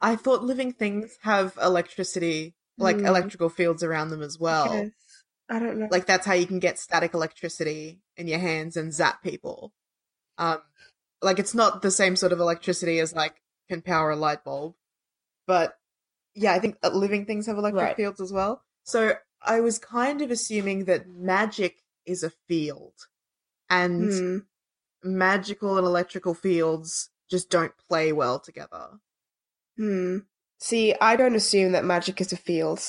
I 0.00 0.16
thought 0.16 0.42
living 0.44 0.72
things 0.72 1.18
have 1.22 1.56
electricity, 1.62 2.54
like 2.78 2.98
Hmm. 2.98 3.06
electrical 3.06 3.48
fields 3.48 3.82
around 3.82 4.10
them 4.10 4.22
as 4.22 4.38
well. 4.38 4.64
Yes. 4.82 4.90
I 5.50 5.58
don't 5.58 5.78
know. 5.78 5.88
Like 5.90 6.06
that's 6.06 6.26
how 6.26 6.34
you 6.34 6.46
can 6.46 6.58
get 6.58 6.78
static 6.78 7.14
electricity 7.14 8.00
in 8.16 8.28
your 8.28 8.38
hands 8.38 8.76
and 8.76 8.92
zap 8.92 9.22
people. 9.22 9.72
Um, 10.36 10.58
like 11.22 11.38
it's 11.38 11.54
not 11.54 11.82
the 11.82 11.90
same 11.90 12.16
sort 12.16 12.32
of 12.32 12.40
electricity 12.40 12.98
as 13.00 13.14
like 13.14 13.34
can 13.68 13.82
power 13.82 14.10
a 14.10 14.16
light 14.16 14.44
bulb, 14.44 14.74
but 15.46 15.78
yeah, 16.34 16.52
I 16.52 16.58
think 16.60 16.76
living 16.92 17.26
things 17.26 17.46
have 17.46 17.56
electric 17.58 17.82
Right. 17.82 17.96
fields 17.96 18.20
as 18.20 18.32
well. 18.32 18.62
So 18.84 19.14
I 19.42 19.60
was 19.60 19.78
kind 19.78 20.22
of 20.22 20.30
assuming 20.30 20.84
that 20.84 21.08
magic 21.08 21.82
is 22.06 22.22
a 22.22 22.30
field, 22.46 22.94
and 23.70 24.10
Hmm. 24.10 24.38
magical 25.02 25.76
and 25.78 25.86
electrical 25.86 26.34
fields 26.34 27.10
just 27.30 27.50
don't 27.50 27.72
play 27.88 28.12
well 28.12 28.38
together. 28.38 29.00
Hmm. 29.78 30.18
See, 30.58 30.94
I 31.00 31.16
don't 31.16 31.36
assume 31.36 31.72
that 31.72 31.84
magic 31.84 32.20
is 32.20 32.32
a 32.32 32.36
field. 32.36 32.80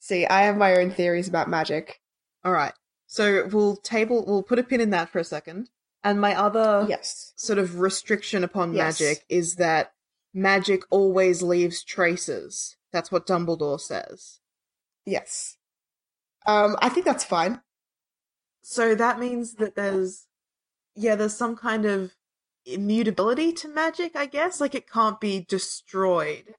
See, 0.00 0.26
I 0.26 0.42
have 0.42 0.56
my 0.56 0.74
own 0.76 0.90
theories 0.90 1.28
about 1.28 1.48
magic. 1.48 2.00
All 2.44 2.52
right. 2.52 2.72
So 3.06 3.46
we'll 3.46 3.76
table 3.76 4.24
we'll 4.26 4.42
put 4.42 4.58
a 4.58 4.62
pin 4.64 4.80
in 4.80 4.90
that 4.90 5.10
for 5.10 5.18
a 5.18 5.24
second. 5.24 5.68
And 6.02 6.20
my 6.20 6.34
other 6.34 6.86
Yes. 6.88 7.32
sort 7.36 7.58
of 7.58 7.78
restriction 7.78 8.42
upon 8.42 8.72
Yes. 8.74 9.00
magic 9.00 9.24
is 9.28 9.56
that 9.56 9.92
magic 10.34 10.82
always 10.90 11.42
leaves 11.42 11.84
traces. 11.84 12.76
That's 12.90 13.12
what 13.12 13.26
Dumbledore 13.26 13.80
says. 13.80 14.40
Yes. 15.04 15.58
Um, 16.46 16.76
I 16.80 16.88
think 16.88 17.06
that's 17.06 17.22
fine. 17.22 17.60
So 18.62 18.94
that 18.94 19.20
means 19.20 19.54
that 19.54 19.74
there's 19.76 20.26
yeah, 20.94 21.14
there's 21.16 21.36
some 21.36 21.56
kind 21.56 21.84
of 21.84 22.12
immutability 22.66 23.52
to 23.52 23.68
magic, 23.68 24.16
I 24.16 24.26
guess. 24.26 24.60
Like 24.60 24.74
it 24.74 24.90
can't 24.90 25.20
be 25.20 25.44
destroyed. 25.48 26.54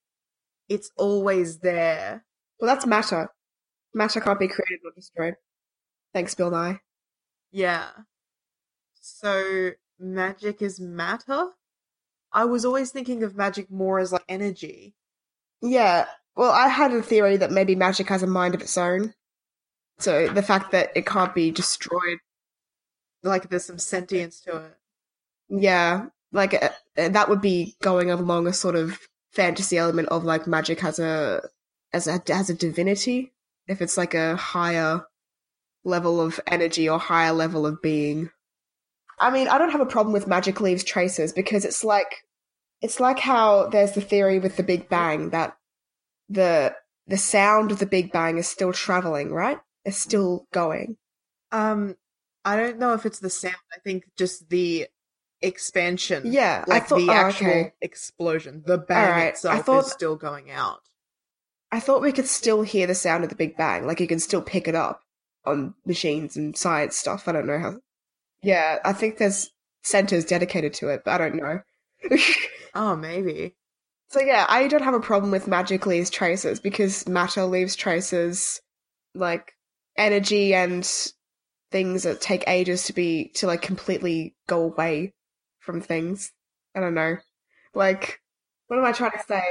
It's 0.69 0.91
always 0.97 1.59
there. 1.59 2.25
Well, 2.59 2.73
that's 2.73 2.85
matter. 2.85 3.29
Matter 3.93 4.21
can't 4.21 4.39
be 4.39 4.47
created 4.47 4.79
or 4.85 4.91
destroyed. 4.95 5.35
Thanks, 6.13 6.35
Bill 6.35 6.51
Nye. 6.51 6.79
Yeah. 7.51 7.89
So 8.93 9.71
magic 9.99 10.61
is 10.61 10.79
matter? 10.79 11.49
I 12.31 12.45
was 12.45 12.65
always 12.65 12.91
thinking 12.91 13.23
of 13.23 13.35
magic 13.35 13.69
more 13.69 13.99
as 13.99 14.11
like 14.11 14.23
energy. 14.27 14.95
Yeah. 15.61 16.07
Well, 16.35 16.51
I 16.51 16.67
had 16.67 16.91
a 16.93 17.03
theory 17.03 17.37
that 17.37 17.51
maybe 17.51 17.75
magic 17.75 18.09
has 18.09 18.23
a 18.23 18.27
mind 18.27 18.55
of 18.55 18.61
its 18.61 18.77
own. 18.77 19.13
So 19.99 20.27
the 20.27 20.41
fact 20.41 20.71
that 20.71 20.91
it 20.95 21.05
can't 21.05 21.35
be 21.35 21.51
destroyed, 21.51 22.19
Like 23.21 23.49
there's 23.49 23.65
some 23.65 23.77
sentience 23.79 24.39
to 24.41 24.57
it. 24.57 24.77
Yeah, 25.49 26.07
like 26.31 26.53
uh, 26.53 26.69
uh, 26.97 27.09
that 27.09 27.29
would 27.29 27.41
be 27.41 27.75
going 27.81 28.09
along 28.11 28.47
a 28.47 28.53
sort 28.53 28.75
of 28.75 28.99
fantasy 29.31 29.77
element 29.77 30.09
of 30.09 30.23
like 30.23 30.47
magic 30.47 30.79
has 30.81 30.99
a 30.99 31.41
as 31.91 32.07
a 32.07 32.21
has 32.27 32.49
a 32.49 32.53
divinity. 32.53 33.31
If 33.67 33.81
it's 33.81 33.97
like 33.97 34.13
a 34.13 34.35
higher 34.35 35.05
level 35.83 36.21
of 36.21 36.39
energy 36.47 36.87
or 36.87 36.99
higher 36.99 37.33
level 37.33 37.65
of 37.65 37.81
being. 37.81 38.29
I 39.19 39.29
mean, 39.29 39.47
I 39.47 39.57
don't 39.57 39.71
have 39.71 39.81
a 39.81 39.85
problem 39.85 40.13
with 40.13 40.27
magic 40.27 40.59
leaves 40.59 40.83
traces 40.83 41.33
because 41.33 41.65
it's 41.65 41.83
like 41.83 42.25
it's 42.81 42.99
like 42.99 43.19
how 43.19 43.67
there's 43.67 43.93
the 43.93 44.01
theory 44.01 44.39
with 44.39 44.57
the 44.57 44.63
Big 44.63 44.89
Bang 44.89 45.29
that 45.29 45.55
the 46.29 46.75
the 47.07 47.17
sound 47.17 47.71
of 47.71 47.79
the 47.79 47.85
Big 47.85 48.11
Bang 48.11 48.37
is 48.37 48.47
still 48.47 48.73
traveling, 48.73 49.31
right? 49.31 49.59
It's 49.85 49.97
still 49.97 50.47
going. 50.51 50.97
Um 51.51 51.95
I 52.45 52.57
don't 52.57 52.79
know 52.79 52.93
if 52.93 53.05
it's 53.05 53.19
the 53.19 53.29
sound. 53.29 53.55
I 53.73 53.79
think 53.79 54.03
just 54.17 54.49
the 54.49 54.87
expansion. 55.43 56.23
Yeah, 56.25 56.63
I 56.67 56.69
Like 56.69 56.87
thought 56.87 56.97
the 56.97 57.09
oh, 57.09 57.13
actual 57.13 57.47
okay. 57.49 57.73
explosion. 57.81 58.63
The 58.65 58.77
bang 58.77 59.05
Alright, 59.05 59.23
I 59.23 59.27
itself 59.29 59.65
thought- 59.65 59.85
is 59.85 59.91
still 59.91 60.15
going 60.15 60.49
out. 60.51 60.79
I 61.71 61.79
thought 61.79 62.01
we 62.03 62.11
could 62.11 62.27
still 62.27 62.61
hear 62.61 62.85
the 62.85 62.93
sound 62.95 63.23
of 63.23 63.29
the 63.31 63.35
Big 63.35 63.57
Bang. 63.57 63.87
Like 63.87 63.99
you 63.99 64.05
can 64.07 64.19
still 64.19 64.43
pick 64.43 64.67
it 64.67 64.75
up 64.75 65.01
on 65.43 65.73
machines 65.85 66.37
and 66.37 66.55
science 66.55 66.95
stuff. 66.95 67.27
I 67.27 67.31
don't 67.31 67.47
know 67.47 67.57
how. 67.59 67.77
Yeah, 68.43 68.77
I 68.85 68.93
think 68.93 69.17
there's 69.17 69.49
centers 69.81 70.23
dedicated 70.25 70.73
to 70.75 70.89
it, 70.89 71.01
but 71.03 71.11
I 71.13 71.17
don't 71.29 71.35
know. 71.35 71.61
Oh, 72.75 72.95
maybe. 72.95 73.55
so 74.09 74.19
yeah, 74.19 74.47
I 74.49 74.67
don't 74.67 74.81
have 74.83 74.95
a 74.95 74.99
problem 74.99 75.31
with 75.31 75.47
magic 75.47 75.85
leaves 75.85 76.09
traces 76.09 76.59
because 76.59 77.07
matter 77.07 77.45
leaves 77.45 77.75
traces, 77.75 78.61
like 79.13 79.53
energy 79.95 80.55
and 80.55 80.83
things 81.71 82.01
that 82.03 82.19
take 82.19 82.43
ages 82.47 82.85
to 82.85 82.93
be 82.93 83.29
to 83.35 83.45
like 83.45 83.61
completely 83.61 84.35
go 84.47 84.61
away 84.63 85.13
from 85.63 85.81
things. 85.81 86.31
I 86.75 86.79
don't 86.79 86.93
know. 86.93 87.17
Like, 87.73 88.21
what 88.67 88.77
am 88.77 88.85
I 88.85 88.91
trying 88.91 89.11
to 89.11 89.23
say? 89.27 89.43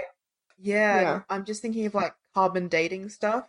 Yeah, 0.58 1.00
Yeah. 1.00 1.20
I'm 1.28 1.44
just 1.44 1.62
thinking 1.62 1.86
of 1.86 1.94
like 1.94 2.14
carbon 2.34 2.68
dating 2.68 3.08
stuff. 3.08 3.48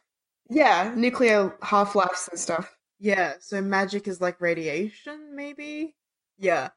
Yeah, 0.49 0.93
nuclear 0.95 1.55
half 1.61 1.95
lives 1.95 2.27
and 2.31 2.39
stuff. 2.39 2.75
Yeah, 2.99 3.33
so 3.39 3.61
magic 3.61 4.07
is 4.07 4.21
like 4.21 4.39
radiation, 4.41 5.35
maybe? 5.35 5.95
Yeah. 6.37 6.69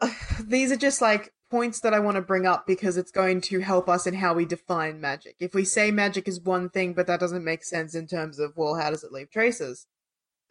These 0.44 0.72
are 0.72 0.76
just 0.76 1.00
like 1.00 1.32
points 1.50 1.80
that 1.80 1.94
I 1.94 2.00
want 2.00 2.16
to 2.16 2.22
bring 2.22 2.46
up 2.46 2.66
because 2.66 2.96
it's 2.96 3.10
going 3.12 3.40
to 3.42 3.60
help 3.60 3.88
us 3.88 4.06
in 4.06 4.14
how 4.14 4.34
we 4.34 4.44
define 4.44 5.00
magic. 5.00 5.36
If 5.38 5.54
we 5.54 5.64
say 5.64 5.90
magic 5.90 6.26
is 6.26 6.40
one 6.40 6.68
thing, 6.68 6.94
but 6.94 7.06
that 7.06 7.20
doesn't 7.20 7.44
make 7.44 7.64
sense 7.64 7.94
in 7.94 8.06
terms 8.06 8.38
of, 8.38 8.56
well, 8.56 8.74
how 8.74 8.90
does 8.90 9.04
it 9.04 9.12
leave 9.12 9.30
traces? 9.30 9.86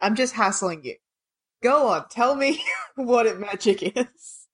I'm 0.00 0.14
just 0.14 0.34
hassling 0.34 0.84
you. 0.84 0.96
Go 1.64 1.88
on, 1.88 2.06
tell 2.10 2.36
me 2.36 2.62
what 2.94 3.24
it 3.24 3.40
magic 3.40 3.96
is. 3.96 4.46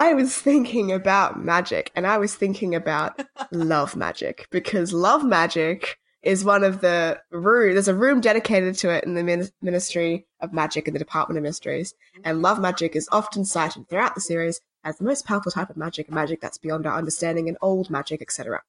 I 0.00 0.14
was 0.14 0.34
thinking 0.34 0.90
about 0.90 1.44
magic 1.44 1.92
and 1.94 2.06
I 2.06 2.16
was 2.16 2.34
thinking 2.34 2.74
about 2.74 3.22
love 3.52 3.94
magic 3.94 4.48
because 4.50 4.94
love 4.94 5.22
magic 5.22 5.98
is 6.22 6.46
one 6.46 6.64
of 6.64 6.80
the 6.80 7.20
room. 7.30 7.74
There's 7.74 7.88
a 7.88 7.94
room 7.94 8.22
dedicated 8.22 8.74
to 8.78 8.88
it 8.88 9.04
in 9.04 9.14
the 9.14 9.22
Min- 9.22 9.50
Ministry 9.60 10.26
of 10.40 10.54
Magic 10.54 10.88
in 10.88 10.94
the 10.94 10.98
Department 10.98 11.36
of 11.36 11.42
Mysteries. 11.42 11.94
And 12.24 12.40
love 12.40 12.58
magic 12.58 12.96
is 12.96 13.06
often 13.12 13.44
cited 13.44 13.86
throughout 13.90 14.14
the 14.14 14.22
series 14.22 14.62
as 14.84 14.96
the 14.96 15.04
most 15.04 15.26
powerful 15.26 15.52
type 15.52 15.68
of 15.68 15.76
magic, 15.76 16.08
a 16.08 16.14
magic 16.14 16.40
that's 16.40 16.56
beyond 16.56 16.86
our 16.86 16.96
understanding 16.96 17.48
and 17.48 17.58
old 17.60 17.90
magic, 17.90 18.22
etc. 18.22 18.62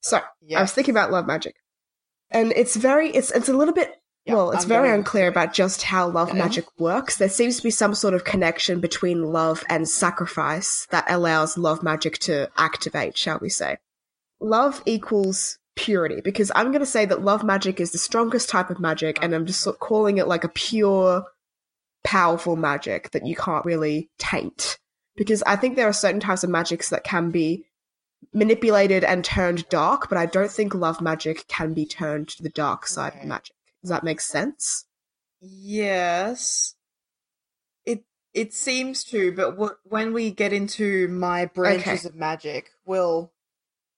So 0.00 0.20
I 0.56 0.62
was 0.62 0.72
thinking 0.72 0.94
about 0.94 1.12
love 1.12 1.26
magic. 1.26 1.56
And 2.30 2.50
it's 2.56 2.76
very, 2.76 3.10
it's, 3.10 3.30
it's 3.30 3.50
a 3.50 3.56
little 3.56 3.74
bit 3.74 4.01
Yeah, 4.24 4.34
well, 4.34 4.52
it's 4.52 4.64
I'm 4.64 4.68
very 4.68 4.90
unclear 4.90 5.26
about 5.26 5.52
just 5.52 5.82
how 5.82 6.08
love 6.08 6.28
Okay. 6.28 6.38
magic 6.38 6.64
works. 6.78 7.16
There 7.16 7.28
seems 7.28 7.56
to 7.56 7.62
be 7.62 7.70
some 7.70 7.94
sort 7.94 8.14
of 8.14 8.24
connection 8.24 8.78
between 8.80 9.24
love 9.32 9.64
and 9.68 9.88
sacrifice 9.88 10.86
that 10.90 11.10
allows 11.10 11.58
love 11.58 11.82
magic 11.82 12.18
to 12.20 12.48
activate, 12.56 13.16
shall 13.16 13.38
we 13.40 13.48
say. 13.48 13.78
Love 14.40 14.80
equals 14.86 15.58
purity, 15.74 16.20
because 16.20 16.52
I'm 16.54 16.68
going 16.68 16.80
to 16.80 16.86
say 16.86 17.04
that 17.06 17.24
love 17.24 17.42
magic 17.42 17.80
is 17.80 17.90
the 17.90 17.98
strongest 17.98 18.48
type 18.48 18.70
of 18.70 18.78
magic, 18.78 19.18
and 19.22 19.34
I'm 19.34 19.46
just 19.46 19.66
calling 19.80 20.18
it 20.18 20.28
like 20.28 20.44
a 20.44 20.48
pure, 20.48 21.24
powerful 22.04 22.54
magic 22.54 23.10
that 23.10 23.26
you 23.26 23.34
can't 23.34 23.64
really 23.64 24.08
taint. 24.18 24.78
Because 25.16 25.42
I 25.44 25.56
think 25.56 25.74
there 25.74 25.88
are 25.88 25.92
certain 25.92 26.20
types 26.20 26.44
of 26.44 26.50
magics 26.50 26.90
that 26.90 27.04
can 27.04 27.30
be 27.30 27.64
manipulated 28.32 29.02
and 29.02 29.24
turned 29.24 29.68
dark, 29.68 30.08
but 30.08 30.16
I 30.16 30.26
don't 30.26 30.50
think 30.50 30.74
love 30.74 31.00
magic 31.00 31.48
can 31.48 31.74
be 31.74 31.86
turned 31.86 32.28
to 32.28 32.42
the 32.42 32.48
dark 32.50 32.86
side 32.86 33.14
of 33.16 33.24
magic. 33.24 33.56
Does 33.82 33.90
that 33.90 34.04
make 34.04 34.20
sense? 34.20 34.86
Yes. 35.40 36.74
It 37.84 38.04
it 38.32 38.52
seems 38.54 39.04
to, 39.04 39.32
but 39.32 39.56
wh- 39.56 39.90
when 39.90 40.12
we 40.12 40.30
get 40.30 40.52
into 40.52 41.08
my 41.08 41.46
branches 41.46 42.06
Okay. 42.06 42.08
of 42.08 42.14
magic, 42.14 42.70
well, 42.84 43.32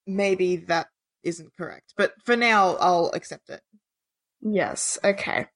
maybe 0.06 0.56
that 0.56 0.88
isn't 1.22 1.56
correct. 1.56 1.94
But 1.96 2.14
for 2.24 2.36
now, 2.36 2.76
I'll 2.76 3.10
accept 3.14 3.50
it. 3.50 3.60
Yes, 4.40 4.98
okay. 5.04 5.46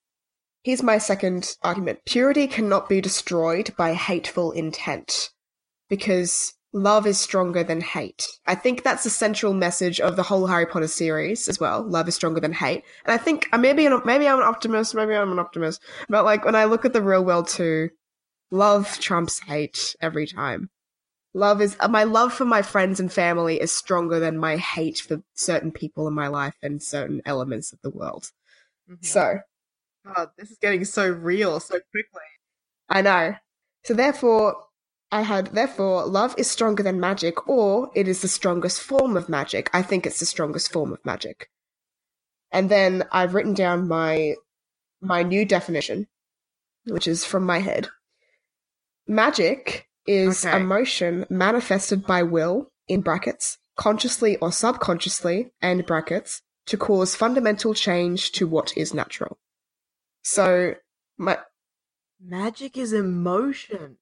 Here's 0.63 0.83
my 0.83 0.99
second 0.99 1.57
argument. 1.63 2.01
Purity 2.05 2.47
cannot 2.47 2.89
be 2.89 3.01
destroyed 3.01 3.75
by 3.77 3.95
hateful 3.95 4.53
intent 4.53 5.31
because 5.89 6.55
love 6.73 7.07
is 7.07 7.19
stronger 7.19 7.65
than 7.65 7.81
hate. 7.81 8.29
I 8.47 8.55
think 8.55 8.83
that's 8.83 9.05
the 9.05 9.11
central 9.11 9.55
message 9.55 10.01
of 10.01 10.17
the 10.17 10.23
whole 10.23 10.47
Harry 10.47 10.67
Potter 10.67 10.89
series 10.89 11.49
as 11.49 11.59
well. 11.59 11.83
Love 11.83 12.09
is 12.09 12.15
stronger 12.15 12.41
than 12.41 12.53
hate. 12.53 12.85
And 13.05 13.13
I 13.13 13.17
think 13.17 13.49
maybe 13.59 13.87
an, 13.87 14.01
maybe 14.05 14.29
I'm 14.29 14.39
an 14.39 14.45
optimist, 14.45 14.95
maybe 14.95 15.15
I'm 15.15 15.33
an 15.33 15.39
optimist, 15.39 15.83
but 16.09 16.25
like 16.25 16.45
when 16.45 16.55
I 16.55 16.65
look 16.65 16.85
at 16.85 16.93
the 16.93 17.03
real 17.03 17.25
world 17.25 17.49
too, 17.49 17.91
love 18.51 18.99
trumps 18.99 19.41
hate 19.41 19.97
every 20.01 20.27
time. 20.27 20.71
Love 21.35 21.61
is 21.61 21.77
my 21.89 22.05
love 22.05 22.33
for 22.33 22.45
my 22.45 22.63
friends 22.63 22.99
and 23.01 23.13
family 23.13 23.61
is 23.61 23.71
stronger 23.71 24.19
than 24.19 24.39
my 24.39 24.57
hate 24.57 24.99
for 24.99 25.23
certain 25.35 25.71
people 25.71 26.09
in 26.09 26.15
my 26.15 26.29
life 26.29 26.55
and 26.63 26.83
certain 26.83 27.21
elements 27.25 27.73
of 27.73 27.81
the 27.83 27.91
world. 27.91 28.31
Mhm. 28.91 29.05
So, 29.05 29.39
God, 30.05 30.31
this 30.37 30.51
is 30.51 30.59
getting 30.59 30.85
so 30.85 31.09
real 31.09 31.61
so 31.61 31.81
quickly. 31.91 32.23
I 32.89 33.03
know. 33.03 33.37
So 33.85 33.95
therefore, 33.95 34.68
I 35.11 35.23
had, 35.23 35.49
therefore, 35.49 36.05
love 36.07 36.35
is 36.37 36.51
stronger 36.51 36.83
than 36.83 37.01
magic, 37.01 37.49
or 37.49 37.91
it 37.95 38.07
is 38.09 38.21
the 38.21 38.29
strongest 38.29 38.81
form 38.83 39.17
of 39.17 39.29
magic. 39.29 39.71
I 39.73 39.81
think 39.83 40.05
it's 40.05 40.21
the 40.21 40.27
strongest 40.27 40.71
form 40.73 40.93
of 40.93 41.05
magic. 41.05 41.51
And 42.51 42.71
then 42.71 43.05
I've 43.11 43.35
written 43.35 43.55
down 43.55 43.89
my 43.89 44.35
my 45.01 45.23
new 45.23 45.45
definition, 45.45 46.09
which 46.87 47.07
is 47.07 47.25
from 47.25 47.45
my 47.45 47.61
head. 47.61 47.89
Magic 49.07 49.89
is 50.07 50.45
Okay. 50.45 50.57
emotion 50.57 51.25
manifested 51.31 52.05
by 52.07 52.23
will, 52.23 52.71
in 52.89 53.01
brackets, 53.01 53.59
consciously 53.77 54.37
or 54.39 54.51
subconsciously, 54.51 55.53
end 55.63 55.87
brackets, 55.87 56.43
to 56.67 56.77
cause 56.77 57.15
fundamental 57.15 57.75
change 57.75 58.33
to 58.33 58.47
what 58.47 58.77
is 58.77 58.93
natural. 58.93 59.39
So, 60.23 60.75
my, 61.17 61.39
Magic 62.21 62.77
is 62.77 62.93
emotion. 62.93 63.99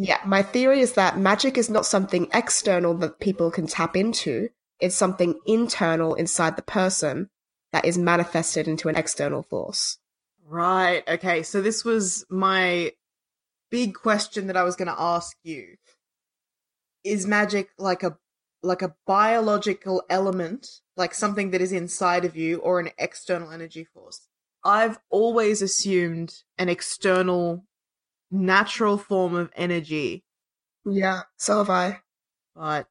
Yeah, 0.00 0.20
my 0.24 0.42
theory 0.42 0.80
is 0.80 0.92
that 0.92 1.18
magic 1.18 1.58
is 1.58 1.68
not 1.68 1.84
something 1.84 2.28
external 2.32 2.94
that 2.98 3.18
people 3.18 3.50
can 3.50 3.66
tap 3.66 3.96
into. 3.96 4.48
It's 4.78 4.94
something 4.94 5.40
internal 5.44 6.14
inside 6.14 6.54
the 6.54 6.62
person 6.62 7.30
that 7.72 7.84
is 7.84 7.98
manifested 7.98 8.68
into 8.68 8.88
an 8.88 8.94
external 8.94 9.42
force. 9.42 9.98
Right. 10.46 11.02
Okay. 11.08 11.42
So 11.42 11.60
this 11.60 11.84
was 11.84 12.24
my 12.30 12.92
big 13.70 13.94
question 13.94 14.46
that 14.46 14.56
I 14.56 14.62
was 14.62 14.76
going 14.76 14.86
to 14.86 15.00
ask 15.00 15.36
you. 15.42 15.76
Is 17.02 17.26
magic 17.26 17.70
like 17.76 18.04
a 18.04 18.16
like 18.62 18.82
a 18.82 18.94
biological 19.04 20.04
element, 20.08 20.68
like 20.96 21.12
something 21.12 21.50
that 21.50 21.60
is 21.60 21.72
inside 21.72 22.24
of 22.24 22.36
you 22.36 22.58
or 22.58 22.78
an 22.78 22.90
external 22.98 23.50
energy 23.50 23.82
force? 23.82 24.28
I've 24.64 24.98
always 25.10 25.60
assumed 25.60 26.34
an 26.56 26.68
external 26.68 27.64
natural 28.30 28.98
form 28.98 29.34
of 29.34 29.50
energy, 29.56 30.24
Yeah, 30.84 31.22
so 31.36 31.58
have 31.58 31.70
I. 31.70 32.00
but 32.54 32.86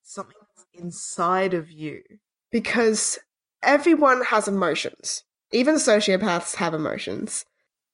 it's 0.00 0.14
something 0.14 0.36
that's 0.56 0.66
inside 0.72 1.54
of 1.54 1.70
you. 1.70 2.02
Because 2.50 3.18
everyone 3.62 4.22
has 4.24 4.48
emotions. 4.48 5.24
Even 5.52 5.76
sociopaths 5.76 6.56
have 6.56 6.74
emotions. 6.74 7.44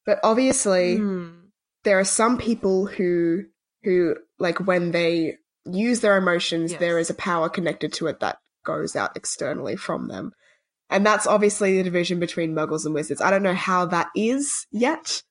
But 0.04 0.20
obviously, 0.22 0.96
Hmm. 0.98 1.30
there 1.84 1.98
are 1.98 2.04
some 2.04 2.38
people 2.38 2.86
who 2.86 3.44
who 3.82 4.16
like 4.38 4.58
when 4.66 4.90
they 4.90 5.36
use 5.64 6.00
their 6.00 6.16
emotions 6.16 6.72
Yes. 6.72 6.80
there 6.80 6.98
is 6.98 7.10
a 7.10 7.14
power 7.14 7.48
connected 7.48 7.92
to 7.94 8.06
it 8.08 8.18
that 8.20 8.38
goes 8.64 8.96
out 8.96 9.16
externally 9.16 9.76
from 9.76 10.08
them 10.08 10.32
and 10.90 11.06
that's 11.06 11.26
obviously 11.26 11.76
the 11.76 11.84
division 11.84 12.18
between 12.18 12.52
muggles 12.54 12.84
and 12.84 12.94
wizards 12.94 13.20
i 13.20 13.30
don't 13.30 13.42
know 13.44 13.54
how 13.54 13.84
that 13.86 14.08
is 14.16 14.66
yet 14.72 15.22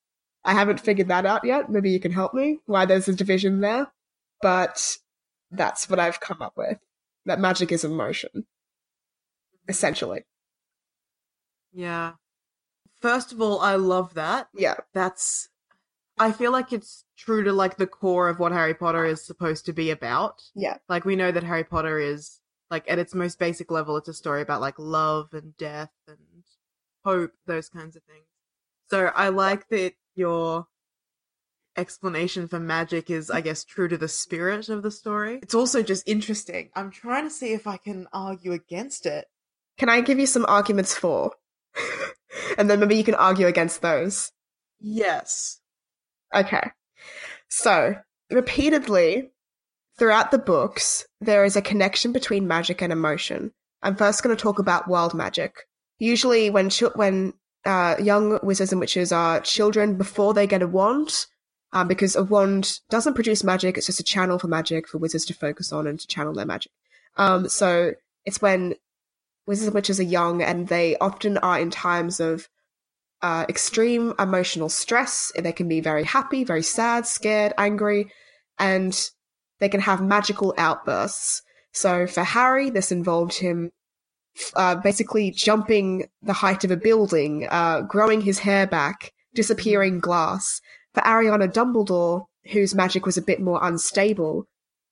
i 0.45 0.53
haven't 0.53 0.79
figured 0.79 1.07
that 1.09 1.25
out 1.25 1.43
yet 1.43 1.69
maybe 1.69 1.89
you 1.91 1.99
can 1.99 2.11
help 2.13 2.33
me 2.33 2.59
why 2.65 2.85
there's 2.85 3.07
a 3.07 3.13
division 3.13 3.59
there 3.61 3.87
but 4.41 4.97
that's 5.51 5.89
what 5.89 5.99
i've 5.99 6.19
come 6.21 6.41
up 6.41 6.53
with 6.55 6.77
that 7.25 7.39
magic 7.39 7.71
is 7.71 7.83
emotion 7.83 8.45
essentially 9.67 10.23
Yeah. 11.73 12.13
First 13.01 13.31
of 13.33 13.41
all, 13.41 13.59
I 13.59 13.75
love 13.75 14.13
that. 14.13 14.47
yeah 14.55 14.75
that's 14.93 15.49
I 16.17 16.31
feel 16.31 16.51
like 16.51 16.71
it's 16.71 17.03
true 17.17 17.43
to 17.43 17.51
like 17.51 17.75
the 17.77 17.87
core 17.87 18.29
of 18.29 18.39
what 18.39 18.53
Harry 18.53 18.73
Potter 18.73 19.03
is 19.05 19.21
supposed 19.25 19.65
to 19.65 19.73
be 19.73 19.91
about. 19.91 20.41
yeah 20.55 20.77
Like 20.87 21.03
we 21.05 21.15
know 21.15 21.31
that 21.31 21.43
Harry 21.43 21.63
Potter 21.65 21.99
is 21.99 22.39
like 22.71 22.89
at 22.89 22.99
its 22.99 23.13
most 23.13 23.37
basic 23.37 23.69
level 23.69 23.97
it's 23.97 24.07
a 24.07 24.13
story 24.13 24.41
about 24.41 24.61
like 24.61 24.79
love 24.79 25.33
and 25.33 25.55
death 25.57 25.91
and 26.07 26.17
hope, 27.03 27.33
those 27.45 27.69
kinds 27.69 27.95
of 27.95 28.03
things. 28.03 28.25
So 28.89 29.11
I 29.15 29.29
like 29.29 29.67
that 29.69 29.93
your 30.15 30.67
explanation 31.77 32.47
for 32.47 32.59
magic 32.59 33.09
is 33.09 33.29
I 33.29 33.41
guess 33.41 33.63
true 33.63 33.87
to 33.89 33.97
the 33.97 34.07
spirit 34.07 34.69
of 34.69 34.81
the 34.81 34.91
story. 34.91 35.39
It's 35.41 35.53
also 35.55 35.83
just 35.83 36.07
interesting. 36.07 36.69
I'm 36.75 36.89
trying 36.91 37.25
to 37.25 37.29
see 37.29 37.51
if 37.53 37.67
I 37.67 37.77
can 37.77 38.07
argue 38.13 38.53
against 38.53 39.05
it. 39.05 39.25
can 39.77 39.89
i 39.89 39.99
give 40.01 40.17
you 40.19 40.25
some 40.25 40.45
arguments 40.47 40.95
for 40.95 41.31
and 42.57 42.69
then 42.69 42.79
maybe 42.79 42.95
you 42.95 43.03
can 43.03 43.15
argue 43.15 43.47
against 43.47 43.81
those 43.81 44.31
Yes. 44.79 45.59
Okay. 46.33 46.71
So, 47.49 47.95
repeatedly 48.29 49.31
throughout 49.97 50.31
the 50.31 50.37
books, 50.37 51.05
there 51.21 51.45
is 51.45 51.55
a 51.55 51.61
connection 51.61 52.11
between 52.11 52.47
magic 52.47 52.81
and 52.81 52.91
emotion. 52.93 53.51
I'm 53.81 53.95
first 53.95 54.21
going 54.21 54.35
to 54.35 54.41
talk 54.41 54.59
about 54.59 54.87
wild 54.87 55.13
magic. 55.13 55.55
Usually, 55.97 56.49
when 56.49 56.69
chil- 56.69 56.91
when 56.95 57.33
uh, 57.65 57.95
young 57.99 58.39
wizards 58.43 58.71
and 58.71 58.79
witches 58.79 59.11
are 59.11 59.39
children 59.41 59.95
before 59.97 60.33
they 60.33 60.47
get 60.47 60.61
a 60.61 60.67
wand, 60.67 61.25
um, 61.73 61.87
because 61.87 62.15
a 62.15 62.23
wand 62.23 62.79
doesn't 62.89 63.15
produce 63.15 63.43
magic, 63.43 63.77
it's 63.77 63.87
just 63.87 63.99
a 63.99 64.03
channel 64.03 64.39
for 64.39 64.47
magic 64.47 64.87
for 64.87 64.97
wizards 64.97 65.25
to 65.25 65.33
focus 65.33 65.71
on 65.71 65.87
and 65.87 65.99
to 65.99 66.07
channel 66.07 66.33
their 66.33 66.45
magic. 66.45 66.71
Um, 67.17 67.49
so, 67.49 67.93
it's 68.25 68.41
when 68.41 68.75
wizards 69.47 69.67
and 69.67 69.75
witches 69.75 69.99
are 69.99 70.03
young 70.03 70.41
and 70.41 70.67
they 70.67 70.97
often 70.97 71.37
are 71.37 71.59
in 71.59 71.69
times 71.69 72.19
of 72.19 72.49
uh, 73.21 73.45
extreme 73.49 74.13
emotional 74.19 74.69
stress. 74.69 75.31
They 75.37 75.51
can 75.51 75.67
be 75.67 75.79
very 75.79 76.03
happy, 76.03 76.43
very 76.43 76.63
sad, 76.63 77.05
scared, 77.05 77.53
angry, 77.57 78.11
and 78.59 79.09
they 79.59 79.69
can 79.69 79.81
have 79.81 80.01
magical 80.01 80.53
outbursts. 80.57 81.41
So 81.71 82.07
for 82.07 82.23
Harry, 82.23 82.69
this 82.69 82.91
involved 82.91 83.33
him 83.33 83.71
uh, 84.55 84.75
basically 84.75 85.31
jumping 85.31 86.07
the 86.21 86.33
height 86.33 86.63
of 86.63 86.71
a 86.71 86.77
building, 86.77 87.47
uh, 87.49 87.81
growing 87.81 88.21
his 88.21 88.39
hair 88.39 88.67
back, 88.67 89.11
disappearing 89.33 89.99
glass. 89.99 90.61
For 90.93 91.01
Ariana 91.01 91.51
Dumbledore, 91.51 92.25
whose 92.51 92.75
magic 92.75 93.05
was 93.05 93.17
a 93.17 93.21
bit 93.21 93.41
more 93.41 93.59
unstable, 93.61 94.45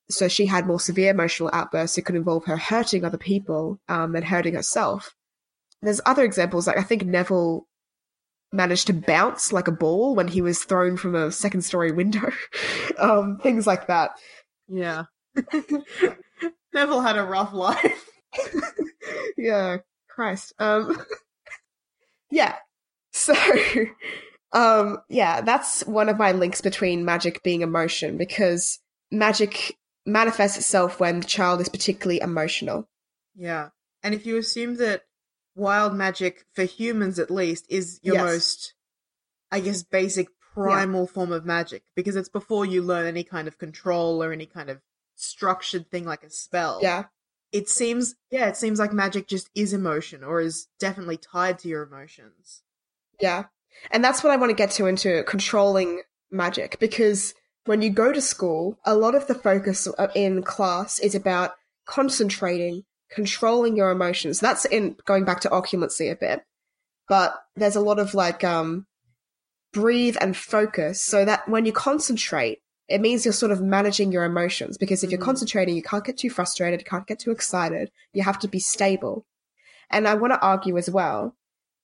so 0.10 0.28
she 0.28 0.46
had 0.46 0.68
more 0.68 0.80
severe 0.80 1.12
emotional 1.12 1.50
outbursts. 1.54 1.98
It 1.98 2.04
could 2.04 2.16
involve 2.16 2.46
her 2.46 2.58
hurting 2.58 3.06
other 3.06 3.18
people 3.18 3.80
um, 3.88 4.16
and 4.16 4.26
hurting 4.26 4.56
herself. 4.56 5.16
There's 5.82 6.02
other 6.06 6.24
examples, 6.24 6.68
like 6.68 6.78
I 6.78 6.84
think 6.84 7.06
Neville 7.06 7.66
managed 8.52 8.88
to 8.88 8.94
bounce 8.94 9.52
like 9.52 9.68
a 9.68 9.72
ball 9.72 10.16
when 10.16 10.28
he 10.28 10.42
was 10.42 10.64
thrown 10.64 10.96
from 10.96 11.16
a 11.16 11.32
second 11.32 11.62
story 11.62 11.92
window. 11.92 12.32
um, 12.98 13.40
things 13.42 13.66
like 13.66 13.88
that. 13.88 14.12
Yeah. 14.68 15.04
Neville 16.74 17.02
had 17.02 17.18
a 17.18 17.24
rough 17.24 17.54
life. 17.54 18.10
yeah, 19.38 19.78
Christ. 20.08 20.54
Um, 20.60 21.02
yeah. 22.32 22.56
So, 23.12 23.36
um, 24.54 25.00
yeah, 25.10 25.42
that's 25.42 25.86
one 25.86 26.10
of 26.10 26.18
my 26.18 26.32
links 26.32 26.62
between 26.62 27.06
magic 27.06 27.44
being 27.44 27.62
emotion 27.62 28.18
because 28.18 28.80
magic 29.12 29.78
manifests 30.06 30.58
itself 30.58 31.00
when 31.00 31.20
the 31.20 31.28
child 31.28 31.62
is 31.62 31.70
particularly 31.70 32.20
emotional. 32.22 32.90
Yeah. 33.36 33.70
And 34.02 34.14
if 34.14 34.26
you 34.26 34.38
assume 34.38 34.76
that 34.78 35.04
wild 35.56 35.94
magic, 35.94 36.46
for 36.54 36.64
humans 36.64 37.20
at 37.20 37.32
least, 37.32 37.66
is 37.70 38.00
your 38.04 38.16
Yes. 38.16 38.24
most, 38.24 38.74
I 39.52 39.60
guess, 39.60 39.84
basic 39.84 40.28
primal 40.54 41.08
form 41.08 41.32
of 41.32 41.46
magic, 41.46 41.84
because 41.96 42.16
it's 42.16 42.30
before 42.30 42.66
you 42.66 42.82
learn 42.82 43.06
any 43.06 43.24
kind 43.24 43.48
of 43.48 43.58
control 43.58 44.22
or 44.24 44.32
any 44.32 44.46
kind 44.46 44.70
of 44.70 44.82
structured 45.16 45.90
thing 45.90 46.06
like 46.06 46.24
a 46.24 46.30
spell. 46.30 46.80
Yeah. 46.82 47.06
It 47.54 47.70
seems, 47.70 48.16
yeah, 48.32 48.48
it 48.48 48.58
seems 48.58 48.80
like 48.80 48.92
magic 48.92 49.28
just 49.28 49.50
is 49.56 49.72
emotion 49.72 50.24
or 50.24 50.42
is 50.42 50.68
definitely 50.80 51.18
tied 51.18 51.60
to 51.60 51.70
your 51.70 51.84
emotions. 51.84 52.64
Yeah. 53.22 53.46
And 53.92 54.04
that's 54.04 54.24
what 54.24 54.34
I 54.34 54.38
want 54.38 54.50
to 54.50 54.56
get 54.56 54.72
to 54.72 54.88
into 54.88 55.24
controlling 55.24 56.02
magic 56.32 56.80
because 56.80 57.34
when 57.66 57.82
you 57.82 57.92
go 57.92 58.12
to 58.12 58.22
school, 58.22 58.78
a 58.86 58.96
lot 58.96 59.16
of 59.16 59.28
the 59.28 59.36
focus 59.36 59.88
in 60.16 60.44
class 60.44 61.00
is 61.00 61.16
about 61.16 61.52
concentrating, 61.86 62.84
controlling 63.10 63.78
your 63.78 63.92
emotions. 63.92 64.40
That's 64.40 64.66
in 64.66 64.98
going 65.06 65.24
back 65.24 65.42
to 65.42 65.50
Occlumency 65.50 66.12
a 66.12 66.16
bit. 66.16 66.44
But 67.08 67.36
there's 67.56 67.76
a 67.76 67.82
lot 67.82 68.00
of 68.00 68.14
like 68.14 68.44
um 68.44 68.88
breathe 69.72 70.18
and 70.20 70.36
focus 70.36 71.02
so 71.02 71.26
that 71.26 71.48
when 71.48 71.66
you 71.66 71.74
concentrate, 71.74 72.63
it 72.88 73.02
means 73.02 73.26
you're 73.26 73.34
sort 73.34 73.52
of 73.52 73.62
managing 73.62 74.12
your 74.12 74.24
emotions 74.24 74.78
because 74.78 75.04
if 75.04 75.10
you're 75.12 75.20
Mhm. 75.20 75.26
concentrating, 75.26 75.76
you 75.76 75.84
can't 75.84 76.06
get 76.06 76.18
too 76.18 76.30
frustrated, 76.30 76.82
you 76.82 76.86
can't 76.86 77.08
get 77.08 77.20
too 77.20 77.32
excited. 77.32 77.92
You 78.14 78.24
have 78.24 78.40
to 78.40 78.48
be 78.48 78.60
stable. 78.60 79.26
And 79.90 80.08
I 80.08 80.16
want 80.16 80.34
to 80.34 80.40
argue 80.42 80.78
as 80.78 80.90
well 80.90 81.36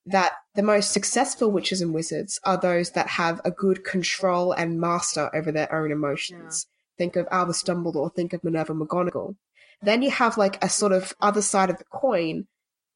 that 0.06 0.34
the 0.56 0.64
most 0.64 0.92
successful 0.92 1.52
witches 1.52 1.82
and 1.82 1.94
wizards 1.94 2.40
are 2.44 2.58
those 2.58 2.92
that 2.92 3.08
have 3.08 3.40
a 3.46 3.52
good 3.52 3.84
control 3.84 4.52
and 4.52 4.80
master 4.80 5.30
over 5.34 5.52
their 5.52 5.74
own 5.74 5.92
emotions. 5.92 6.68
Think 6.98 7.16
of 7.16 7.28
Albus 7.32 7.64
Dumbledore, 7.64 7.96
or 7.96 8.10
think 8.10 8.34
of 8.34 8.44
Minerva 8.44 8.74
McGonagall. 8.74 9.36
Then 9.82 10.02
you 10.02 10.12
have 10.12 10.38
like 10.38 10.62
a 10.64 10.70
sort 10.70 10.92
of 10.92 11.14
other 11.22 11.42
side 11.42 11.70
of 11.70 11.78
the 11.78 11.86
coin 11.86 12.48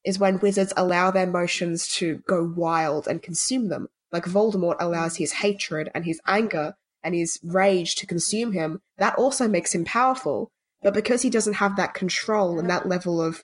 is 0.04 0.20
when 0.20 0.40
wizards 0.40 0.74
allow 0.76 1.12
their 1.12 1.24
emotions 1.24 1.88
to 1.88 2.22
go 2.28 2.44
wild 2.44 3.08
and 3.08 3.22
consume 3.22 3.70
them. 3.70 3.88
Like 4.12 4.26
Voldemort 4.26 4.76
allows 4.80 5.16
his 5.16 5.34
hatred 5.34 5.90
and 5.96 6.04
his 6.04 6.20
anger 6.28 6.76
and 7.04 7.14
his 7.16 7.40
rage 7.44 7.96
to 7.96 8.08
consume 8.08 8.54
him. 8.54 8.82
That 8.98 9.16
also 9.16 9.48
makes 9.48 9.74
him 9.76 9.86
powerful. 9.86 10.52
But 10.82 10.94
because 10.94 11.22
he 11.22 11.30
doesn't 11.30 11.54
have 11.56 11.76
that 11.78 11.94
control 11.94 12.60
and 12.60 12.70
that 12.70 12.88
level 12.88 13.22
of, 13.22 13.44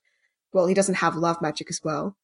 well, 0.53 0.67
he 0.67 0.73
doesn't 0.73 0.95
have 0.95 1.15
love 1.15 1.41
magic 1.41 1.69
as 1.69 1.81
well 1.83 2.17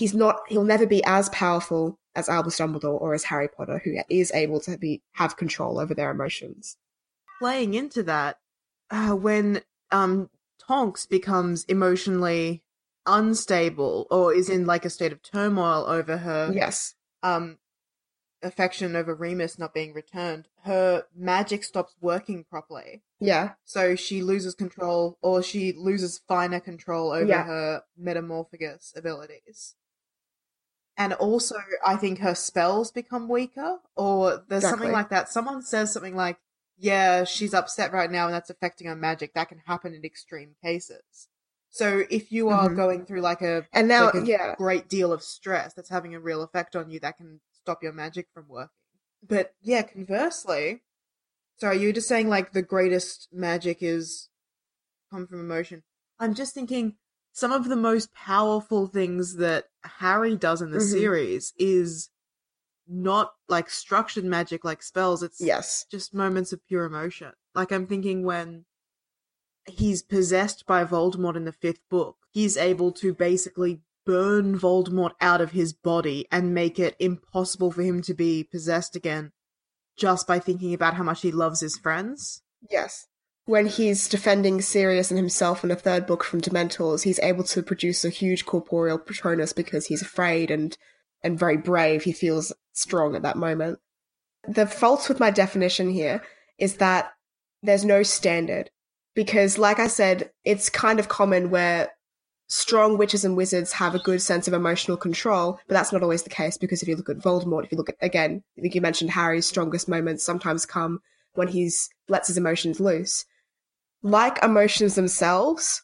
he's 0.00 0.14
not 0.14 0.40
he'll 0.48 0.64
never 0.64 0.86
be 0.86 1.04
as 1.04 1.28
powerful 1.28 1.98
as 2.16 2.28
Albus 2.28 2.58
Dumbledore 2.58 3.00
or 3.00 3.14
as 3.14 3.24
Harry 3.24 3.48
Potter, 3.48 3.80
who 3.84 3.96
is 4.08 4.32
able 4.32 4.58
to 4.60 4.76
be 4.78 5.02
have 5.12 5.36
control 5.36 5.78
over 5.78 5.94
their 5.94 6.10
emotions. 6.10 6.76
playing 7.38 7.74
into 7.74 8.02
that, 8.04 8.38
uh, 8.90 9.12
when 9.12 9.62
um 9.92 10.30
Tonks 10.66 11.06
becomes 11.06 11.64
emotionally 11.64 12.62
unstable 13.06 14.06
or 14.10 14.32
is 14.32 14.48
in 14.48 14.66
like 14.66 14.84
a 14.84 14.90
state 14.90 15.12
of 15.12 15.22
turmoil 15.22 15.84
over 15.86 16.16
her 16.18 16.52
Yes. 16.54 16.94
um 17.22 17.58
affection 18.42 18.96
over 18.96 19.14
Remus 19.14 19.58
not 19.58 19.74
being 19.74 19.92
returned, 19.92 20.48
her 20.64 21.04
magic 21.14 21.64
stops 21.64 21.94
working 22.00 22.44
properly. 22.44 23.02
Yeah. 23.18 23.52
So 23.64 23.94
she 23.96 24.22
loses 24.22 24.54
control 24.54 25.18
or 25.22 25.42
she 25.42 25.72
loses 25.72 26.18
finer 26.26 26.60
control 26.60 27.12
over 27.12 27.26
Yeah. 27.26 27.44
her 27.44 27.82
Metamorphmagus 28.00 28.96
abilities. 28.96 29.74
And 30.96 31.12
also 31.14 31.56
I 31.84 31.96
think 31.96 32.18
her 32.18 32.34
spells 32.34 32.90
become 32.90 33.28
weaker 33.28 33.78
or 33.96 34.44
there's 34.48 34.68
something 34.68 34.92
like 34.92 35.08
that. 35.10 35.28
Someone 35.28 35.62
says 35.62 35.92
something 35.92 36.16
like, 36.16 36.38
Yeah, 36.82 37.24
she's 37.24 37.52
upset 37.52 37.92
right 37.92 38.10
now 38.10 38.24
and 38.26 38.34
that's 38.34 38.48
affecting 38.50 38.86
her 38.86 38.96
magic. 38.96 39.34
That 39.34 39.50
can 39.50 39.58
happen 39.66 39.94
in 39.94 40.04
extreme 40.04 40.56
cases. 40.62 41.28
So 41.68 42.04
if 42.10 42.32
you 42.32 42.48
are 42.48 42.68
Mhm. 42.70 42.76
going 42.76 43.06
through 43.06 43.20
like 43.20 43.42
a 43.42 43.66
And 43.72 43.86
now, 43.86 44.06
like 44.06 44.14
a 44.14 44.26
yeah. 44.26 44.54
great 44.56 44.88
deal 44.88 45.12
of 45.12 45.22
stress 45.22 45.74
that's 45.74 45.90
having 45.90 46.14
a 46.14 46.20
real 46.20 46.42
effect 46.42 46.74
on 46.74 46.90
you 46.90 46.98
that 47.00 47.16
can 47.18 47.40
stop 47.62 47.82
your 47.82 47.92
magic 47.92 48.28
from 48.32 48.48
working. 48.48 48.70
But 49.22 49.54
yeah, 49.60 49.82
conversely, 49.82 50.82
sorry, 51.58 51.78
you 51.78 51.88
were 51.88 51.92
just 51.92 52.08
saying 52.08 52.28
like 52.28 52.52
the 52.52 52.62
greatest 52.62 53.28
magic 53.32 53.78
is 53.82 54.28
come 55.10 55.26
from 55.26 55.40
emotion. 55.40 55.82
I'm 56.18 56.34
just 56.34 56.54
thinking 56.54 56.96
some 57.32 57.52
of 57.52 57.68
the 57.68 57.76
most 57.76 58.12
powerful 58.14 58.86
things 58.86 59.36
that 59.36 59.66
Harry 59.84 60.36
does 60.36 60.62
in 60.62 60.70
the 60.70 60.78
Mhm. 60.78 60.92
series 60.92 61.52
is 61.58 62.10
not 62.88 63.34
like 63.48 63.70
structured 63.70 64.24
magic 64.24 64.64
like 64.64 64.82
spells. 64.82 65.22
It's 65.22 65.40
Yes. 65.40 65.86
just 65.90 66.14
moments 66.14 66.52
of 66.52 66.64
pure 66.66 66.84
emotion. 66.84 67.32
Like 67.54 67.72
I'm 67.72 67.86
thinking 67.86 68.24
when 68.24 68.66
he's 69.66 70.02
possessed 70.02 70.66
by 70.66 70.84
Voldemort 70.84 71.36
in 71.36 71.44
the 71.44 71.52
fifth 71.52 71.88
book, 71.88 72.16
he's 72.30 72.56
able 72.56 72.92
to 72.92 73.14
basically 73.14 73.82
burn 74.10 74.58
Voldemort 74.58 75.12
out 75.20 75.40
of 75.40 75.52
his 75.52 75.72
body 75.72 76.26
and 76.32 76.52
make 76.52 76.80
it 76.80 76.96
impossible 76.98 77.70
for 77.70 77.82
him 77.82 78.02
to 78.02 78.12
be 78.12 78.42
possessed 78.42 78.96
again 78.96 79.30
just 79.96 80.26
by 80.26 80.40
thinking 80.40 80.74
about 80.74 80.94
how 80.94 81.04
much 81.04 81.22
he 81.22 81.30
loves 81.30 81.60
his 81.60 81.78
friends. 81.78 82.42
Yes. 82.68 83.06
When 83.44 83.66
he's 83.66 84.08
defending 84.08 84.62
Sirius 84.62 85.12
and 85.12 85.18
himself 85.18 85.62
in 85.62 85.68
the 85.68 85.76
third 85.76 86.06
book 86.06 86.24
from 86.24 86.40
Dementors, 86.40 87.04
he's 87.04 87.20
able 87.20 87.44
to 87.44 87.62
produce 87.62 88.04
a 88.04 88.10
huge 88.10 88.46
corporeal 88.46 88.98
Patronus 88.98 89.52
because 89.52 89.86
he's 89.86 90.02
afraid 90.02 90.50
and 90.50 90.76
and 91.22 91.38
very 91.38 91.56
brave. 91.56 92.02
He 92.02 92.12
feels 92.12 92.52
strong 92.72 93.14
at 93.14 93.22
that 93.22 93.36
moment. 93.36 93.78
The 94.48 94.66
fault 94.66 95.08
with 95.08 95.20
my 95.20 95.30
definition 95.30 95.88
here 95.88 96.20
is 96.58 96.78
that 96.78 97.12
there's 97.62 97.84
no 97.84 98.02
standard. 98.02 98.70
Because, 99.14 99.56
like 99.56 99.78
I 99.78 99.86
said, 99.86 100.30
it's 100.44 100.68
kind 100.68 100.98
of 100.98 101.08
common 101.08 101.50
where 101.50 101.90
strong 102.50 102.98
witches 102.98 103.24
and 103.24 103.36
wizards 103.36 103.72
have 103.72 103.94
a 103.94 104.00
good 104.00 104.20
sense 104.20 104.48
of 104.48 104.54
emotional 104.54 104.96
control, 104.96 105.60
but 105.68 105.74
that's 105.74 105.92
not 105.92 106.02
always 106.02 106.24
the 106.24 106.30
case 106.30 106.58
because 106.58 106.82
if 106.82 106.88
you 106.88 106.96
look 106.96 107.08
at 107.08 107.18
Voldemort, 107.18 107.64
if 107.64 107.70
you 107.70 107.78
look 107.78 107.88
at, 107.88 107.96
again, 108.02 108.42
I 108.58 108.60
think 108.60 108.74
you 108.74 108.80
mentioned 108.80 109.12
Harry's 109.12 109.46
strongest 109.46 109.88
moments 109.88 110.24
sometimes 110.24 110.66
come 110.66 111.00
when 111.34 111.46
he's 111.46 111.88
lets 112.08 112.26
his 112.26 112.36
emotions 112.36 112.80
loose. 112.80 113.24
Like 114.02 114.42
emotions 114.42 114.96
themselves, 114.96 115.82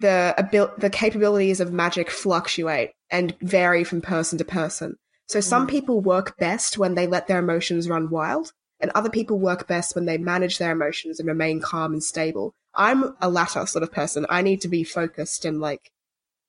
the 0.00 0.34
abil- 0.36 0.74
the 0.76 0.90
capabilities 0.90 1.60
of 1.60 1.72
magic 1.72 2.10
fluctuate 2.10 2.90
and 3.10 3.34
vary 3.40 3.82
from 3.82 4.02
person 4.02 4.36
to 4.38 4.44
person. 4.44 4.96
So 5.26 5.40
some 5.40 5.66
Mm. 5.66 5.70
people 5.70 6.00
work 6.02 6.36
best 6.36 6.76
when 6.76 6.96
they 6.96 7.06
let 7.06 7.28
their 7.28 7.38
emotions 7.38 7.88
run 7.88 8.10
wild, 8.10 8.52
and 8.78 8.90
other 8.94 9.08
people 9.08 9.38
work 9.38 9.66
best 9.66 9.94
when 9.94 10.04
they 10.04 10.18
manage 10.18 10.58
their 10.58 10.72
emotions 10.72 11.18
and 11.18 11.26
remain 11.26 11.62
calm 11.62 11.94
and 11.94 12.04
stable. 12.04 12.54
I'm 12.74 13.16
a 13.22 13.30
latter 13.30 13.64
sort 13.64 13.84
of 13.84 13.92
person. 13.92 14.26
I 14.28 14.42
need 14.42 14.60
to 14.60 14.68
be 14.68 14.84
focused 14.84 15.46
and 15.46 15.60
like 15.60 15.92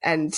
and 0.06 0.34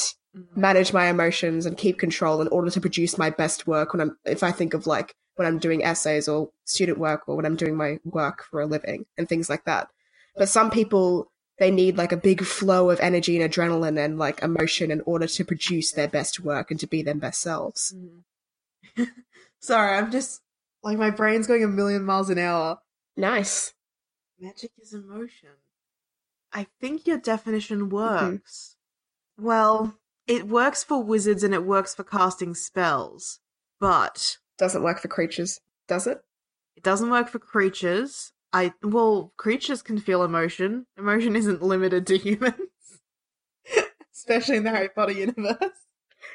manage 0.55 0.93
my 0.93 1.07
emotions 1.07 1.65
and 1.65 1.77
keep 1.77 1.97
control 1.99 2.41
in 2.41 2.47
order 2.49 2.69
to 2.69 2.81
produce 2.81 3.17
my 3.17 3.29
best 3.29 3.67
work 3.67 3.93
when 3.93 4.01
I'm 4.01 4.17
if 4.25 4.43
I 4.43 4.51
think 4.51 4.73
of 4.73 4.87
like 4.87 5.13
when 5.35 5.47
I'm 5.47 5.59
doing 5.59 5.83
essays 5.83 6.27
or 6.27 6.49
student 6.65 6.97
work 6.97 7.27
or 7.27 7.35
when 7.35 7.45
I'm 7.45 7.55
doing 7.55 7.75
my 7.75 7.99
work 8.03 8.43
for 8.49 8.61
a 8.61 8.65
living 8.65 9.05
and 9.17 9.27
things 9.27 9.49
like 9.49 9.65
that. 9.65 9.89
But 10.35 10.49
some 10.49 10.69
people 10.71 11.31
they 11.59 11.71
need 11.71 11.97
like 11.97 12.11
a 12.11 12.17
big 12.17 12.43
flow 12.43 12.91
of 12.91 12.99
energy 12.99 13.39
and 13.41 13.51
adrenaline 13.51 14.03
and 14.03 14.19
like 14.19 14.43
emotion 14.43 14.91
in 14.91 15.01
order 15.01 15.25
to 15.27 15.43
produce 15.45 15.91
their 15.91 16.07
best 16.07 16.39
work 16.39 16.69
and 16.69 16.79
to 16.79 16.87
be 16.87 17.01
their 17.01 17.15
best 17.15 17.41
selves. 17.41 17.93
Mhm. 18.95 19.07
Sorry, 19.59 19.97
I'm 19.97 20.11
just 20.11 20.41
like 20.83 20.97
my 20.99 21.09
brain's 21.09 21.47
going 21.47 21.63
a 21.63 21.67
million 21.67 22.03
miles 22.03 22.29
an 22.29 22.37
hour. 22.37 22.79
Nice. 23.15 23.73
Magic 24.39 24.71
is 24.79 24.93
emotion. 24.93 25.49
I 26.53 26.67
think 26.79 27.07
your 27.07 27.17
definition 27.17 27.89
works. 27.89 28.76
Well, 29.37 29.95
it 30.25 30.47
works 30.47 30.83
for 30.83 31.01
wizards 31.03 31.43
and 31.43 31.53
it 31.53 31.65
works 31.65 31.93
for 31.95 32.03
casting 32.03 32.55
spells, 32.55 33.39
but 33.79 34.37
Doesn't 34.57 34.83
work 34.83 34.99
for 34.99 35.07
creatures, 35.07 35.59
does 35.87 36.07
it? 36.07 36.21
it 36.75 36.83
doesn't 36.83 37.09
work 37.09 37.29
for 37.29 37.39
creatures. 37.39 38.33
I 38.53 38.73
well, 38.83 39.33
creatures 39.37 39.81
can 39.81 39.99
feel 39.99 40.23
emotion. 40.23 40.85
Emotion 40.97 41.35
isn't 41.41 41.61
limited 41.61 42.07
to 42.07 42.17
humans, 42.17 42.55
especially 44.13 44.57
in 44.57 44.63
the 44.63 44.69
Harry 44.71 44.89
Potter 44.89 45.11
universe. 45.13 45.57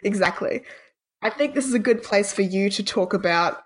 Exactly. 0.02 0.62
I 1.22 1.30
think 1.30 1.54
this 1.54 1.66
is 1.66 1.74
a 1.74 1.78
good 1.78 2.02
place 2.02 2.32
for 2.32 2.42
you 2.42 2.70
to 2.70 2.82
talk 2.82 3.14
about 3.14 3.62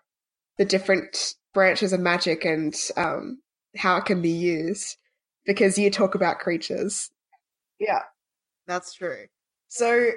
the 0.59 0.65
different 0.65 1.35
branches 1.55 1.93
of 1.93 2.01
magic 2.01 2.45
and 2.45 2.75
um, 2.97 3.41
how 3.77 3.97
it 3.97 4.05
can 4.05 4.21
be 4.23 4.31
used 4.31 4.97
because 5.47 5.79
you 5.79 5.91
talk 5.91 6.15
about 6.15 6.39
creatures. 6.39 7.11
Yeah, 7.79 8.03
that's 8.67 8.93
true. 8.95 9.27
So 9.69 10.13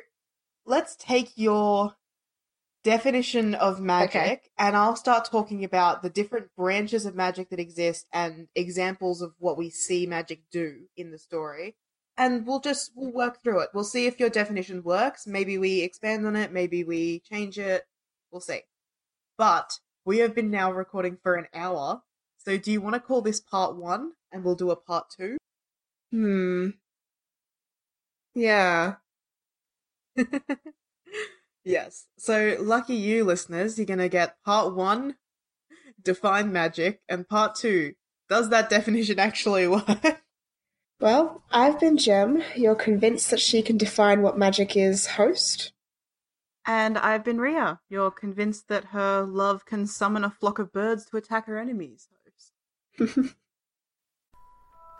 let's 0.65 0.95
take 0.95 1.31
your 1.37 1.95
definition 2.83 3.55
of 3.55 3.81
magic 3.81 4.15
Okay. 4.15 4.41
and 4.57 4.75
I'll 4.75 4.95
start 4.95 5.25
talking 5.25 5.63
about 5.65 6.01
the 6.01 6.09
different 6.09 6.47
branches 6.55 7.05
of 7.05 7.13
magic 7.15 7.49
that 7.49 7.59
exist 7.59 8.07
and 8.13 8.47
examples 8.55 9.21
of 9.21 9.33
what 9.37 9.57
we 9.57 9.69
see 9.69 10.05
magic 10.07 10.43
do 10.51 10.87
in 10.95 11.11
the 11.11 11.17
story. 11.17 11.75
And 12.17 12.45
we'll 12.45 12.59
just 12.59 12.91
we'll 12.95 13.11
work 13.11 13.41
through 13.41 13.61
it. 13.61 13.69
We'll 13.73 13.83
see 13.83 14.05
if 14.05 14.19
your 14.19 14.29
definition 14.29 14.83
works. 14.83 15.25
Maybe 15.27 15.57
we 15.57 15.81
expand 15.81 16.25
on 16.25 16.35
it, 16.35 16.51
maybe 16.51 16.83
we 16.83 17.19
change 17.21 17.57
it. 17.57 17.83
We'll 18.31 18.41
see. 18.41 18.61
But 19.37 19.79
we 20.05 20.19
have 20.19 20.35
been 20.35 20.51
now 20.51 20.71
recording 20.71 21.17
for 21.21 21.35
an 21.35 21.47
hour. 21.53 22.01
So 22.37 22.57
do 22.57 22.71
you 22.71 22.81
want 22.81 22.95
to 22.95 22.99
call 23.01 23.21
this 23.21 23.39
part 23.39 23.75
1 23.75 24.11
and 24.31 24.43
we'll 24.43 24.55
do 24.55 24.71
a 24.71 24.75
part 24.75 25.05
2? 25.17 25.37
Hmm. 26.11 26.69
Yeah. 28.35 28.95
yes. 31.63 32.05
So 32.17 32.57
lucky 32.59 32.95
you, 32.95 33.23
listeners. 33.23 33.77
You're 33.77 33.85
gonna 33.85 34.09
get 34.09 34.41
part 34.43 34.75
one, 34.75 35.15
define 36.01 36.51
magic, 36.51 37.01
and 37.09 37.27
part 37.27 37.55
two, 37.55 37.93
does 38.29 38.49
that 38.49 38.69
definition 38.69 39.19
actually 39.19 39.67
work? 39.67 40.21
Well, 40.99 41.43
I've 41.51 41.79
been 41.79 41.97
Jem. 41.97 42.43
You're 42.55 42.75
convinced 42.75 43.31
that 43.31 43.39
she 43.39 43.61
can 43.61 43.77
define 43.77 44.21
what 44.21 44.37
magic 44.37 44.75
is, 44.75 45.07
host? 45.07 45.71
And 46.65 46.97
I've 46.97 47.23
been 47.23 47.39
Ria. 47.39 47.79
You're 47.89 48.11
convinced 48.11 48.67
that 48.67 48.85
her 48.85 49.23
love 49.23 49.65
can 49.65 49.87
summon 49.87 50.23
a 50.23 50.29
flock 50.29 50.59
of 50.59 50.73
birds 50.73 51.05
to 51.05 51.17
attack 51.17 51.45
her 51.45 51.57
enemies. 51.57 52.09
Host. 52.97 53.11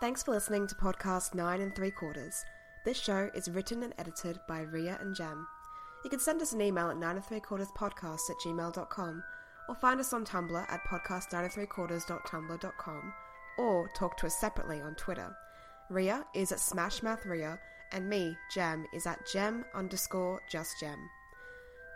Thanks 0.00 0.22
for 0.22 0.30
listening 0.32 0.66
to 0.68 0.74
podcast 0.74 1.34
9 1.34 1.60
and 1.60 1.76
3 1.76 1.90
quarters. 1.90 2.42
This 2.82 2.98
show 2.98 3.28
is 3.34 3.50
written 3.50 3.82
and 3.82 3.92
edited 3.98 4.40
by 4.48 4.62
Ria 4.62 4.96
and 5.02 5.14
Jem. 5.14 5.46
You 6.02 6.08
can 6.08 6.18
send 6.18 6.40
us 6.40 6.54
an 6.54 6.62
email 6.62 6.88
at 6.88 6.96
9 6.96 7.16
and 7.16 7.24
3 7.24 7.38
quarters 7.40 7.68
podcast 7.76 8.30
at 8.30 8.38
gmail.com 8.42 9.22
or 9.68 9.74
find 9.74 10.00
us 10.00 10.14
on 10.14 10.24
Tumblr 10.24 10.72
at 10.72 10.84
podcast 10.84 11.30
9 11.30 11.44
and 11.44 11.52
3 11.52 11.66
quarters.tumblr.com 11.66 13.12
or 13.58 13.88
talk 13.94 14.16
to 14.16 14.26
us 14.26 14.40
separately 14.40 14.80
on 14.80 14.94
Twitter. 14.94 15.30
Ria 15.90 16.24
is 16.34 16.52
at 16.52 16.58
Smashmouth 16.58 17.26
Ria 17.26 17.58
and 17.92 18.08
me, 18.08 18.34
Jem, 18.50 18.86
is 18.94 19.06
at 19.06 19.26
Gem 19.30 19.66
underscore 19.74 20.40
just 20.48 20.80
Gem. 20.80 21.10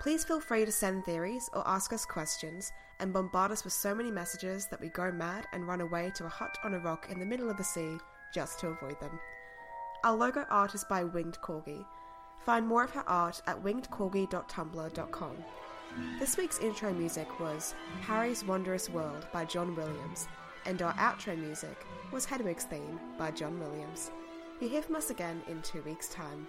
Please 0.02 0.22
feel 0.22 0.40
free 0.40 0.66
to 0.66 0.72
send 0.72 1.06
theories 1.06 1.48
or 1.54 1.66
ask 1.66 1.94
us 1.94 2.04
questions 2.04 2.70
and 3.00 3.10
bombard 3.10 3.50
us 3.50 3.64
with 3.64 3.72
so 3.72 3.94
many 3.94 4.10
messages 4.10 4.66
that 4.66 4.80
we 4.82 4.88
go 4.90 5.10
mad 5.10 5.46
and 5.54 5.66
run 5.66 5.80
away 5.80 6.12
to 6.16 6.26
a 6.26 6.28
hut 6.28 6.58
on 6.62 6.74
a 6.74 6.78
rock 6.78 7.08
in 7.10 7.18
the 7.18 7.24
middle 7.24 7.48
of 7.48 7.56
the 7.56 7.64
sea 7.64 7.96
just 8.34 8.60
to 8.60 8.68
avoid 8.68 9.00
them. 9.00 9.18
Our 10.04 10.14
logo 10.14 10.44
art 10.50 10.74
is 10.74 10.84
by 10.84 11.02
Winged 11.02 11.38
Corgi. 11.40 11.82
Find 12.44 12.66
more 12.66 12.84
of 12.84 12.90
her 12.90 13.08
art 13.08 13.40
at 13.46 13.64
wingedcorgi.tumblr.com. 13.64 15.36
This 16.18 16.36
week's 16.36 16.58
intro 16.58 16.92
music 16.92 17.40
was 17.40 17.74
Harry's 18.02 18.44
Wondrous 18.44 18.90
World 18.90 19.26
by 19.32 19.46
John 19.46 19.74
Williams, 19.74 20.28
and 20.66 20.82
our 20.82 20.92
outro 20.94 21.38
music 21.38 21.86
was 22.12 22.26
Hedwig's 22.26 22.64
Theme 22.64 23.00
by 23.16 23.30
John 23.30 23.58
Williams. 23.58 24.10
You 24.60 24.68
hear 24.68 24.82
from 24.82 24.96
us 24.96 25.08
again 25.08 25.40
in 25.48 25.62
two 25.62 25.80
weeks' 25.84 26.10
time. 26.10 26.48